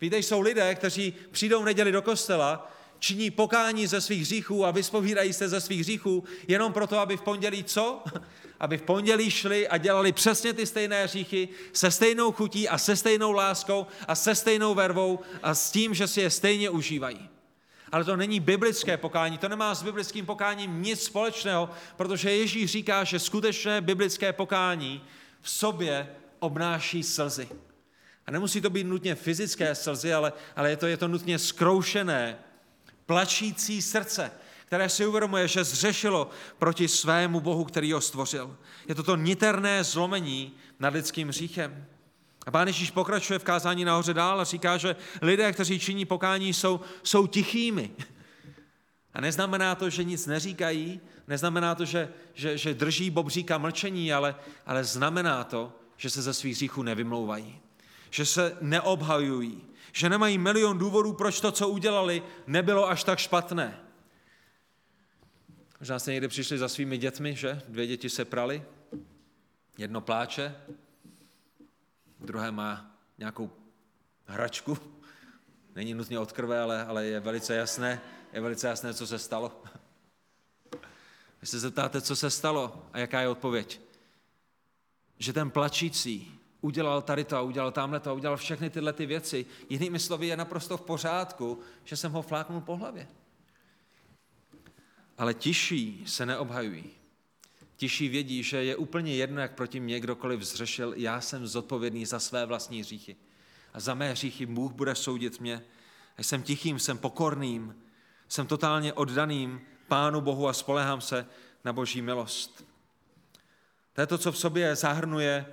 Víte, 0.01 0.17
jsou 0.17 0.41
lidé, 0.41 0.75
kteří 0.75 1.13
přijdou 1.31 1.61
v 1.61 1.65
neděli 1.65 1.91
do 1.91 2.01
kostela, 2.01 2.71
činí 3.03 3.31
pokání 3.31 3.87
ze 3.87 4.01
svých 4.01 4.21
hříchů 4.21 4.65
a 4.65 4.71
vyspovídají 4.71 5.33
se 5.33 5.49
ze 5.49 5.61
svých 5.61 5.79
hříchů 5.79 6.23
jenom 6.47 6.73
proto, 6.73 6.99
aby 6.99 7.17
v 7.17 7.21
pondělí 7.21 7.63
co? 7.63 8.03
aby 8.59 8.77
v 8.77 8.81
pondělí 8.81 9.31
šli 9.31 9.67
a 9.67 9.77
dělali 9.77 10.11
přesně 10.11 10.53
ty 10.53 10.65
stejné 10.65 11.03
hříchy 11.03 11.49
se 11.73 11.91
stejnou 11.91 12.31
chutí 12.31 12.69
a 12.69 12.77
se 12.77 12.95
stejnou 12.95 13.31
láskou 13.31 13.87
a 14.07 14.15
se 14.15 14.35
stejnou 14.35 14.75
vervou 14.75 15.19
a 15.43 15.55
s 15.55 15.71
tím, 15.71 15.93
že 15.93 16.07
si 16.07 16.21
je 16.21 16.29
stejně 16.29 16.69
užívají. 16.69 17.29
Ale 17.91 18.03
to 18.03 18.15
není 18.15 18.39
biblické 18.39 18.97
pokání, 18.97 19.37
to 19.37 19.49
nemá 19.49 19.75
s 19.75 19.83
biblickým 19.83 20.25
pokáním 20.25 20.81
nic 20.81 21.03
společného, 21.03 21.69
protože 21.97 22.31
Ježíš 22.31 22.71
říká, 22.71 23.03
že 23.03 23.19
skutečné 23.19 23.81
biblické 23.81 24.33
pokání 24.33 25.03
v 25.41 25.49
sobě 25.49 26.15
obnáší 26.39 27.03
slzy. 27.03 27.49
A 28.25 28.31
nemusí 28.31 28.61
to 28.61 28.69
být 28.69 28.83
nutně 28.83 29.15
fyzické 29.15 29.75
slzy, 29.75 30.13
ale, 30.13 30.33
ale 30.55 30.69
je, 30.69 30.77
to, 30.77 30.87
je 30.87 30.97
to 30.97 31.07
nutně 31.07 31.39
skroušené, 31.39 32.39
plačící 33.05 33.81
srdce, 33.81 34.31
které 34.65 34.89
si 34.89 35.05
uvědomuje, 35.05 35.47
že 35.47 35.63
zřešilo 35.63 36.29
proti 36.57 36.87
svému 36.87 37.39
Bohu, 37.39 37.63
který 37.63 37.91
ho 37.91 38.01
stvořil. 38.01 38.57
Je 38.87 38.95
to 38.95 39.03
to 39.03 39.15
niterné 39.15 39.83
zlomení 39.83 40.53
nad 40.79 40.93
lidským 40.93 41.27
hříchem. 41.27 41.85
A 42.45 42.51
pán 42.51 42.67
Ježíš 42.67 42.91
pokračuje 42.91 43.39
v 43.39 43.43
kázání 43.43 43.85
nahoře 43.85 44.13
dál 44.13 44.41
a 44.41 44.43
říká, 44.43 44.77
že 44.77 44.95
lidé, 45.21 45.53
kteří 45.53 45.79
činí 45.79 46.05
pokání, 46.05 46.53
jsou, 46.53 46.79
jsou 47.03 47.27
tichými. 47.27 47.91
A 49.13 49.21
neznamená 49.21 49.75
to, 49.75 49.89
že 49.89 50.03
nic 50.03 50.25
neříkají, 50.25 51.01
neznamená 51.27 51.75
to, 51.75 51.85
že, 51.85 52.09
že, 52.33 52.57
že 52.57 52.73
drží 52.73 53.09
bobříka 53.09 53.57
mlčení, 53.57 54.13
ale, 54.13 54.35
ale 54.65 54.83
znamená 54.83 55.43
to, 55.43 55.73
že 55.97 56.09
se 56.09 56.21
ze 56.21 56.33
svých 56.33 56.55
hříchů 56.55 56.83
nevymlouvají. 56.83 57.59
Že 58.09 58.25
se 58.25 58.57
neobhajují. 58.61 59.61
Že 59.95 60.09
nemají 60.09 60.37
milion 60.37 60.77
důvodů, 60.77 61.13
proč 61.13 61.39
to, 61.39 61.51
co 61.51 61.69
udělali, 61.69 62.23
nebylo 62.47 62.89
až 62.89 63.03
tak 63.03 63.19
špatné. 63.19 63.79
Možná 65.79 65.99
jste 65.99 66.11
někdy 66.11 66.27
přišli 66.27 66.57
za 66.57 66.69
svými 66.69 66.97
dětmi, 66.97 67.35
že? 67.35 67.61
Dvě 67.67 67.87
děti 67.87 68.09
se 68.09 68.25
prali, 68.25 68.63
jedno 69.77 70.01
pláče, 70.01 70.55
druhé 72.19 72.51
má 72.51 72.91
nějakou 73.17 73.51
hračku. 74.25 74.77
Není 75.75 75.93
nutně 75.93 76.19
od 76.19 76.31
krve, 76.31 76.61
ale, 76.61 76.85
ale 76.85 77.05
je 77.05 77.19
velice 77.19 77.55
jasné, 77.55 78.01
je 78.33 78.41
velice 78.41 78.67
jasné, 78.67 78.93
co 78.93 79.07
se 79.07 79.19
stalo. 79.19 79.63
Vy 81.41 81.47
se 81.47 81.59
zeptáte, 81.59 82.01
co 82.01 82.15
se 82.15 82.29
stalo 82.29 82.85
a 82.93 82.99
jaká 82.99 83.21
je 83.21 83.27
odpověď. 83.27 83.81
Že 85.19 85.33
ten 85.33 85.51
plačící 85.51 86.39
udělal 86.63 87.01
tady 87.01 87.23
to 87.23 87.37
a 87.37 87.41
udělal 87.41 87.71
tamhle 87.71 87.99
to 87.99 88.09
a 88.09 88.13
udělal 88.13 88.37
všechny 88.37 88.69
tyhle 88.69 88.93
ty 88.93 89.05
věci. 89.05 89.45
Jinými 89.69 89.99
slovy 89.99 90.27
je 90.27 90.37
naprosto 90.37 90.77
v 90.77 90.81
pořádku, 90.81 91.59
že 91.83 91.97
jsem 91.97 92.11
ho 92.11 92.21
fláknul 92.21 92.61
po 92.61 92.77
hlavě. 92.77 93.07
Ale 95.17 95.33
tiší 95.33 96.03
se 96.07 96.25
neobhajují. 96.25 96.83
Tiší 97.75 98.09
vědí, 98.09 98.43
že 98.43 98.63
je 98.63 98.75
úplně 98.75 99.15
jedno, 99.15 99.41
jak 99.41 99.55
proti 99.55 99.79
mě 99.79 99.99
kdokoliv 99.99 100.41
zřešil, 100.41 100.93
já 100.97 101.21
jsem 101.21 101.47
zodpovědný 101.47 102.05
za 102.05 102.19
své 102.19 102.45
vlastní 102.45 102.79
hříchy. 102.79 103.15
A 103.73 103.79
za 103.79 103.93
mé 103.93 104.11
hříchy 104.11 104.45
Bůh 104.45 104.71
bude 104.71 104.95
soudit 104.95 105.39
mě. 105.39 105.63
A 106.17 106.23
jsem 106.23 106.43
tichým, 106.43 106.79
jsem 106.79 106.97
pokorným, 106.97 107.75
jsem 108.27 108.47
totálně 108.47 108.93
oddaným 108.93 109.61
Pánu 109.87 110.21
Bohu 110.21 110.47
a 110.47 110.53
spolehám 110.53 111.01
se 111.01 111.25
na 111.65 111.73
Boží 111.73 112.01
milost. 112.01 112.65
To 113.93 114.01
je 114.01 114.07
to, 114.07 114.17
co 114.17 114.31
v 114.31 114.37
sobě 114.37 114.75
zahrnuje, 114.75 115.45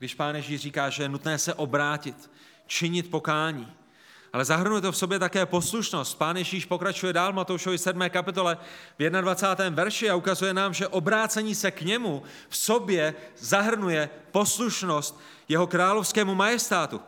když 0.00 0.14
Pán 0.14 0.36
Ježíš 0.36 0.60
říká, 0.60 0.90
že 0.90 1.02
je 1.02 1.08
nutné 1.08 1.38
se 1.38 1.54
obrátit, 1.54 2.30
činit 2.66 3.10
pokání. 3.10 3.72
Ale 4.32 4.44
zahrnuje 4.44 4.80
to 4.80 4.92
v 4.92 4.96
sobě 4.96 5.18
také 5.18 5.46
poslušnost. 5.46 6.18
Pán 6.18 6.36
Ježíš 6.36 6.64
pokračuje 6.64 7.12
dál 7.12 7.32
Matoušovi 7.32 7.78
7. 7.78 8.02
kapitole 8.10 8.58
v 8.98 9.10
21. 9.10 9.76
verši 9.76 10.10
a 10.10 10.14
ukazuje 10.14 10.54
nám, 10.54 10.74
že 10.74 10.88
obrácení 10.88 11.54
se 11.54 11.70
k 11.70 11.82
němu 11.82 12.22
v 12.48 12.56
sobě 12.56 13.14
zahrnuje 13.38 14.10
poslušnost 14.30 15.20
jeho 15.48 15.66
královskému 15.66 16.34
majestátu. 16.34 17.00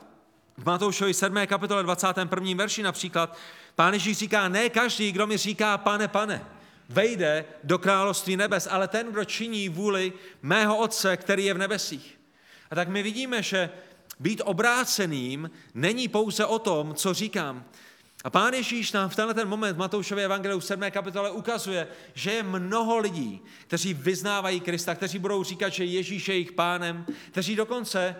V 0.57 0.64
Matoušovi 0.66 1.14
7. 1.14 1.47
kapitole 1.47 1.82
21. 1.82 2.55
verši 2.55 2.82
například 2.82 3.36
Pán 3.74 3.95
Ježíš 3.95 4.18
říká, 4.18 4.49
ne 4.49 4.68
každý, 4.68 5.12
kdo 5.12 5.26
mi 5.26 5.36
říká, 5.36 5.78
pane, 5.78 6.09
pane, 6.09 6.45
vejde 6.88 7.45
do 7.64 7.78
království 7.78 8.36
nebes, 8.36 8.68
ale 8.70 8.88
ten, 8.88 9.12
kdo 9.12 9.24
činí 9.24 9.68
vůli 9.68 10.12
mého 10.43 10.76
Otce, 10.76 11.16
který 11.16 11.45
je 11.45 11.55
v 11.55 11.59
nebesích. 11.59 12.21
A 12.72 12.74
tak 12.74 12.88
my 12.88 13.02
vidíme, 13.02 13.42
že 13.42 13.70
být 14.20 14.42
obráceným 14.44 15.50
není 15.74 16.08
pouze 16.08 16.46
o 16.46 16.58
tom, 16.58 16.94
co 16.94 17.14
říkám. 17.14 17.64
A 18.24 18.30
pán 18.30 18.54
Ježíš 18.54 18.92
nám 18.92 19.08
v 19.08 19.16
tenhle 19.16 19.34
ten 19.34 19.48
moment 19.48 19.74
v 19.74 19.78
Matoušově 19.78 20.24
evangeliu 20.24 20.60
v 20.60 20.64
7. 20.64 20.90
kapitole 20.90 21.30
ukazuje, 21.30 21.88
že 22.14 22.32
je 22.32 22.42
mnoho 22.42 22.98
lidí, 22.98 23.40
kteří 23.66 23.94
vyznávají 23.94 24.60
Krista, 24.60 24.94
kteří 24.94 25.18
budou 25.18 25.44
říkat, 25.44 25.68
že 25.68 25.84
Ježíš 25.84 26.28
je 26.28 26.34
jejich 26.34 26.52
pánem, 26.52 27.06
kteří 27.30 27.56
dokonce 27.56 28.16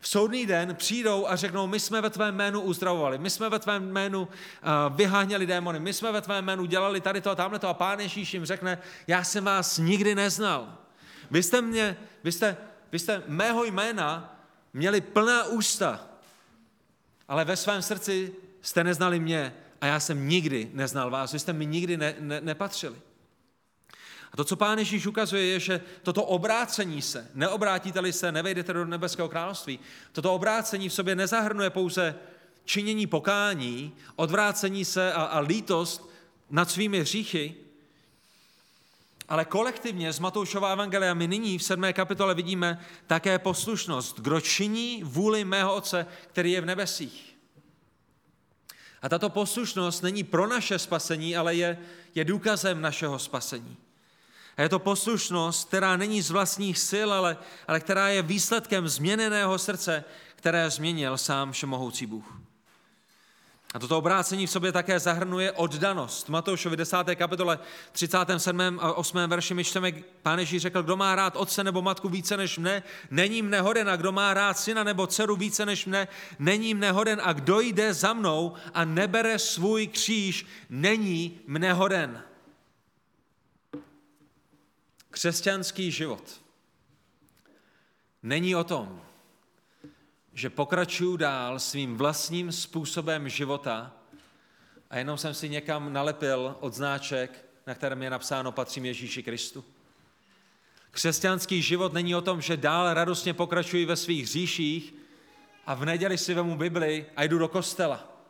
v 0.00 0.08
soudný 0.08 0.46
den 0.46 0.74
přijdou 0.74 1.26
a 1.26 1.36
řeknou, 1.36 1.66
my 1.66 1.80
jsme 1.80 2.00
ve 2.00 2.10
tvém 2.10 2.34
jménu 2.34 2.60
uzdravovali, 2.60 3.18
my 3.18 3.30
jsme 3.30 3.48
ve 3.48 3.58
tvém 3.58 3.90
jménu 3.90 4.28
vyháněli 4.94 5.46
démony, 5.46 5.80
my 5.80 5.92
jsme 5.92 6.12
ve 6.12 6.20
tvém 6.20 6.44
jménu 6.44 6.64
dělali 6.64 7.00
tady 7.00 7.20
to 7.20 7.30
a 7.30 7.34
tamhle 7.34 7.58
to 7.58 7.68
a 7.68 7.74
pán 7.74 8.00
Ježíš 8.00 8.34
jim 8.34 8.44
řekne, 8.44 8.78
já 9.06 9.24
jsem 9.24 9.44
vás 9.44 9.78
nikdy 9.78 10.14
neznal. 10.14 10.78
Vy 11.30 11.42
jste 11.42 11.62
mě, 11.62 11.96
vy 12.24 12.32
jste, 12.32 12.56
vy 12.92 12.98
jste 12.98 13.22
mého 13.26 13.64
jména 13.64 14.40
měli 14.72 15.00
plná 15.00 15.44
ústa, 15.44 16.08
ale 17.28 17.44
ve 17.44 17.56
svém 17.56 17.82
srdci 17.82 18.34
jste 18.62 18.84
neznali 18.84 19.20
mě 19.20 19.54
a 19.80 19.86
já 19.86 20.00
jsem 20.00 20.28
nikdy 20.28 20.70
neznal 20.72 21.10
vás, 21.10 21.32
vy 21.32 21.38
jste 21.38 21.52
mi 21.52 21.66
nikdy 21.66 21.96
ne, 21.96 22.14
ne, 22.18 22.40
nepatřili. 22.40 22.96
A 24.32 24.36
to, 24.36 24.44
co 24.44 24.56
Pán 24.56 24.78
Ježíš 24.78 25.06
ukazuje, 25.06 25.46
je, 25.46 25.60
že 25.60 25.80
toto 26.02 26.24
obrácení 26.24 27.02
se, 27.02 27.30
neobrátíte-li 27.34 28.12
se, 28.12 28.32
nevejdete 28.32 28.72
do 28.72 28.84
nebeského 28.84 29.28
království, 29.28 29.78
toto 30.12 30.34
obrácení 30.34 30.88
v 30.88 30.92
sobě 30.92 31.16
nezahrnuje 31.16 31.70
pouze 31.70 32.14
činění 32.64 33.06
pokání, 33.06 33.92
odvrácení 34.16 34.84
se 34.84 35.12
a, 35.12 35.22
a 35.22 35.38
lítost 35.38 36.10
nad 36.50 36.70
svými 36.70 37.00
hříchy, 37.00 37.54
ale 39.28 39.44
kolektivně 39.44 40.12
z 40.12 40.18
Matoušova 40.18 40.72
evangelia 40.72 41.14
my 41.14 41.28
nyní 41.28 41.58
v 41.58 41.64
7. 41.64 41.92
kapitole 41.92 42.34
vidíme 42.34 42.84
také 43.06 43.38
poslušnost. 43.38 44.20
Kdo 44.20 44.40
činí 44.40 45.02
vůli 45.04 45.44
mého 45.44 45.74
Otce, 45.74 46.06
který 46.26 46.52
je 46.52 46.60
v 46.60 46.66
nebesích. 46.66 47.36
A 49.02 49.08
tato 49.08 49.30
poslušnost 49.30 50.02
není 50.02 50.24
pro 50.24 50.46
naše 50.46 50.78
spasení, 50.78 51.36
ale 51.36 51.54
je, 51.54 51.78
je 52.14 52.24
důkazem 52.24 52.80
našeho 52.80 53.18
spasení. 53.18 53.76
A 54.56 54.62
je 54.62 54.68
to 54.68 54.78
poslušnost, 54.78 55.68
která 55.68 55.96
není 55.96 56.22
z 56.22 56.30
vlastních 56.30 56.78
sil, 56.88 57.08
ale, 57.12 57.36
ale 57.68 57.80
která 57.80 58.08
je 58.08 58.22
výsledkem 58.22 58.88
změněného 58.88 59.58
srdce, 59.58 60.04
které 60.36 60.70
změnil 60.70 61.18
sám 61.18 61.52
všemohoucí 61.52 62.06
Bůh. 62.06 62.37
A 63.74 63.78
toto 63.78 63.98
obrácení 63.98 64.46
v 64.46 64.50
sobě 64.50 64.72
také 64.72 65.00
zahrnuje 65.00 65.52
oddanost. 65.52 66.28
Matoušovi 66.28 66.76
10. 66.76 66.96
kapitole 67.14 67.58
37. 67.92 68.78
a 68.80 68.92
8. 68.92 69.18
verši 69.26 69.54
my 69.54 69.64
čteme, 69.64 69.92
pán 70.22 70.38
Ježíš 70.38 70.62
řekl, 70.62 70.82
kdo 70.82 70.96
má 70.96 71.14
rád 71.14 71.36
otce 71.36 71.64
nebo 71.64 71.82
matku 71.82 72.08
více 72.08 72.36
než 72.36 72.58
mne, 72.58 72.82
není 73.10 73.42
mne 73.42 73.60
hoden, 73.60 73.90
a 73.90 73.96
kdo 73.96 74.12
má 74.12 74.34
rád 74.34 74.58
syna 74.58 74.84
nebo 74.84 75.06
dceru 75.06 75.36
více 75.36 75.66
než 75.66 75.86
mne, 75.86 76.08
není 76.38 76.74
mne 76.74 76.92
hoden, 76.92 77.20
a 77.24 77.32
kdo 77.32 77.60
jde 77.60 77.94
za 77.94 78.12
mnou 78.12 78.52
a 78.74 78.84
nebere 78.84 79.38
svůj 79.38 79.86
kříž, 79.86 80.46
není 80.70 81.40
mne 81.46 81.72
hoden. 81.72 82.22
Křesťanský 85.10 85.92
život 85.92 86.40
není 88.22 88.56
o 88.56 88.64
tom, 88.64 89.07
že 90.38 90.50
pokračuju 90.50 91.16
dál 91.16 91.58
svým 91.58 91.96
vlastním 91.96 92.52
způsobem 92.52 93.28
života 93.28 93.92
a 94.90 94.98
jenom 94.98 95.18
jsem 95.18 95.34
si 95.34 95.48
někam 95.48 95.92
nalepil 95.92 96.56
odznáček, 96.60 97.44
na 97.66 97.74
kterém 97.74 98.02
je 98.02 98.10
napsáno 98.10 98.52
patřím 98.52 98.84
Ježíši 98.84 99.22
Kristu. 99.22 99.64
Křesťanský 100.90 101.62
život 101.62 101.92
není 101.92 102.14
o 102.14 102.20
tom, 102.20 102.40
že 102.40 102.56
dál 102.56 102.94
radostně 102.94 103.34
pokračuji 103.34 103.86
ve 103.86 103.96
svých 103.96 104.24
hříších 104.24 104.94
a 105.66 105.74
v 105.74 105.84
neděli 105.84 106.18
si 106.18 106.34
vemu 106.34 106.56
Bibli 106.56 107.06
a 107.16 107.24
jdu 107.24 107.38
do 107.38 107.48
kostela. 107.48 108.22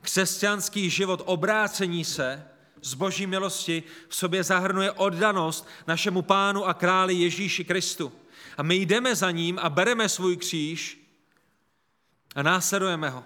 Křesťanský 0.00 0.90
život 0.90 1.22
obrácení 1.24 2.04
se 2.04 2.48
z 2.82 2.94
boží 2.94 3.26
milosti 3.26 3.82
v 4.08 4.16
sobě 4.16 4.44
zahrnuje 4.44 4.92
oddanost 4.92 5.68
našemu 5.86 6.22
pánu 6.22 6.66
a 6.66 6.74
králi 6.74 7.14
Ježíši 7.14 7.64
Kristu. 7.64 8.12
A 8.56 8.62
my 8.62 8.76
jdeme 8.76 9.14
za 9.14 9.30
ním 9.30 9.58
a 9.58 9.70
bereme 9.70 10.08
svůj 10.08 10.36
kříž 10.36 11.03
a 12.34 12.42
následujeme 12.42 13.10
ho. 13.10 13.24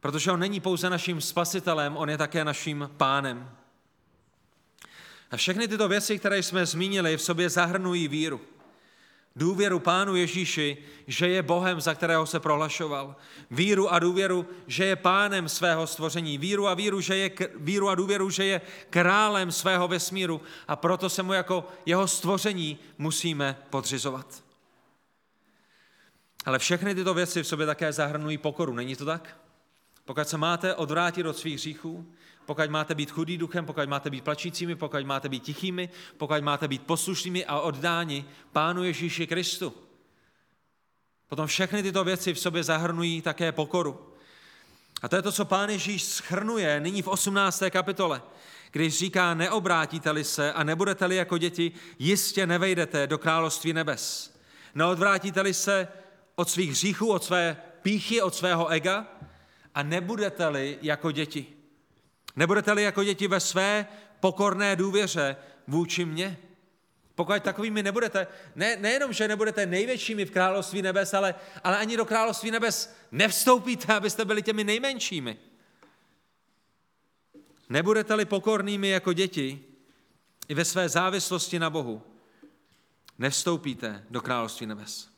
Protože 0.00 0.32
on 0.32 0.40
není 0.40 0.60
pouze 0.60 0.90
naším 0.90 1.20
spasitelem, 1.20 1.96
on 1.96 2.10
je 2.10 2.18
také 2.18 2.44
naším 2.44 2.90
pánem. 2.96 3.50
A 5.30 5.36
všechny 5.36 5.68
tyto 5.68 5.88
věci, 5.88 6.18
které 6.18 6.42
jsme 6.42 6.66
zmínili, 6.66 7.16
v 7.16 7.22
sobě 7.22 7.50
zahrnují 7.50 8.08
víru. 8.08 8.40
Důvěru 9.36 9.78
Pánu 9.78 10.16
Ježíši, 10.16 10.76
že 11.06 11.28
je 11.28 11.42
Bohem, 11.42 11.80
za 11.80 11.94
kterého 11.94 12.26
se 12.26 12.40
prohlašoval. 12.40 13.16
Víru 13.50 13.92
a 13.92 13.98
důvěru, 13.98 14.46
že 14.66 14.84
je 14.84 14.96
pánem 14.96 15.48
svého 15.48 15.86
stvoření. 15.86 16.38
Víru 16.38 16.68
a, 16.68 16.74
víru, 16.74 17.00
že 17.00 17.16
je, 17.16 17.30
víru 17.56 17.88
a 17.88 17.94
důvěru, 17.94 18.30
že 18.30 18.44
je 18.44 18.60
králem 18.90 19.52
svého 19.52 19.88
vesmíru 19.88 20.40
a 20.68 20.76
proto 20.76 21.08
se 21.10 21.22
mu 21.22 21.32
jako 21.32 21.68
jeho 21.86 22.08
stvoření 22.08 22.78
musíme 22.98 23.56
podřizovat. 23.70 24.43
Ale 26.44 26.58
všechny 26.58 26.94
tyto 26.94 27.14
věci 27.14 27.42
v 27.42 27.46
sobě 27.46 27.66
také 27.66 27.92
zahrnují 27.92 28.38
pokoru, 28.38 28.74
není 28.74 28.96
to 28.96 29.04
tak? 29.04 29.36
Pokud 30.04 30.28
se 30.28 30.36
máte 30.36 30.74
odvrátit 30.74 31.26
od 31.26 31.38
svých 31.38 31.54
hříchů, 31.54 32.06
pokud 32.46 32.70
máte 32.70 32.94
být 32.94 33.10
chudý 33.10 33.38
duchem, 33.38 33.66
pokud 33.66 33.88
máte 33.88 34.10
být 34.10 34.24
plačícími, 34.24 34.76
pokud 34.76 35.06
máte 35.06 35.28
být 35.28 35.42
tichými, 35.42 35.88
pokud 36.16 36.42
máte 36.42 36.68
být 36.68 36.82
poslušnými 36.82 37.44
a 37.44 37.60
oddáni 37.60 38.24
Pánu 38.52 38.84
Ježíši 38.84 39.26
Kristu, 39.26 39.74
potom 41.28 41.46
všechny 41.46 41.82
tyto 41.82 42.04
věci 42.04 42.34
v 42.34 42.38
sobě 42.38 42.64
zahrnují 42.64 43.22
také 43.22 43.52
pokoru. 43.52 44.14
A 45.02 45.08
to 45.08 45.16
je 45.16 45.22
to, 45.22 45.32
co 45.32 45.44
pán 45.44 45.70
Ježíš 45.70 46.04
schrnuje 46.04 46.80
nyní 46.80 47.02
v 47.02 47.08
18. 47.08 47.62
kapitole, 47.70 48.22
když 48.70 48.98
říká, 48.98 49.34
neobrátíte-li 49.34 50.24
se 50.24 50.52
a 50.52 50.64
nebudete-li 50.64 51.16
jako 51.16 51.38
děti, 51.38 51.72
jistě 51.98 52.46
nevejdete 52.46 53.06
do 53.06 53.18
království 53.18 53.72
nebes. 53.72 54.34
Neodvrátíte-li 54.74 55.54
se 55.54 55.88
od 56.34 56.50
svých 56.50 56.70
hříchů, 56.70 57.12
od 57.12 57.24
své 57.24 57.56
píchy, 57.82 58.22
od 58.22 58.34
svého 58.34 58.68
ega 58.68 59.06
a 59.74 59.82
nebudete-li 59.82 60.78
jako 60.82 61.10
děti. 61.10 61.46
Nebudete-li 62.36 62.82
jako 62.82 63.04
děti 63.04 63.28
ve 63.28 63.40
své 63.40 63.86
pokorné 64.20 64.76
důvěře 64.76 65.36
vůči 65.66 66.04
mně. 66.04 66.38
Pokud 67.14 67.42
takovými 67.42 67.82
nebudete, 67.82 68.26
ne, 68.54 68.76
nejenom, 68.76 69.12
že 69.12 69.28
nebudete 69.28 69.66
největšími 69.66 70.24
v 70.24 70.30
království 70.30 70.82
nebes, 70.82 71.14
ale, 71.14 71.34
ale 71.64 71.78
ani 71.78 71.96
do 71.96 72.04
království 72.04 72.50
nebes 72.50 72.96
nevstoupíte, 73.12 73.94
abyste 73.94 74.24
byli 74.24 74.42
těmi 74.42 74.64
nejmenšími. 74.64 75.38
Nebudete-li 77.68 78.24
pokornými 78.24 78.88
jako 78.88 79.12
děti 79.12 79.64
i 80.48 80.54
ve 80.54 80.64
své 80.64 80.88
závislosti 80.88 81.58
na 81.58 81.70
Bohu, 81.70 82.02
nevstoupíte 83.18 84.04
do 84.10 84.20
království 84.20 84.66
nebes. 84.66 85.13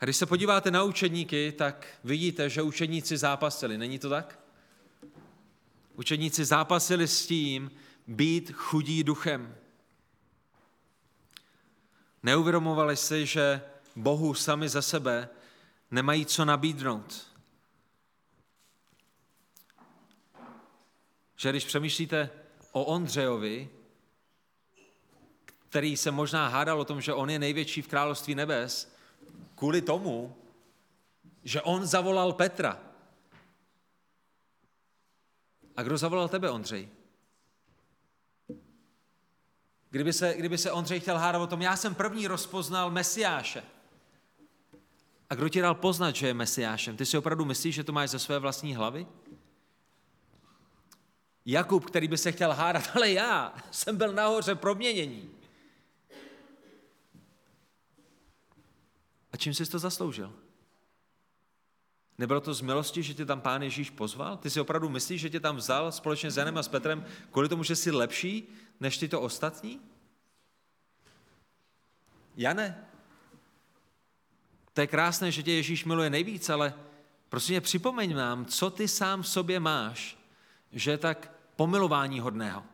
A 0.00 0.04
když 0.04 0.16
se 0.16 0.26
podíváte 0.26 0.70
na 0.70 0.82
učedníky, 0.82 1.52
tak 1.52 1.86
vidíte, 2.04 2.50
že 2.50 2.62
učedníci 2.62 3.16
zápasili. 3.16 3.78
Není 3.78 3.98
to 3.98 4.10
tak? 4.10 4.38
Učedníci 5.94 6.44
zápasili 6.44 7.08
s 7.08 7.26
tím 7.26 7.70
být 8.06 8.52
chudí 8.52 9.04
duchem. 9.04 9.56
Neuvědomovali 12.22 12.96
si, 12.96 13.26
že 13.26 13.62
Bohu 13.96 14.34
sami 14.34 14.68
za 14.68 14.82
sebe 14.82 15.28
nemají 15.90 16.26
co 16.26 16.44
nabídnout. 16.44 17.30
Že 21.36 21.50
když 21.50 21.64
přemýšlíte 21.64 22.30
o 22.72 22.84
Ondřejovi, 22.84 23.68
který 25.68 25.96
se 25.96 26.10
možná 26.10 26.48
hádal 26.48 26.80
o 26.80 26.84
tom, 26.84 27.00
že 27.00 27.12
on 27.12 27.30
je 27.30 27.38
největší 27.38 27.82
v 27.82 27.88
království 27.88 28.34
nebes, 28.34 28.92
kvůli 29.60 29.82
tomu, 29.82 30.36
že 31.44 31.62
on 31.62 31.86
zavolal 31.86 32.32
Petra. 32.32 32.80
A 35.76 35.82
kdo 35.82 35.98
zavolal 35.98 36.28
tebe, 36.28 36.50
Ondřej? 36.50 36.88
Kdyby 39.90 40.12
se, 40.12 40.34
kdyby 40.34 40.58
se 40.58 40.72
Ondřej 40.72 41.00
chtěl 41.00 41.18
hádat 41.18 41.42
o 41.42 41.46
tom, 41.46 41.62
já 41.62 41.76
jsem 41.76 41.94
první 41.94 42.26
rozpoznal 42.26 42.90
Mesiáše. 42.90 43.62
A 45.30 45.34
kdo 45.34 45.48
ti 45.48 45.60
dal 45.60 45.74
poznat, 45.74 46.16
že 46.16 46.26
je 46.26 46.34
Mesiášem? 46.34 46.96
Ty 46.96 47.06
si 47.06 47.18
opravdu 47.18 47.44
myslíš, 47.44 47.74
že 47.74 47.84
to 47.84 47.92
máš 47.92 48.10
ze 48.10 48.18
své 48.18 48.38
vlastní 48.38 48.74
hlavy? 48.74 49.06
Jakub, 51.46 51.84
který 51.84 52.08
by 52.08 52.18
se 52.18 52.32
chtěl 52.32 52.52
hádat, 52.52 52.90
ale 52.94 53.10
já 53.10 53.54
jsem 53.70 53.96
byl 53.96 54.12
nahoře 54.12 54.54
proměnění. 54.54 55.39
A 59.32 59.36
čím 59.36 59.54
jsi 59.54 59.66
to 59.66 59.78
zasloužil? 59.78 60.32
Nebylo 62.18 62.40
to 62.40 62.54
z 62.54 62.60
milosti, 62.60 63.02
že 63.02 63.14
tě 63.14 63.26
tam 63.26 63.40
pán 63.40 63.62
Ježíš 63.62 63.90
pozval? 63.90 64.36
Ty 64.36 64.50
si 64.50 64.60
opravdu 64.60 64.88
myslíš, 64.88 65.20
že 65.20 65.30
tě 65.30 65.40
tam 65.40 65.56
vzal 65.56 65.92
společně 65.92 66.30
s 66.30 66.36
Janem 66.36 66.58
a 66.58 66.62
s 66.62 66.68
Petrem 66.68 67.04
kvůli 67.30 67.48
tomu, 67.48 67.62
že 67.62 67.76
jsi 67.76 67.90
lepší 67.90 68.48
než 68.80 68.98
ty 68.98 69.08
to 69.08 69.20
ostatní? 69.20 69.80
Jane, 72.36 72.88
to 74.72 74.80
je 74.80 74.86
krásné, 74.86 75.32
že 75.32 75.42
tě 75.42 75.52
Ježíš 75.52 75.84
miluje 75.84 76.10
nejvíc, 76.10 76.48
ale 76.50 76.74
prosím 77.28 77.52
mě 77.52 77.60
připomeň 77.60 78.16
nám, 78.16 78.46
co 78.46 78.70
ty 78.70 78.88
sám 78.88 79.22
v 79.22 79.28
sobě 79.28 79.60
máš, 79.60 80.18
že 80.72 80.90
je 80.90 80.98
tak 80.98 81.32
pomilování 81.56 82.20
hodného. 82.20 82.64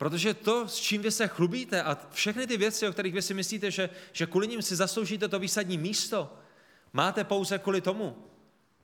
Protože 0.00 0.34
to, 0.34 0.68
s 0.68 0.76
čím 0.76 1.02
vy 1.02 1.10
se 1.10 1.28
chlubíte 1.28 1.82
a 1.82 1.98
všechny 2.10 2.46
ty 2.46 2.56
věci, 2.56 2.88
o 2.88 2.92
kterých 2.92 3.14
vy 3.14 3.22
si 3.22 3.34
myslíte, 3.34 3.70
že, 3.70 3.90
že 4.12 4.26
kvůli 4.26 4.48
ním 4.48 4.62
si 4.62 4.76
zasloužíte 4.76 5.28
to 5.28 5.38
výsadní 5.38 5.78
místo, 5.78 6.32
máte 6.92 7.24
pouze 7.24 7.58
kvůli 7.58 7.80
tomu, 7.80 8.16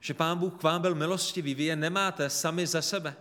že 0.01 0.15
Pán 0.15 0.39
Bůh 0.39 0.55
k 0.59 0.63
vám 0.63 0.83
byl 0.83 0.95
milostivý, 0.95 1.55
vy 1.55 1.65
je 1.65 1.77
nemáte 1.77 2.31
sami 2.31 2.67
ze 2.67 2.83
sebe. 2.83 3.17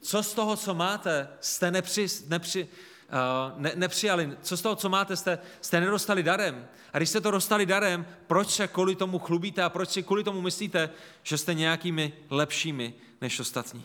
Co 0.00 0.22
z 0.22 0.34
toho, 0.34 0.56
co 0.56 0.74
máte, 0.74 1.28
jste 1.40 1.70
nepři, 1.70 2.06
nepři, 2.26 2.64
uh, 2.64 3.60
ne, 3.60 3.72
nepřijali? 3.74 4.36
Co 4.42 4.56
z 4.56 4.62
toho, 4.62 4.76
co 4.76 4.88
máte, 4.88 5.16
jste, 5.16 5.38
jste 5.60 5.80
nedostali 5.80 6.22
darem? 6.22 6.68
A 6.92 6.96
když 6.96 7.08
jste 7.08 7.20
to 7.20 7.30
dostali 7.30 7.66
darem, 7.66 8.06
proč 8.26 8.48
se 8.48 8.68
kvůli 8.68 8.96
tomu 8.96 9.18
chlubíte 9.18 9.62
a 9.62 9.68
proč 9.68 9.90
si 9.90 10.02
kvůli 10.02 10.24
tomu 10.24 10.40
myslíte, 10.40 10.90
že 11.22 11.38
jste 11.38 11.54
nějakými 11.54 12.12
lepšími 12.30 12.94
než 13.20 13.40
ostatní? 13.40 13.84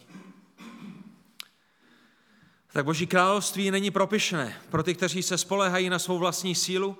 Tak 2.76 2.86
Boží 2.86 3.08
království 3.08 3.72
není 3.72 3.92
propyšné 3.92 4.62
pro 4.70 4.84
ty, 4.84 4.96
kteří 4.96 5.24
se 5.24 5.38
spolehají 5.38 5.90
na 5.90 6.00
svou 6.00 6.20
vlastní 6.20 6.56
sílu, 6.56 6.98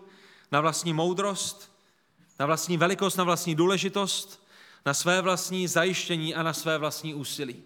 na 0.52 0.62
vlastní 0.62 0.94
moudrost, 0.94 1.72
na 2.40 2.46
vlastní 2.46 2.78
velikost, 2.78 3.16
na 3.16 3.24
vlastní 3.24 3.56
důležitost, 3.56 4.48
na 4.86 4.94
své 4.94 5.22
vlastní 5.22 5.68
zajištění 5.68 6.36
a 6.36 6.44
na 6.44 6.54
své 6.54 6.78
vlastní 6.78 7.14
úsilí. 7.14 7.64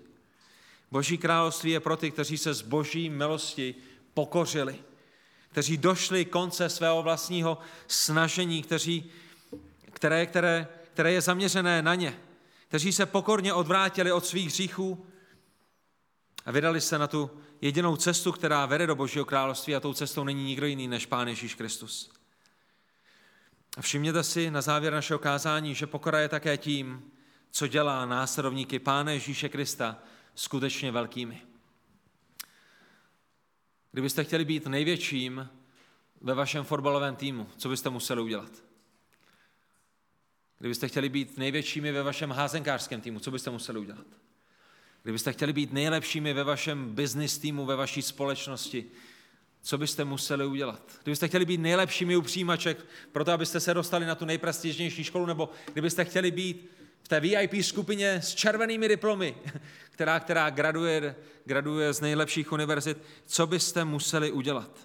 Boží 0.91 1.17
království 1.17 1.71
je 1.71 1.79
pro 1.79 1.97
ty, 1.97 2.11
kteří 2.11 2.37
se 2.37 2.53
z 2.53 2.61
boží 2.61 3.09
milosti 3.09 3.75
pokořili, 4.13 4.75
kteří 5.51 5.77
došli 5.77 6.25
konce 6.25 6.69
svého 6.69 7.03
vlastního 7.03 7.57
snažení, 7.87 8.63
kteří, 8.63 9.11
které, 9.91 10.25
které, 10.25 10.67
které 10.93 11.11
je 11.11 11.21
zaměřené 11.21 11.81
na 11.81 11.95
ně, 11.95 12.19
kteří 12.67 12.93
se 12.93 13.05
pokorně 13.05 13.53
odvrátili 13.53 14.11
od 14.11 14.25
svých 14.25 14.47
hříchů 14.47 15.05
a 16.45 16.51
vydali 16.51 16.81
se 16.81 16.97
na 16.97 17.07
tu 17.07 17.31
jedinou 17.61 17.95
cestu, 17.95 18.31
která 18.31 18.65
vede 18.65 18.87
do 18.87 18.95
Božího 18.95 19.25
království 19.25 19.75
a 19.75 19.79
tou 19.79 19.93
cestou 19.93 20.23
není 20.23 20.43
nikdo 20.43 20.65
jiný 20.65 20.87
než 20.87 21.05
Pán 21.05 21.27
Ježíš 21.27 21.55
Kristus. 21.55 22.11
A 23.77 23.81
všimněte 23.81 24.23
si 24.23 24.51
na 24.51 24.61
závěr 24.61 24.93
našeho 24.93 25.19
kázání, 25.19 25.75
že 25.75 25.87
pokora 25.87 26.19
je 26.19 26.29
také 26.29 26.57
tím, 26.57 27.11
co 27.51 27.67
dělá 27.67 28.05
následovníky 28.05 28.79
Pána 28.79 29.11
Ježíše 29.11 29.49
Krista 29.49 29.97
skutečně 30.35 30.91
velkými. 30.91 31.41
Kdybyste 33.91 34.23
chtěli 34.23 34.45
být 34.45 34.67
největším 34.67 35.49
ve 36.21 36.33
vašem 36.33 36.63
fotbalovém 36.63 37.15
týmu, 37.15 37.49
co 37.57 37.69
byste 37.69 37.89
museli 37.89 38.21
udělat? 38.21 38.51
Kdybyste 40.59 40.87
chtěli 40.87 41.09
být 41.09 41.37
největšími 41.37 41.91
ve 41.91 42.03
vašem 42.03 42.31
házenkářském 42.31 43.01
týmu, 43.01 43.19
co 43.19 43.31
byste 43.31 43.49
museli 43.49 43.79
udělat? 43.79 44.05
Kdybyste 45.09 45.33
chtěli 45.33 45.53
být 45.53 45.73
nejlepšími 45.73 46.33
ve 46.33 46.43
vašem 46.43 46.95
business 46.95 47.37
týmu, 47.37 47.65
ve 47.65 47.75
vaší 47.75 48.01
společnosti, 48.01 48.85
co 49.61 49.77
byste 49.77 50.05
museli 50.05 50.45
udělat? 50.45 50.91
Kdybyste 51.03 51.27
chtěli 51.27 51.45
být 51.45 51.59
nejlepšími 51.59 52.17
u 52.17 52.21
přijímaček, 52.21 52.85
proto 53.11 53.31
abyste 53.31 53.59
se 53.59 53.73
dostali 53.73 54.05
na 54.05 54.15
tu 54.15 54.25
nejprestižnější 54.25 55.03
školu, 55.03 55.25
nebo 55.25 55.49
kdybyste 55.73 56.05
chtěli 56.05 56.31
být 56.31 56.71
v 57.03 57.07
té 57.07 57.19
VIP 57.19 57.63
skupině 57.63 58.13
s 58.13 58.35
červenými 58.35 58.87
diplomy, 58.87 59.35
která, 59.91 60.19
která 60.19 60.49
graduje, 60.49 61.15
graduje 61.45 61.93
z 61.93 62.01
nejlepších 62.01 62.51
univerzit, 62.51 62.97
co 63.25 63.47
byste 63.47 63.85
museli 63.85 64.31
udělat? 64.31 64.79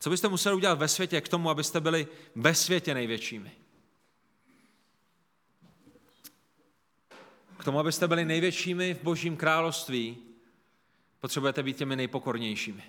Co 0.00 0.10
byste 0.10 0.28
museli 0.28 0.56
udělat 0.56 0.78
ve 0.78 0.88
světě 0.88 1.20
k 1.20 1.28
tomu, 1.28 1.50
abyste 1.50 1.80
byli 1.80 2.06
ve 2.34 2.54
světě 2.54 2.94
největšími? 2.94 3.61
K 7.62 7.64
tomu, 7.64 7.78
abyste 7.78 8.08
byli 8.08 8.24
největšími 8.24 8.94
v 8.94 9.02
Božím 9.02 9.36
království, 9.36 10.18
potřebujete 11.20 11.62
být 11.62 11.76
těmi 11.76 11.96
nejpokornějšími. 11.96 12.82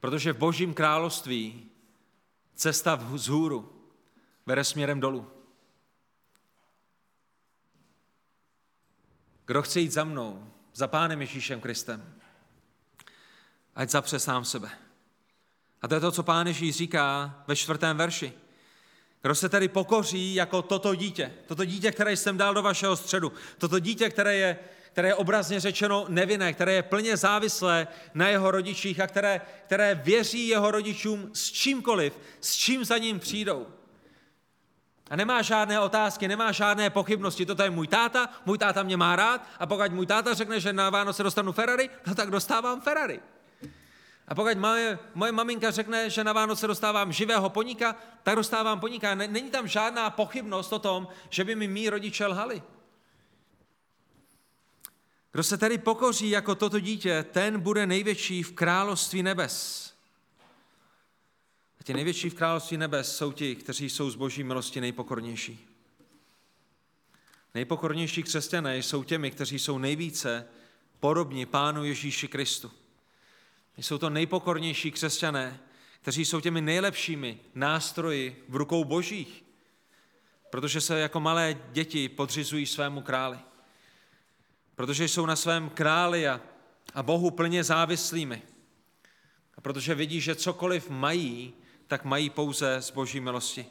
Protože 0.00 0.32
v 0.32 0.38
Božím 0.38 0.74
království 0.74 1.70
cesta 2.54 2.94
vzhůru 2.94 3.90
vede 4.46 4.64
směrem 4.64 5.00
dolů. 5.00 5.30
Kdo 9.46 9.62
chce 9.62 9.80
jít 9.80 9.92
za 9.92 10.04
mnou, 10.04 10.52
za 10.74 10.86
Pánem 10.86 11.20
Ježíšem 11.20 11.60
Kristem, 11.60 12.14
ať 13.74 13.90
zapře 13.90 14.18
sám 14.18 14.44
sebe. 14.44 14.70
A 15.82 15.88
to 15.88 15.94
je 15.94 16.00
to, 16.00 16.12
co 16.12 16.22
Pán 16.22 16.46
Ježíš 16.46 16.76
říká 16.76 17.42
ve 17.46 17.56
čtvrtém 17.56 17.96
verši. 17.96 18.41
Kdo 19.22 19.34
se 19.34 19.48
tedy 19.48 19.68
pokoří 19.68 20.34
jako 20.34 20.62
toto 20.62 20.94
dítě, 20.94 21.32
toto 21.46 21.64
dítě, 21.64 21.92
které 21.92 22.16
jsem 22.16 22.36
dal 22.36 22.54
do 22.54 22.62
vašeho 22.62 22.96
středu, 22.96 23.32
toto 23.58 23.78
dítě, 23.78 24.10
které 24.10 24.36
je, 24.36 24.58
které 24.92 25.08
je 25.08 25.14
obrazně 25.14 25.60
řečeno 25.60 26.06
nevinné, 26.08 26.52
které 26.52 26.72
je 26.72 26.82
plně 26.82 27.16
závislé 27.16 27.88
na 28.14 28.28
jeho 28.28 28.50
rodičích 28.50 29.00
a 29.00 29.06
které, 29.06 29.40
které 29.66 29.94
věří 29.94 30.48
jeho 30.48 30.70
rodičům 30.70 31.30
s 31.32 31.52
čímkoliv, 31.52 32.18
s 32.40 32.56
čím 32.56 32.84
za 32.84 32.98
ním 32.98 33.18
přijdou. 33.18 33.66
A 35.10 35.16
nemá 35.16 35.42
žádné 35.42 35.80
otázky, 35.80 36.28
nemá 36.28 36.52
žádné 36.52 36.90
pochybnosti. 36.90 37.46
Toto 37.46 37.62
je 37.62 37.70
můj 37.70 37.86
táta, 37.86 38.28
můj 38.46 38.58
táta 38.58 38.82
mě 38.82 38.96
má 38.96 39.16
rád 39.16 39.46
a 39.58 39.66
pokud 39.66 39.92
můj 39.92 40.06
táta 40.06 40.34
řekne, 40.34 40.60
že 40.60 40.72
na 40.72 40.90
Vánoce 40.90 41.22
dostanu 41.22 41.52
Ferrari, 41.52 41.90
no 42.06 42.14
tak 42.14 42.30
dostávám 42.30 42.80
Ferrari. 42.80 43.20
A 44.28 44.34
pokud 44.34 44.58
moje, 44.58 44.98
moje 45.14 45.32
maminka 45.32 45.70
řekne, 45.70 46.10
že 46.10 46.24
na 46.24 46.32
Vánoce 46.32 46.66
dostávám 46.66 47.12
živého 47.12 47.50
poníka, 47.50 47.96
tak 48.22 48.36
dostávám 48.36 48.80
poníka. 48.80 49.14
Není 49.14 49.50
tam 49.50 49.68
žádná 49.68 50.10
pochybnost 50.10 50.72
o 50.72 50.78
tom, 50.78 51.08
že 51.30 51.44
by 51.44 51.54
mi 51.54 51.68
mý 51.68 51.90
rodiče 51.90 52.26
lhali. 52.26 52.62
Kdo 55.32 55.42
se 55.42 55.58
tedy 55.58 55.78
pokoří 55.78 56.30
jako 56.30 56.54
toto 56.54 56.80
dítě, 56.80 57.24
ten 57.30 57.60
bude 57.60 57.86
největší 57.86 58.42
v 58.42 58.52
království 58.52 59.22
nebes. 59.22 59.88
A 61.80 61.84
ti 61.84 61.94
největší 61.94 62.30
v 62.30 62.34
království 62.34 62.76
nebes 62.76 63.16
jsou 63.16 63.32
ti, 63.32 63.56
kteří 63.56 63.90
jsou 63.90 64.10
z 64.10 64.14
boží 64.16 64.44
milosti 64.44 64.80
nejpokornější. 64.80 65.68
Nejpokornější 67.54 68.22
křesťané 68.22 68.78
jsou 68.78 69.04
těmi, 69.04 69.30
kteří 69.30 69.58
jsou 69.58 69.78
nejvíce 69.78 70.46
podobní 71.00 71.46
Pánu 71.46 71.84
Ježíši 71.84 72.28
Kristu. 72.28 72.70
Jsou 73.76 73.98
to 73.98 74.10
nejpokornější 74.10 74.90
křesťané, 74.90 75.60
kteří 76.00 76.24
jsou 76.24 76.40
těmi 76.40 76.60
nejlepšími 76.60 77.40
nástroji 77.54 78.44
v 78.48 78.56
rukou 78.56 78.84
božích, 78.84 79.44
protože 80.50 80.80
se 80.80 81.00
jako 81.00 81.20
malé 81.20 81.56
děti 81.72 82.08
podřizují 82.08 82.66
svému 82.66 83.02
králi. 83.02 83.38
Protože 84.74 85.08
jsou 85.08 85.26
na 85.26 85.36
svém 85.36 85.70
králi 85.70 86.28
a, 86.28 86.40
a 86.94 87.02
Bohu 87.02 87.30
plně 87.30 87.64
závislými. 87.64 88.42
A 89.56 89.60
protože 89.60 89.94
vidí, 89.94 90.20
že 90.20 90.34
cokoliv 90.34 90.90
mají, 90.90 91.54
tak 91.86 92.04
mají 92.04 92.30
pouze 92.30 92.82
z 92.82 92.90
boží 92.90 93.20
milosti. 93.20 93.66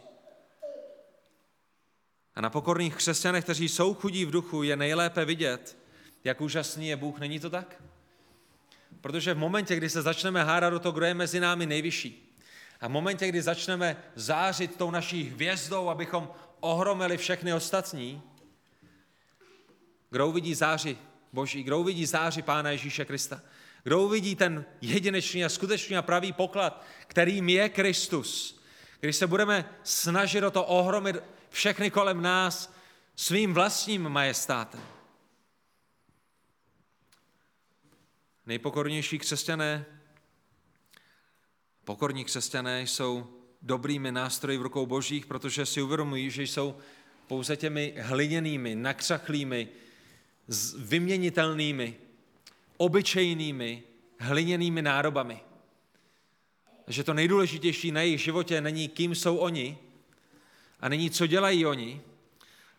A 2.35 2.41
na 2.41 2.49
pokorných 2.49 2.95
křesťanech, 2.95 3.43
kteří 3.43 3.69
jsou 3.69 3.93
chudí 3.93 4.25
v 4.25 4.31
duchu, 4.31 4.63
je 4.63 4.75
nejlépe 4.75 5.25
vidět, 5.25 5.77
jak 6.23 6.41
úžasný 6.41 6.87
je 6.87 6.95
Bůh. 6.95 7.19
Není 7.19 7.39
to 7.39 7.49
tak? 7.49 7.81
Protože 9.01 9.33
v 9.33 9.37
momentě, 9.37 9.75
kdy 9.75 9.89
se 9.89 10.01
začneme 10.01 10.43
hádat 10.43 10.73
do 10.73 10.79
toho, 10.79 10.91
kdo 10.91 11.05
je 11.05 11.13
mezi 11.13 11.39
námi 11.39 11.65
nejvyšší, 11.65 12.27
a 12.81 12.87
v 12.87 12.91
momentě, 12.91 13.27
kdy 13.27 13.41
začneme 13.41 13.97
zářit 14.15 14.75
tou 14.75 14.91
naší 14.91 15.23
hvězdou, 15.23 15.89
abychom 15.89 16.29
ohromili 16.59 17.17
všechny 17.17 17.53
ostatní, 17.53 18.21
kdo 20.09 20.27
uvidí 20.27 20.55
záři 20.55 20.97
Boží, 21.33 21.63
kdo 21.63 21.79
uvidí 21.79 22.05
záři 22.05 22.41
Pána 22.41 22.71
Ježíše 22.71 23.05
Krista, 23.05 23.41
kdo 23.83 24.01
uvidí 24.01 24.35
ten 24.35 24.65
jedinečný 24.81 25.45
a 25.45 25.49
skutečný 25.49 25.97
a 25.97 26.01
pravý 26.01 26.33
poklad, 26.33 26.85
kterým 27.07 27.49
je 27.49 27.69
Kristus, 27.69 28.61
když 28.99 29.15
se 29.15 29.27
budeme 29.27 29.69
snažit 29.83 30.43
o 30.43 30.51
to 30.51 30.63
ohromit 30.63 31.15
všechny 31.49 31.91
kolem 31.91 32.21
nás 32.21 32.73
svým 33.15 33.53
vlastním 33.53 34.09
majestátem. 34.09 34.81
Nejpokornější 38.45 39.19
křesťané, 39.19 39.85
pokorní 41.85 42.25
křesťané 42.25 42.81
jsou 42.81 43.27
dobrými 43.61 44.11
nástroji 44.11 44.57
v 44.57 44.61
rukou 44.61 44.85
božích, 44.85 45.25
protože 45.25 45.65
si 45.65 45.81
uvědomují, 45.81 46.29
že 46.31 46.43
jsou 46.43 46.77
pouze 47.27 47.57
těmi 47.57 47.93
hliněnými, 47.97 48.75
nakřachlými, 48.75 49.67
vyměnitelnými, 50.77 51.95
obyčejnými, 52.77 53.83
hliněnými 54.19 54.81
nárobami. 54.81 55.39
Že 56.87 57.03
to 57.03 57.13
nejdůležitější 57.13 57.91
na 57.91 58.01
jejich 58.01 58.21
životě 58.21 58.61
není, 58.61 58.89
kým 58.89 59.15
jsou 59.15 59.37
oni 59.37 59.77
a 60.79 60.89
není, 60.89 61.09
co 61.09 61.27
dělají 61.27 61.65
oni, 61.65 62.01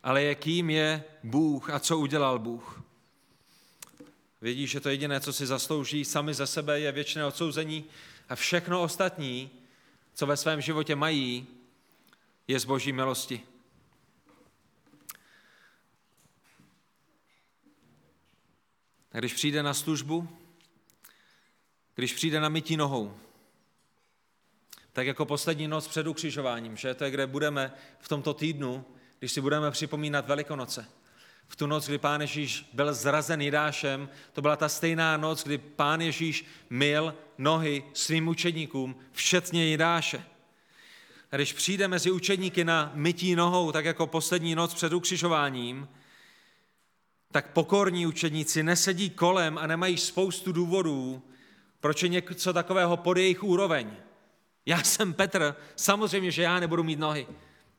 ale 0.02 0.22
je, 0.22 0.34
kým 0.34 0.70
je 0.70 1.04
Bůh 1.22 1.70
a 1.70 1.78
co 1.78 1.98
udělal 1.98 2.38
Bůh. 2.38 2.81
Vědí, 4.42 4.66
že 4.66 4.80
to 4.80 4.88
jediné, 4.88 5.20
co 5.20 5.32
si 5.32 5.46
zaslouží 5.46 6.04
sami 6.04 6.34
za 6.34 6.46
sebe, 6.46 6.80
je 6.80 6.92
věčné 6.92 7.26
odsouzení 7.26 7.84
a 8.28 8.34
všechno 8.34 8.82
ostatní, 8.82 9.50
co 10.14 10.26
ve 10.26 10.36
svém 10.36 10.60
životě 10.60 10.96
mají, 10.96 11.46
je 12.48 12.60
z 12.60 12.64
boží 12.64 12.92
milosti. 12.92 13.42
A 19.12 19.18
když 19.18 19.34
přijde 19.34 19.62
na 19.62 19.74
službu, 19.74 20.28
když 21.94 22.14
přijde 22.14 22.40
na 22.40 22.48
mytí 22.48 22.76
nohou, 22.76 23.16
tak 24.92 25.06
jako 25.06 25.26
poslední 25.26 25.68
noc 25.68 25.88
před 25.88 26.06
ukřižováním, 26.06 26.76
že 26.76 26.94
to 26.94 27.04
je, 27.04 27.10
kde 27.10 27.26
budeme 27.26 27.72
v 27.98 28.08
tomto 28.08 28.34
týdnu, 28.34 28.84
když 29.18 29.32
si 29.32 29.40
budeme 29.40 29.70
připomínat 29.70 30.26
Velikonoce. 30.26 31.01
V 31.52 31.56
tu 31.56 31.66
noc, 31.66 31.86
kdy 31.86 31.98
Pán 31.98 32.20
Ježíš 32.20 32.70
byl 32.72 32.94
zrazen 32.94 33.40
Jidášem, 33.40 34.08
to 34.32 34.42
byla 34.42 34.56
ta 34.56 34.68
stejná 34.68 35.16
noc, 35.16 35.44
kdy 35.44 35.58
Pán 35.58 36.00
Ježíš 36.00 36.44
mil 36.70 37.14
nohy 37.38 37.84
svým 37.92 38.28
učedníkům, 38.28 38.96
včetně 39.12 39.66
Jidáše. 39.66 40.24
A 41.32 41.36
když 41.36 41.52
přijde 41.52 41.88
mezi 41.88 42.10
učedníky 42.10 42.64
na 42.64 42.92
mytí 42.94 43.34
nohou, 43.34 43.72
tak 43.72 43.84
jako 43.84 44.06
poslední 44.06 44.54
noc 44.54 44.74
před 44.74 44.92
ukřižováním, 44.92 45.88
tak 47.32 47.52
pokorní 47.52 48.06
učedníci 48.06 48.62
nesedí 48.62 49.10
kolem 49.10 49.58
a 49.58 49.66
nemají 49.66 49.98
spoustu 49.98 50.52
důvodů, 50.52 51.22
proč 51.80 52.02
je 52.02 52.08
něco 52.08 52.52
takového 52.52 52.96
pod 52.96 53.16
jejich 53.16 53.42
úroveň. 53.42 53.96
Já 54.66 54.82
jsem 54.82 55.14
Petr, 55.14 55.56
samozřejmě, 55.76 56.30
že 56.30 56.42
já 56.42 56.60
nebudu 56.60 56.82
mít 56.82 56.98
nohy. 56.98 57.26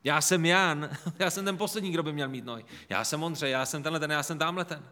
Já 0.04 0.20
jsem 0.20 0.44
Jan, 0.44 0.90
já 1.18 1.30
jsem 1.30 1.44
ten 1.44 1.56
poslední, 1.56 1.90
kdo 1.90 2.02
by 2.02 2.12
měl 2.12 2.28
mít 2.28 2.44
nohy. 2.44 2.64
Já 2.88 3.04
jsem 3.04 3.22
Ondřej, 3.22 3.50
já 3.50 3.66
jsem 3.66 3.82
tenhle 3.82 4.00
ten, 4.00 4.10
já 4.10 4.22
jsem 4.22 4.38
tamhle 4.38 4.64
ten. 4.64 4.88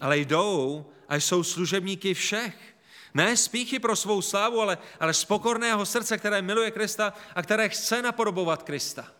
Ale 0.00 0.18
jdou 0.18 0.86
a 1.08 1.16
jsou 1.16 1.44
služebníky 1.44 2.14
všech. 2.14 2.76
Ne 3.14 3.36
spíchy 3.36 3.78
pro 3.78 3.96
svou 3.96 4.22
slávu, 4.22 4.60
ale, 4.60 4.78
ale 5.00 5.14
z 5.14 5.24
pokorného 5.24 5.86
srdce, 5.86 6.18
které 6.18 6.42
miluje 6.42 6.70
Krista 6.70 7.12
a 7.34 7.42
které 7.42 7.68
chce 7.68 8.02
napodobovat 8.02 8.62
Krista. 8.62 9.12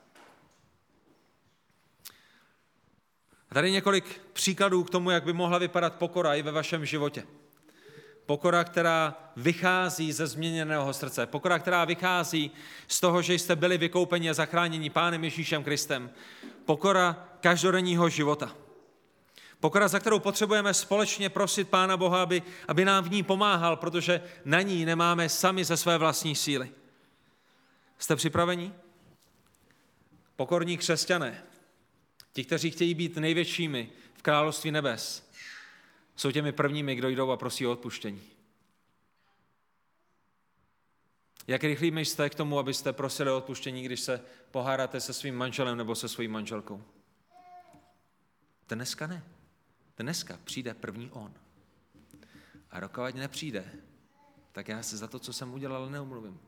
A 3.51 3.55
tady 3.55 3.71
několik 3.71 4.21
příkladů 4.33 4.85
k 4.85 4.91
tomu, 4.91 5.11
jak 5.11 5.25
by 5.25 5.33
mohla 5.33 5.59
vypadat 5.59 5.95
pokora 5.95 6.35
i 6.35 6.43
ve 6.43 6.53
vašem 6.53 6.87
životě. 6.87 7.27
Pokora, 8.31 8.65
která 8.65 9.15
vychází 9.37 10.13
ze 10.13 10.27
změněného 10.27 10.93
srdce. 10.93 11.27
Pokora, 11.27 11.59
která 11.59 11.85
vychází 11.85 12.51
z 12.89 13.01
toho, 13.01 13.23
že 13.23 13.35
jste 13.35 13.57
byli 13.57 13.79
vykoupeni 13.79 14.31
a 14.31 14.35
zachráněni 14.35 14.91
Pánem 14.91 15.25
Ježíšem 15.25 15.65
Kristem. 15.65 16.11
Pokora 16.65 17.29
každodenního 17.41 18.09
života. 18.09 18.57
Pokora, 19.61 19.89
za 19.89 19.99
kterou 19.99 20.19
potřebujeme 20.19 20.75
společně 20.75 21.29
prosit 21.29 21.69
Pána 21.69 21.97
Boha, 21.97 22.23
aby, 22.23 22.43
aby 22.69 22.85
nám 22.85 23.05
v 23.05 23.11
ní 23.11 23.23
pomáhal, 23.23 23.77
protože 23.77 24.23
na 24.45 24.63
ní 24.63 24.85
nemáme 24.85 25.29
sami 25.29 25.65
ze 25.65 25.77
své 25.77 25.99
vlastní 25.99 26.37
síly. 26.37 26.71
Jste 27.99 28.17
připraveni? 28.17 28.73
Pokorní 30.37 30.79
křesťané, 30.79 31.43
ti, 32.33 32.45
kteří 32.45 32.71
chtějí 32.71 32.95
být 32.95 33.17
největšími 33.17 33.89
v 34.15 34.23
království 34.23 34.71
nebes, 34.71 35.30
jsou 36.21 36.31
těmi 36.31 36.53
prvními, 36.53 36.95
kdo 36.95 37.09
jdou 37.09 37.31
a 37.31 37.37
prosí 37.37 37.67
o 37.67 37.73
odpuštění. 37.73 38.23
Jak 41.47 41.65
rychlými 41.65 42.05
jste 42.05 42.31
k 42.31 42.35
tomu, 42.35 42.59
abyste 42.59 42.93
prosili 42.93 43.31
o 43.31 43.37
odpuštění, 43.37 43.83
když 43.83 44.01
se 44.01 44.25
pohádáte 44.51 45.01
se 45.01 45.13
svým 45.13 45.35
manželem 45.35 45.79
nebo 45.79 45.95
se 45.95 46.09
svojí 46.09 46.29
manželkou? 46.29 46.83
Dneska 48.69 49.07
ne. 49.07 49.25
Dneska 49.97 50.39
přijde 50.45 50.75
první 50.75 51.11
on. 51.11 51.35
A 52.71 52.81
rokovat 52.81 53.15
nepřijde, 53.15 53.73
tak 54.53 54.69
já 54.69 54.83
se 54.83 54.97
za 54.97 55.09
to, 55.09 55.19
co 55.19 55.33
jsem 55.33 55.55
udělal, 55.55 55.91
neumluvím. 55.91 56.41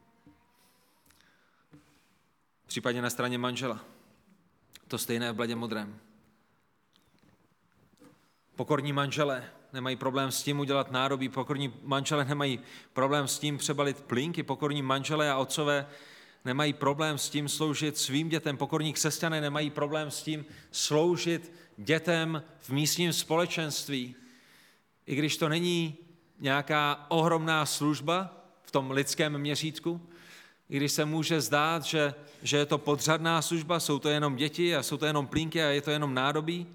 Případně 2.67 3.03
na 3.03 3.11
straně 3.11 3.39
manžela. 3.39 3.85
To 4.89 4.99
stejné 4.99 5.33
v 5.33 5.37
bledě 5.37 5.57
modrém. 5.57 6.01
Pokorní 8.57 8.93
manželé 8.93 9.62
nemají 9.73 9.97
problém 9.97 10.33
s 10.33 10.43
tím 10.43 10.61
udělat 10.61 10.91
nádobí, 10.91 11.29
pokorní 11.29 11.73
manželé 11.83 12.25
nemají 12.25 12.61
problém 12.93 13.29
s 13.29 13.39
tím 13.39 13.59
přebalit 13.59 14.01
plínky, 14.01 14.43
pokorní 14.43 14.83
manželé 14.83 15.31
a 15.31 15.39
otcové 15.39 15.87
nemají 16.45 16.73
problém 16.73 17.19
s 17.19 17.31
tím 17.31 17.49
sloužit 17.49 17.99
svým 17.99 18.29
dětem, 18.29 18.57
pokorní 18.57 18.93
křesťané 18.93 19.41
nemají 19.41 19.71
problém 19.71 20.11
s 20.11 20.23
tím 20.23 20.45
sloužit 20.71 21.53
dětem 21.77 22.43
v 22.61 22.71
místním 22.71 23.13
společenství. 23.13 24.15
I 25.07 25.15
když 25.15 25.37
to 25.37 25.49
není 25.49 25.97
nějaká 26.41 27.07
ohromná 27.09 27.67
služba 27.67 28.37
v 28.63 28.71
tom 28.71 28.91
lidském 28.91 29.39
měřítku, 29.39 30.01
i 30.69 30.77
když 30.77 30.93
se 30.93 31.05
může 31.05 31.41
zdát, 31.41 31.85
že, 31.85 32.15
že 32.43 32.57
je 32.57 32.67
to 32.67 32.79
podřadná 32.79 33.43
služba, 33.43 33.81
jsou 33.81 33.99
to 33.99 34.09
jenom 34.09 34.37
děti 34.37 34.77
a 34.77 34.83
jsou 34.83 34.97
to 34.97 35.07
jenom 35.07 35.27
plínky 35.27 35.63
a 35.63 35.67
je 35.67 35.81
to 35.81 35.91
jenom 35.91 36.15
nádobí, 36.15 36.67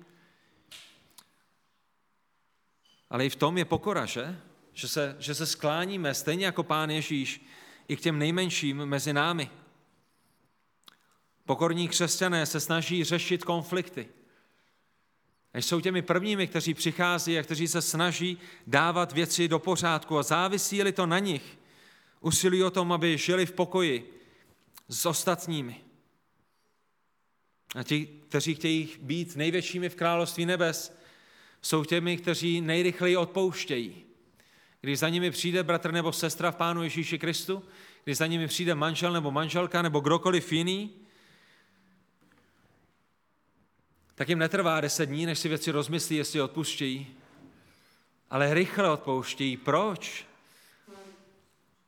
ale 3.09 3.25
i 3.25 3.29
v 3.29 3.35
tom 3.35 3.57
je 3.57 3.65
pokora, 3.65 4.05
že? 4.05 4.41
Že 4.73 4.87
se, 4.87 5.15
že 5.19 5.35
se 5.35 5.45
skláníme 5.45 6.13
stejně 6.13 6.45
jako 6.45 6.63
Pán 6.63 6.89
Ježíš 6.89 7.45
i 7.87 7.95
k 7.95 8.01
těm 8.01 8.19
nejmenším 8.19 8.85
mezi 8.85 9.13
námi. 9.13 9.49
Pokorní 11.45 11.87
křesťané 11.87 12.45
se 12.45 12.59
snaží 12.59 13.03
řešit 13.03 13.43
konflikty. 13.43 14.07
A 15.53 15.57
jsou 15.57 15.81
těmi 15.81 16.01
prvními, 16.01 16.47
kteří 16.47 16.73
přichází 16.73 17.39
a 17.39 17.43
kteří 17.43 17.67
se 17.67 17.81
snaží 17.81 18.37
dávat 18.67 19.11
věci 19.11 19.47
do 19.47 19.59
pořádku 19.59 20.17
a 20.17 20.23
závisí 20.23 20.93
to 20.93 21.05
na 21.05 21.19
nich, 21.19 21.57
Usilují 22.21 22.63
o 22.63 22.71
tom, 22.71 22.93
aby 22.93 23.17
žili 23.17 23.45
v 23.45 23.51
pokoji 23.51 24.21
s 24.87 25.05
ostatními. 25.05 25.81
A 27.75 27.83
ti, 27.83 28.05
kteří 28.29 28.55
chtějí 28.55 28.89
být 29.01 29.35
největšími 29.35 29.89
v 29.89 29.95
království 29.95 30.45
nebes, 30.45 30.97
jsou 31.67 31.85
těmi, 31.85 32.17
kteří 32.17 32.61
nejrychleji 32.61 33.17
odpouštějí. 33.17 34.03
Když 34.81 34.99
za 34.99 35.09
nimi 35.09 35.31
přijde 35.31 35.63
bratr 35.63 35.91
nebo 35.91 36.11
sestra 36.11 36.51
v 36.51 36.55
Pánu 36.55 36.83
Ježíši 36.83 37.19
Kristu, 37.19 37.63
když 38.03 38.17
za 38.17 38.27
nimi 38.27 38.47
přijde 38.47 38.75
manžel 38.75 39.13
nebo 39.13 39.31
manželka 39.31 39.81
nebo 39.81 39.99
kdokoliv 39.99 40.51
jiný, 40.51 40.91
tak 44.15 44.29
jim 44.29 44.39
netrvá 44.39 44.81
deset 44.81 45.05
dní, 45.05 45.25
než 45.25 45.39
si 45.39 45.49
věci 45.49 45.71
rozmyslí, 45.71 46.15
jestli 46.15 46.41
odpuštějí. 46.41 47.07
Ale 48.29 48.53
rychle 48.53 48.91
odpouštějí. 48.91 49.57
Proč? 49.57 50.25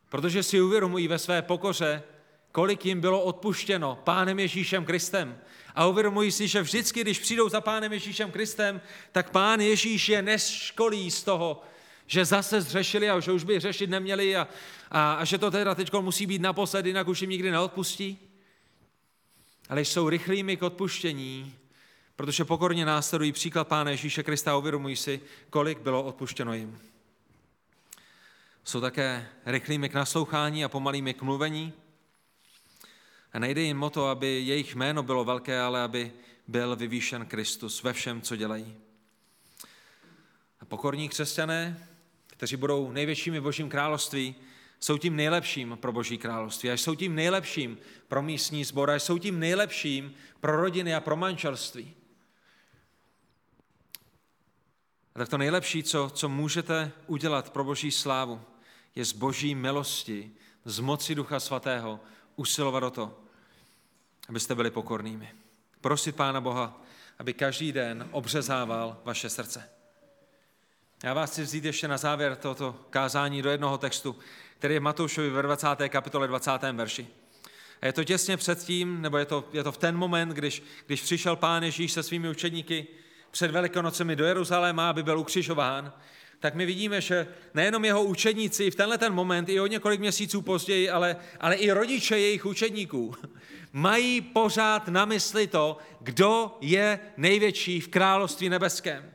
Protože 0.09 0.43
si 0.43 0.61
uvědomují 0.61 1.07
ve 1.07 1.19
své 1.19 1.41
pokoře, 1.41 2.03
kolik 2.51 2.85
jim 2.85 3.01
bylo 3.01 3.21
odpuštěno 3.21 3.99
Pánem 4.03 4.39
Ježíšem 4.39 4.85
Kristem. 4.85 5.37
A 5.75 5.85
uvědomují 5.85 6.31
si, 6.31 6.47
že 6.47 6.61
vždycky, 6.61 7.01
když 7.01 7.19
přijdou 7.19 7.49
za 7.49 7.61
Pánem 7.61 7.93
Ježíšem 7.93 8.31
Kristem, 8.31 8.81
tak 9.11 9.29
Pán 9.29 9.59
Ježíš 9.59 10.09
je 10.09 10.21
neškolí 10.21 11.11
z 11.11 11.23
toho, 11.23 11.61
že 12.07 12.25
zase 12.25 12.61
zřešili 12.61 13.09
a 13.09 13.19
že 13.19 13.31
už 13.31 13.43
by 13.43 13.59
řešit 13.59 13.89
neměli 13.89 14.35
a, 14.35 14.47
a, 14.91 15.13
a 15.13 15.25
že 15.25 15.37
to 15.37 15.51
teda 15.51 15.75
teď 15.75 15.93
musí 15.93 16.25
být 16.25 16.41
naposled, 16.41 16.85
jinak 16.85 17.07
už 17.07 17.21
jim 17.21 17.29
nikdy 17.29 17.51
neodpustí. 17.51 18.17
Ale 19.69 19.81
jsou 19.81 20.09
rychlými 20.09 20.57
k 20.57 20.63
odpuštění, 20.63 21.55
protože 22.15 22.45
pokorně 22.45 22.85
následují 22.85 23.31
příklad 23.31 23.67
Pána 23.67 23.91
Ježíše 23.91 24.23
Krista 24.23 24.51
a 24.51 24.55
uvědomují 24.55 24.95
si, 24.95 25.21
kolik 25.49 25.79
bylo 25.79 26.03
odpuštěno 26.03 26.53
jim. 26.53 26.79
Jsou 28.63 28.81
také 28.81 29.27
rychlými 29.45 29.89
k 29.89 29.93
naslouchání 29.93 30.65
a 30.65 30.69
pomalými 30.69 31.13
k 31.13 31.21
mluvení. 31.21 31.73
A 33.33 33.39
nejde 33.39 33.61
jim 33.61 33.83
o 33.83 33.89
to, 33.89 34.07
aby 34.07 34.27
jejich 34.27 34.75
jméno 34.75 35.03
bylo 35.03 35.25
velké, 35.25 35.61
ale 35.61 35.81
aby 35.81 36.11
byl 36.47 36.75
vyvýšen 36.75 37.25
Kristus 37.25 37.83
ve 37.83 37.93
všem, 37.93 38.21
co 38.21 38.35
dělají. 38.35 38.75
A 40.59 40.65
pokorní 40.65 41.09
křesťané, 41.09 41.87
kteří 42.27 42.55
budou 42.55 42.91
největšími 42.91 43.41
božím 43.41 43.69
království, 43.69 44.35
jsou 44.79 44.97
tím 44.97 45.15
nejlepším 45.15 45.77
pro 45.81 45.91
boží 45.91 46.17
království 46.17 46.69
a 46.69 46.73
jsou 46.73 46.95
tím 46.95 47.15
nejlepším 47.15 47.77
pro 48.07 48.21
místní 48.21 48.63
sbor 48.63 48.91
a 48.91 48.95
jsou 48.95 49.17
tím 49.17 49.39
nejlepším 49.39 50.13
pro 50.39 50.61
rodiny 50.61 50.95
a 50.95 50.99
pro 50.99 51.15
manželství. 51.15 51.95
A 55.15 55.19
tak 55.19 55.29
to 55.29 55.37
nejlepší, 55.37 55.83
co, 55.83 56.11
co 56.13 56.29
můžete 56.29 56.91
udělat 57.07 57.49
pro 57.49 57.63
boží 57.63 57.91
slávu, 57.91 58.41
je 58.95 59.05
z 59.05 59.13
boží 59.13 59.55
milosti, 59.55 60.31
z 60.65 60.79
moci 60.79 61.15
Ducha 61.15 61.39
Svatého 61.39 61.99
usilovat 62.39 62.83
o 62.83 62.89
to, 62.89 63.19
abyste 64.29 64.55
byli 64.55 64.71
pokornými. 64.71 65.29
Prosit 65.81 66.15
Pána 66.15 66.41
Boha, 66.41 66.81
aby 67.19 67.33
každý 67.33 67.71
den 67.71 68.07
obřezával 68.11 68.97
vaše 69.05 69.29
srdce. 69.29 69.69
Já 71.03 71.13
vás 71.13 71.31
chci 71.31 71.43
vzít 71.43 71.65
ještě 71.65 71.87
na 71.87 71.97
závěr 71.97 72.35
tohoto 72.35 72.75
kázání 72.89 73.41
do 73.41 73.49
jednoho 73.49 73.77
textu, 73.77 74.15
který 74.57 74.73
je 74.73 74.79
Matoušovi 74.79 75.29
ve 75.29 75.41
20. 75.41 75.67
kapitole 75.89 76.27
20. 76.27 76.51
verši. 76.73 77.07
A 77.81 77.85
je 77.85 77.93
to 77.93 78.03
těsně 78.03 78.37
předtím, 78.37 79.01
nebo 79.01 79.17
je 79.17 79.25
to, 79.25 79.43
je 79.53 79.63
to 79.63 79.71
v 79.71 79.77
ten 79.77 79.97
moment, 79.97 80.29
když, 80.29 80.63
když 80.85 81.01
přišel 81.01 81.35
Pán 81.35 81.63
Ježíš 81.63 81.91
se 81.91 82.03
svými 82.03 82.29
učedníky 82.29 82.87
před 83.31 83.51
Velikonocemi 83.51 84.15
do 84.15 84.25
Jeruzaléma, 84.25 84.89
aby 84.89 85.03
byl 85.03 85.19
ukřižován 85.19 85.93
tak 86.39 86.55
my 86.55 86.65
vidíme, 86.65 87.01
že 87.01 87.27
nejenom 87.53 87.85
jeho 87.85 88.03
učedníci 88.03 88.71
v 88.71 88.75
tenhle 88.75 88.97
ten 88.97 89.13
moment, 89.13 89.49
i 89.49 89.59
o 89.59 89.67
několik 89.67 89.99
měsíců 89.99 90.41
později, 90.41 90.89
ale, 90.89 91.15
ale 91.39 91.55
i 91.55 91.71
rodiče 91.71 92.19
jejich 92.19 92.45
učedníků 92.45 93.15
mají 93.73 94.21
pořád 94.21 94.87
na 94.87 95.05
mysli 95.05 95.47
to, 95.47 95.77
kdo 95.99 96.57
je 96.61 96.99
největší 97.17 97.81
v 97.81 97.87
království 97.87 98.49
nebeském. 98.49 99.11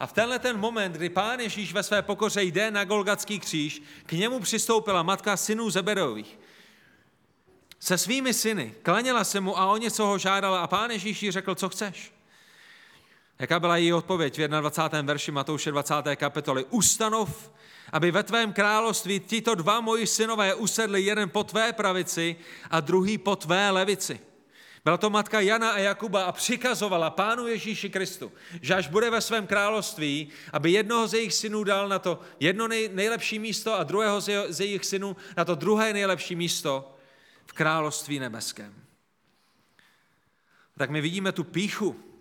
A 0.00 0.06
v 0.06 0.12
tenhle 0.12 0.38
ten 0.38 0.58
moment, 0.58 0.92
kdy 0.92 1.08
pán 1.08 1.40
Ježíš 1.40 1.72
ve 1.72 1.82
své 1.82 2.02
pokoře 2.02 2.42
jde 2.42 2.70
na 2.70 2.84
Golgatský 2.84 3.38
kříž, 3.38 3.82
k 4.06 4.12
němu 4.12 4.40
přistoupila 4.40 5.02
matka 5.02 5.36
synů 5.36 5.70
Zeberových. 5.70 6.38
Se 7.80 7.98
svými 7.98 8.34
syny 8.34 8.74
klaněla 8.82 9.24
se 9.24 9.40
mu 9.40 9.58
a 9.58 9.66
o 9.66 9.76
něco 9.76 10.06
ho 10.06 10.18
žádala 10.18 10.60
a 10.60 10.66
pán 10.66 10.90
Ježíš 10.90 11.22
jí 11.22 11.30
řekl, 11.30 11.54
co 11.54 11.68
chceš. 11.68 12.12
Jaká 13.42 13.60
byla 13.60 13.76
její 13.76 13.92
odpověď 13.92 14.38
v 14.38 14.48
21. 14.48 15.02
verši 15.02 15.32
Matouše 15.32 15.70
20. 15.70 15.94
kapitoly? 16.16 16.64
Ustanov, 16.70 17.52
aby 17.92 18.10
ve 18.10 18.22
tvém 18.22 18.52
království 18.52 19.20
tito 19.20 19.54
dva 19.54 19.80
moji 19.80 20.06
synové 20.06 20.54
usedli 20.54 21.02
jeden 21.02 21.30
po 21.30 21.44
tvé 21.44 21.72
pravici 21.72 22.36
a 22.70 22.80
druhý 22.80 23.18
po 23.18 23.36
tvé 23.36 23.70
levici. 23.70 24.20
Byla 24.84 24.96
to 24.96 25.10
matka 25.10 25.40
Jana 25.40 25.70
a 25.70 25.78
Jakuba 25.78 26.24
a 26.24 26.32
přikazovala 26.32 27.10
pánu 27.10 27.46
Ježíši 27.46 27.90
Kristu, 27.90 28.32
že 28.60 28.74
až 28.74 28.88
bude 28.88 29.10
ve 29.10 29.20
svém 29.20 29.46
království, 29.46 30.28
aby 30.52 30.70
jednoho 30.70 31.08
z 31.08 31.14
jejich 31.14 31.34
synů 31.34 31.64
dal 31.64 31.88
na 31.88 31.98
to 31.98 32.20
jedno 32.40 32.68
nej, 32.68 32.90
nejlepší 32.92 33.38
místo 33.38 33.74
a 33.74 33.82
druhého 33.82 34.20
z 34.48 34.60
jejich 34.60 34.84
synů 34.84 35.16
na 35.36 35.44
to 35.44 35.54
druhé 35.54 35.92
nejlepší 35.92 36.36
místo 36.36 36.94
v 37.46 37.52
království 37.52 38.18
nebeském. 38.18 38.74
Tak 40.76 40.90
my 40.90 41.00
vidíme 41.00 41.32
tu 41.32 41.44
píchu, 41.44 42.11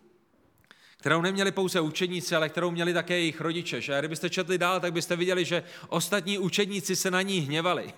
kterou 1.01 1.21
neměli 1.21 1.51
pouze 1.51 1.79
učeníci, 1.79 2.35
ale 2.35 2.49
kterou 2.49 2.71
měli 2.71 2.93
také 2.93 3.13
jejich 3.13 3.41
rodiče. 3.41 3.81
Že? 3.81 3.95
A 3.95 3.99
kdybyste 3.99 4.29
četli 4.29 4.57
dál, 4.57 4.79
tak 4.79 4.93
byste 4.93 5.15
viděli, 5.15 5.45
že 5.45 5.63
ostatní 5.89 6.37
učedníci 6.37 6.95
se 6.95 7.11
na 7.11 7.21
ní 7.21 7.39
hněvali. 7.39 7.93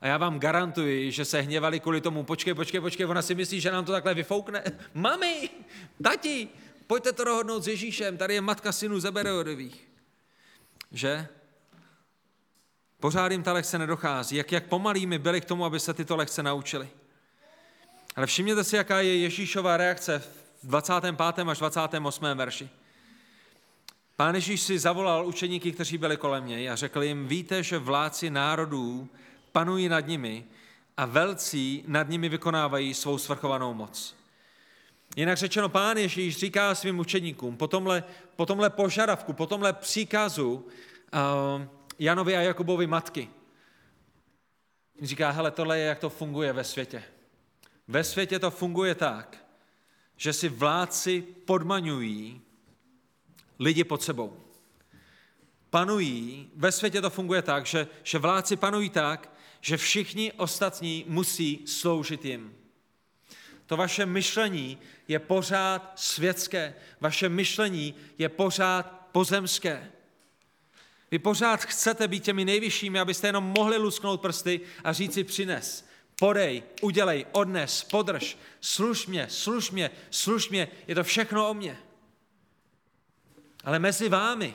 A 0.00 0.06
já 0.06 0.16
vám 0.16 0.40
garantuji, 0.40 1.12
že 1.12 1.24
se 1.24 1.40
hněvali 1.40 1.80
kvůli 1.80 2.00
tomu, 2.00 2.24
počkej, 2.24 2.54
počkej, 2.54 2.80
počkej, 2.80 3.06
ona 3.06 3.22
si 3.22 3.34
myslí, 3.34 3.60
že 3.60 3.70
nám 3.70 3.84
to 3.84 3.92
takhle 3.92 4.14
vyfoukne. 4.14 4.62
Mami, 4.94 5.50
tati, 6.02 6.48
pojďte 6.86 7.12
to 7.12 7.24
dohodnout 7.24 7.62
s 7.62 7.68
Ježíšem, 7.68 8.16
tady 8.16 8.34
je 8.34 8.40
matka 8.40 8.72
synů 8.72 9.00
Zebedeodových. 9.00 9.88
Že? 10.92 11.26
Pořád 13.00 13.32
jim 13.32 13.42
ta 13.42 13.52
lekce 13.52 13.78
nedochází. 13.78 14.36
Jak, 14.36 14.52
jak 14.52 14.66
pomalými 14.66 15.18
byli 15.18 15.40
k 15.40 15.44
tomu, 15.44 15.64
aby 15.64 15.80
se 15.80 15.94
tyto 15.94 16.16
lekce 16.16 16.42
naučili. 16.42 16.88
Ale 18.16 18.26
všimněte 18.26 18.64
si, 18.64 18.76
jaká 18.76 19.00
je 19.00 19.16
Ježíšová 19.16 19.76
reakce 19.76 20.18
v 20.18 20.43
25. 20.64 21.48
až 21.48 21.58
28. 21.58 22.24
verši. 22.34 22.68
Pán 24.16 24.34
Ježíš 24.34 24.60
si 24.60 24.78
zavolal 24.78 25.26
učeníky, 25.26 25.72
kteří 25.72 25.98
byli 25.98 26.16
kolem 26.16 26.46
něj 26.46 26.70
a 26.70 26.76
řekl 26.76 27.02
jim, 27.02 27.28
víte, 27.28 27.62
že 27.62 27.78
vládci 27.78 28.30
národů 28.30 29.08
panují 29.52 29.88
nad 29.88 30.00
nimi 30.00 30.44
a 30.96 31.06
velcí 31.06 31.84
nad 31.86 32.08
nimi 32.08 32.28
vykonávají 32.28 32.94
svou 32.94 33.18
svrchovanou 33.18 33.74
moc. 33.74 34.16
Jinak 35.16 35.38
řečeno, 35.38 35.68
pán 35.68 35.96
Ježíš 35.96 36.36
říká 36.36 36.74
svým 36.74 36.98
učeníkům 36.98 37.56
po 37.56 37.68
tomhle, 37.68 38.04
po 38.36 38.46
tomhle 38.46 38.70
požadavku, 38.70 39.32
po 39.32 39.46
tomhle 39.46 39.72
příkazu 39.72 40.54
uh, 40.54 41.62
Janovi 41.98 42.36
a 42.36 42.40
Jakubovi 42.40 42.86
matky. 42.86 43.28
Říká, 45.02 45.30
hele, 45.30 45.50
tohle 45.50 45.78
je, 45.78 45.86
jak 45.86 45.98
to 45.98 46.10
funguje 46.10 46.52
ve 46.52 46.64
světě. 46.64 47.02
Ve 47.88 48.04
světě 48.04 48.38
to 48.38 48.50
funguje 48.50 48.94
tak, 48.94 49.43
že 50.24 50.32
si 50.32 50.48
vládci 50.48 51.24
podmaňují 51.44 52.40
lidi 53.58 53.84
pod 53.84 54.02
sebou. 54.02 54.40
Panují, 55.70 56.50
ve 56.56 56.72
světě 56.72 57.00
to 57.00 57.10
funguje 57.10 57.42
tak, 57.42 57.66
že, 57.66 57.86
že 58.02 58.18
vládci 58.18 58.56
panují 58.56 58.90
tak, 58.90 59.32
že 59.60 59.76
všichni 59.76 60.32
ostatní 60.32 61.04
musí 61.08 61.62
sloužit 61.66 62.24
jim. 62.24 62.54
To 63.66 63.76
vaše 63.76 64.06
myšlení 64.06 64.78
je 65.08 65.18
pořád 65.18 65.92
světské, 65.96 66.74
vaše 67.00 67.28
myšlení 67.28 67.94
je 68.18 68.28
pořád 68.28 69.08
pozemské. 69.12 69.92
Vy 71.10 71.18
pořád 71.18 71.64
chcete 71.64 72.08
být 72.08 72.24
těmi 72.24 72.44
nejvyššími, 72.44 73.00
abyste 73.00 73.28
jenom 73.28 73.44
mohli 73.44 73.76
lusknout 73.76 74.20
prsty 74.20 74.60
a 74.84 74.92
říci 74.92 75.24
přines 75.24 75.84
podej, 76.18 76.62
udělej, 76.82 77.26
odnes, 77.32 77.84
podrž, 77.84 78.38
služ 78.60 79.06
mě, 79.06 79.26
služ 79.30 79.70
mě, 79.70 79.90
služ 80.10 80.48
mě, 80.48 80.68
je 80.86 80.94
to 80.94 81.04
všechno 81.04 81.50
o 81.50 81.54
mě. 81.54 81.78
Ale 83.64 83.78
mezi 83.78 84.08
vámi, 84.08 84.54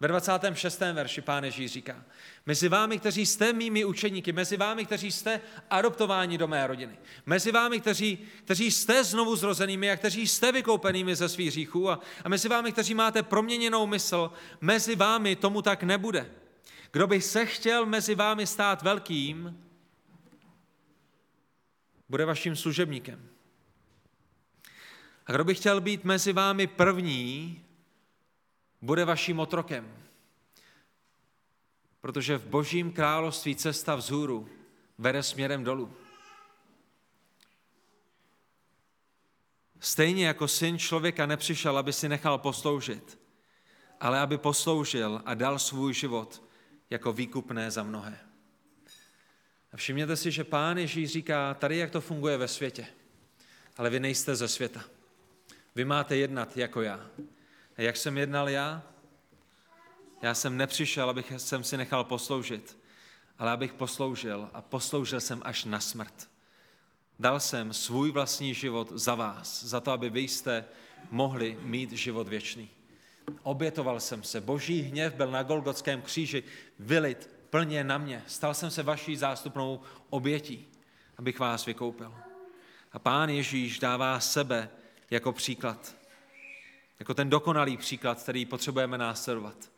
ve 0.00 0.08
26. 0.08 0.80
verši 0.80 1.20
pán 1.20 1.44
Ježíš 1.44 1.72
říká, 1.72 2.04
mezi 2.46 2.68
vámi, 2.68 2.98
kteří 2.98 3.26
jste 3.26 3.52
mými 3.52 3.84
učeníky, 3.84 4.32
mezi 4.32 4.56
vámi, 4.56 4.84
kteří 4.86 5.12
jste 5.12 5.40
adoptováni 5.70 6.38
do 6.38 6.48
mé 6.48 6.66
rodiny, 6.66 6.98
mezi 7.26 7.52
vámi, 7.52 7.80
kteří, 7.80 8.18
kteří 8.44 8.70
jste 8.70 9.04
znovu 9.04 9.36
zrozenými 9.36 9.90
a 9.90 9.96
kteří 9.96 10.26
jste 10.26 10.52
vykoupenými 10.52 11.16
ze 11.16 11.28
svých 11.28 11.48
hříchů 11.48 11.90
a, 11.90 12.00
a 12.24 12.28
mezi 12.28 12.48
vámi, 12.48 12.72
kteří 12.72 12.94
máte 12.94 13.22
proměněnou 13.22 13.86
mysl, 13.86 14.32
mezi 14.60 14.96
vámi 14.96 15.36
tomu 15.36 15.62
tak 15.62 15.82
nebude. 15.82 16.30
Kdo 16.92 17.06
by 17.06 17.20
se 17.20 17.46
chtěl 17.46 17.86
mezi 17.86 18.14
vámi 18.14 18.46
stát 18.46 18.82
velkým, 18.82 19.58
bude 22.10 22.24
vaším 22.24 22.56
služebníkem. 22.56 23.28
A 25.26 25.32
kdo 25.32 25.44
by 25.44 25.54
chtěl 25.54 25.80
být 25.80 26.04
mezi 26.04 26.32
vámi 26.32 26.66
první, 26.66 27.64
bude 28.82 29.04
vaším 29.04 29.40
otrokem. 29.40 29.96
Protože 32.00 32.38
v 32.38 32.46
božím 32.46 32.92
království 32.92 33.56
cesta 33.56 33.94
vzhůru 33.94 34.48
vede 34.98 35.22
směrem 35.22 35.64
dolů. 35.64 35.92
Stejně 39.80 40.26
jako 40.26 40.48
syn 40.48 40.78
člověka 40.78 41.26
nepřišel, 41.26 41.78
aby 41.78 41.92
si 41.92 42.08
nechal 42.08 42.38
posloužit, 42.38 43.18
ale 44.00 44.20
aby 44.20 44.38
posloužil 44.38 45.22
a 45.24 45.34
dal 45.34 45.58
svůj 45.58 45.94
život 45.94 46.42
jako 46.90 47.12
výkupné 47.12 47.70
za 47.70 47.82
mnohé. 47.82 48.29
A 49.72 49.76
všimněte 49.76 50.16
si, 50.16 50.30
že 50.30 50.44
pán 50.44 50.78
Ježíš 50.78 51.10
říká, 51.10 51.54
tady 51.54 51.76
jak 51.76 51.90
to 51.90 52.00
funguje 52.00 52.36
ve 52.36 52.48
světě, 52.48 52.86
ale 53.76 53.90
vy 53.90 54.00
nejste 54.00 54.36
ze 54.36 54.48
světa. 54.48 54.84
Vy 55.74 55.84
máte 55.84 56.16
jednat 56.16 56.56
jako 56.56 56.82
já. 56.82 57.10
A 57.76 57.82
jak 57.82 57.96
jsem 57.96 58.18
jednal 58.18 58.48
já? 58.48 58.82
Já 60.22 60.34
jsem 60.34 60.56
nepřišel, 60.56 61.10
abych 61.10 61.32
jsem 61.36 61.64
si 61.64 61.76
nechal 61.76 62.04
posloužit, 62.04 62.78
ale 63.38 63.50
abych 63.50 63.72
posloužil 63.72 64.50
a 64.52 64.62
posloužil 64.62 65.20
jsem 65.20 65.42
až 65.44 65.64
na 65.64 65.80
smrt. 65.80 66.30
Dal 67.18 67.40
jsem 67.40 67.72
svůj 67.72 68.10
vlastní 68.10 68.54
život 68.54 68.92
za 68.92 69.14
vás, 69.14 69.64
za 69.64 69.80
to, 69.80 69.90
aby 69.90 70.10
vy 70.10 70.20
jste 70.20 70.64
mohli 71.10 71.58
mít 71.62 71.92
život 71.92 72.28
věčný. 72.28 72.70
Obětoval 73.42 74.00
jsem 74.00 74.22
se. 74.22 74.40
Boží 74.40 74.82
hněv 74.82 75.14
byl 75.14 75.30
na 75.30 75.42
Golgotském 75.42 76.02
kříži 76.02 76.42
vylit 76.78 77.39
plně 77.50 77.84
na 77.84 77.98
mě. 77.98 78.24
Stal 78.26 78.54
jsem 78.54 78.70
se 78.70 78.82
vaší 78.82 79.16
zástupnou 79.16 79.80
obětí, 80.10 80.68
abych 81.18 81.38
vás 81.38 81.66
vykoupil. 81.66 82.14
A 82.92 82.98
pán 82.98 83.30
Ježíš 83.30 83.78
dává 83.78 84.20
sebe 84.20 84.70
jako 85.10 85.32
příklad. 85.32 85.96
Jako 86.98 87.14
ten 87.14 87.30
dokonalý 87.30 87.76
příklad, 87.76 88.22
který 88.22 88.46
potřebujeme 88.46 88.98
následovat. 88.98 89.70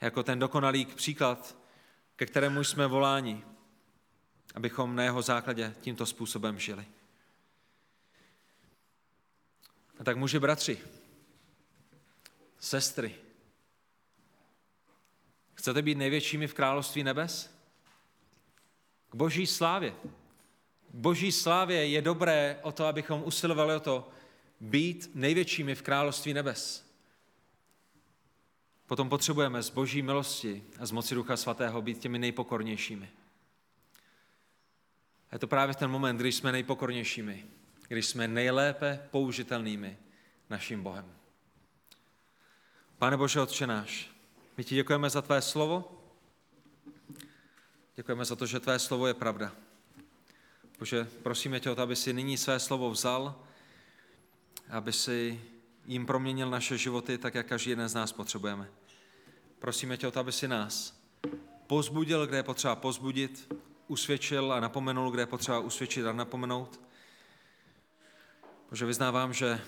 Jako 0.00 0.22
ten 0.22 0.38
dokonalý 0.38 0.86
příklad, 0.86 1.56
ke 2.16 2.26
kterému 2.26 2.64
jsme 2.64 2.86
voláni, 2.86 3.44
abychom 4.54 4.96
na 4.96 5.02
jeho 5.02 5.22
základě 5.22 5.74
tímto 5.80 6.06
způsobem 6.06 6.58
žili. 6.58 6.86
A 10.00 10.04
tak 10.04 10.16
muži, 10.16 10.38
bratři, 10.38 10.78
sestry, 12.58 13.14
chcete 15.58 15.82
být 15.82 15.98
největšími 15.98 16.46
v 16.46 16.54
království 16.54 17.04
nebes? 17.04 17.58
K 19.10 19.14
boží 19.14 19.46
slávě. 19.46 19.90
K 20.90 20.94
boží 20.94 21.32
slávě 21.32 21.86
je 21.86 22.02
dobré 22.02 22.58
o 22.62 22.72
to, 22.72 22.86
abychom 22.86 23.22
usilovali 23.24 23.74
o 23.74 23.80
to, 23.80 24.10
být 24.60 25.10
největšími 25.14 25.74
v 25.74 25.82
království 25.82 26.34
nebes. 26.34 26.86
Potom 28.86 29.08
potřebujeme 29.08 29.62
z 29.62 29.70
boží 29.70 30.02
milosti 30.02 30.64
a 30.78 30.86
z 30.86 30.90
moci 30.90 31.14
Ducha 31.14 31.36
Svatého 31.36 31.82
být 31.82 31.98
těmi 31.98 32.18
nejpokornějšími. 32.18 33.10
A 35.30 35.34
je 35.34 35.38
to 35.38 35.46
právě 35.46 35.74
ten 35.74 35.90
moment, 35.90 36.16
když 36.16 36.34
jsme 36.34 36.52
nejpokornějšími, 36.52 37.46
když 37.88 38.06
jsme 38.06 38.28
nejlépe 38.28 39.08
použitelnými 39.10 39.98
naším 40.50 40.82
Bohem. 40.82 41.14
Pane 42.98 43.16
Bože, 43.16 43.40
Otče 43.40 43.66
náš, 43.66 44.17
my 44.58 44.64
ti 44.64 44.74
děkujeme 44.74 45.10
za 45.10 45.22
tvé 45.22 45.42
slovo. 45.42 46.02
Děkujeme 47.96 48.24
za 48.24 48.36
to, 48.36 48.46
že 48.46 48.60
tvé 48.60 48.78
slovo 48.78 49.06
je 49.06 49.14
pravda. 49.14 49.52
Bože, 50.78 51.08
prosíme 51.22 51.60
tě 51.60 51.70
o 51.70 51.74
to, 51.74 51.82
aby 51.82 51.96
si 51.96 52.12
nyní 52.12 52.36
své 52.36 52.60
slovo 52.60 52.90
vzal, 52.90 53.42
aby 54.70 54.92
si 54.92 55.40
jim 55.86 56.06
proměnil 56.06 56.50
naše 56.50 56.78
životy 56.78 57.18
tak, 57.18 57.34
jak 57.34 57.46
každý 57.46 57.70
jeden 57.70 57.88
z 57.88 57.94
nás 57.94 58.12
potřebujeme. 58.12 58.70
Prosíme 59.58 59.96
tě 59.96 60.08
o 60.08 60.10
to, 60.10 60.20
aby 60.20 60.32
si 60.32 60.48
nás 60.48 61.00
pozbudil, 61.66 62.26
kde 62.26 62.36
je 62.36 62.42
potřeba 62.42 62.76
pozbudit, 62.76 63.54
usvědčil 63.88 64.52
a 64.52 64.60
napomenul, 64.60 65.10
kde 65.10 65.22
je 65.22 65.26
potřeba 65.26 65.58
usvědčit 65.58 66.06
a 66.06 66.12
napomenout. 66.12 66.80
Bože, 68.70 68.86
vyznávám, 68.86 69.32
že 69.32 69.60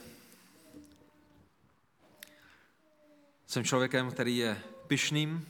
jsem 3.46 3.64
člověkem, 3.64 4.10
který 4.10 4.36
je 4.36 4.62
pyšným. 4.90 5.46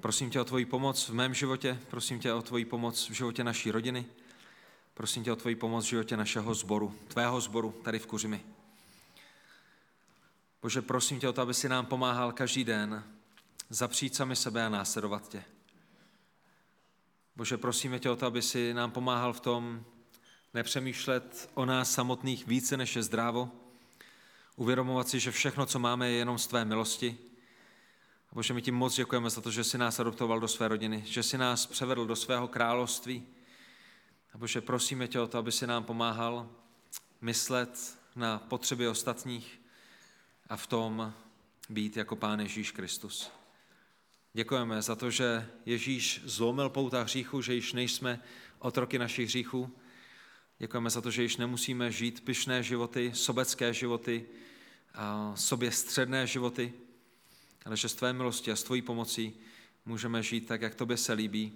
Prosím 0.00 0.30
tě 0.30 0.40
o 0.40 0.44
tvoji 0.44 0.64
pomoc 0.64 1.08
v 1.08 1.14
mém 1.14 1.34
životě, 1.34 1.80
prosím 1.90 2.20
tě 2.20 2.32
o 2.32 2.42
tvoji 2.42 2.64
pomoc 2.64 3.08
v 3.08 3.12
životě 3.12 3.44
naší 3.44 3.70
rodiny, 3.70 4.06
prosím 4.94 5.24
tě 5.24 5.32
o 5.32 5.36
tvoji 5.36 5.54
pomoc 5.54 5.84
v 5.84 5.88
životě 5.88 6.16
našeho 6.16 6.54
sboru, 6.54 6.94
tvého 7.08 7.40
sboru 7.40 7.80
tady 7.84 7.98
v 7.98 8.06
Kuřimi. 8.06 8.44
Bože, 10.62 10.82
prosím 10.82 11.20
tě 11.20 11.28
o 11.28 11.32
to, 11.32 11.42
aby 11.42 11.54
si 11.54 11.68
nám 11.68 11.86
pomáhal 11.86 12.32
každý 12.32 12.64
den 12.64 13.04
zapřít 13.70 14.14
sami 14.14 14.36
sebe 14.36 14.66
a 14.66 14.68
následovat 14.68 15.28
tě. 15.28 15.44
Bože, 17.36 17.56
prosíme 17.56 17.98
tě 17.98 18.10
o 18.10 18.16
to, 18.16 18.26
aby 18.26 18.42
si 18.42 18.74
nám 18.74 18.90
pomáhal 18.90 19.32
v 19.32 19.40
tom 19.40 19.84
nepřemýšlet 20.54 21.50
o 21.54 21.64
nás 21.64 21.92
samotných 21.92 22.46
více, 22.46 22.76
než 22.76 22.96
je 22.96 23.02
zdrávo, 23.02 23.50
uvědomovat 24.58 25.08
si, 25.08 25.20
že 25.20 25.30
všechno, 25.30 25.66
co 25.66 25.78
máme, 25.78 26.10
je 26.10 26.16
jenom 26.16 26.38
z 26.38 26.46
tvé 26.46 26.64
milosti. 26.64 27.18
A 28.30 28.34
Bože, 28.34 28.54
my 28.54 28.62
ti 28.62 28.70
moc 28.70 28.94
děkujeme 28.94 29.30
za 29.30 29.40
to, 29.40 29.50
že 29.50 29.64
jsi 29.64 29.78
nás 29.78 30.00
adoptoval 30.00 30.40
do 30.40 30.48
své 30.48 30.68
rodiny, 30.68 31.02
že 31.06 31.22
jsi 31.22 31.38
nás 31.38 31.66
převedl 31.66 32.06
do 32.06 32.16
svého 32.16 32.48
království. 32.48 33.26
A 34.34 34.38
Bože, 34.38 34.60
prosíme 34.60 35.08
tě 35.08 35.20
o 35.20 35.26
to, 35.26 35.38
aby 35.38 35.52
si 35.52 35.66
nám 35.66 35.84
pomáhal 35.84 36.50
myslet 37.20 37.98
na 38.16 38.38
potřeby 38.38 38.88
ostatních 38.88 39.60
a 40.48 40.56
v 40.56 40.66
tom 40.66 41.14
být 41.68 41.96
jako 41.96 42.16
Pán 42.16 42.40
Ježíš 42.40 42.70
Kristus. 42.70 43.30
Děkujeme 44.32 44.82
za 44.82 44.96
to, 44.96 45.10
že 45.10 45.50
Ježíš 45.66 46.20
zlomil 46.24 46.70
pouta 46.70 47.02
hříchu, 47.02 47.42
že 47.42 47.54
již 47.54 47.72
nejsme 47.72 48.22
otroky 48.58 48.98
našich 48.98 49.28
hříchů. 49.28 49.76
Děkujeme 50.58 50.90
za 50.90 51.00
to, 51.00 51.10
že 51.10 51.22
již 51.22 51.36
nemusíme 51.36 51.92
žít 51.92 52.24
pyšné 52.24 52.62
životy, 52.62 53.10
sobecké 53.14 53.74
životy, 53.74 54.26
sobě 55.34 55.72
středné 55.72 56.26
životy, 56.26 56.72
ale 57.64 57.76
že 57.76 57.88
s 57.88 57.94
tvé 57.94 58.12
milosti 58.12 58.52
a 58.52 58.56
s 58.56 58.62
tvojí 58.62 58.82
pomocí 58.82 59.34
můžeme 59.84 60.22
žít 60.22 60.46
tak, 60.46 60.62
jak 60.62 60.74
tobě 60.74 60.96
se 60.96 61.12
líbí 61.12 61.52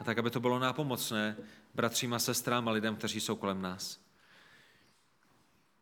a 0.00 0.04
tak, 0.04 0.18
aby 0.18 0.30
to 0.30 0.40
bylo 0.40 0.58
nápomocné 0.58 1.36
bratřím 1.74 2.14
a 2.14 2.18
sestrám 2.18 2.68
a 2.68 2.70
lidem, 2.70 2.96
kteří 2.96 3.20
jsou 3.20 3.36
kolem 3.36 3.62
nás. 3.62 4.00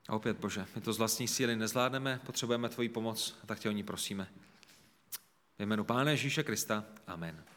A 0.08 0.12
opět, 0.12 0.36
Bože, 0.36 0.66
my 0.74 0.80
to 0.80 0.92
z 0.92 0.98
vlastní 0.98 1.28
síly 1.28 1.56
nezvládneme, 1.56 2.20
potřebujeme 2.26 2.68
tvoji 2.68 2.88
pomoc 2.88 3.36
a 3.42 3.46
tak 3.46 3.58
tě 3.58 3.68
o 3.68 3.72
ní 3.72 3.82
prosíme. 3.82 4.28
Ve 5.58 5.66
jménu 5.66 5.84
Pána 5.84 6.10
Ježíše 6.10 6.42
Krista. 6.42 6.84
Amen. 7.06 7.53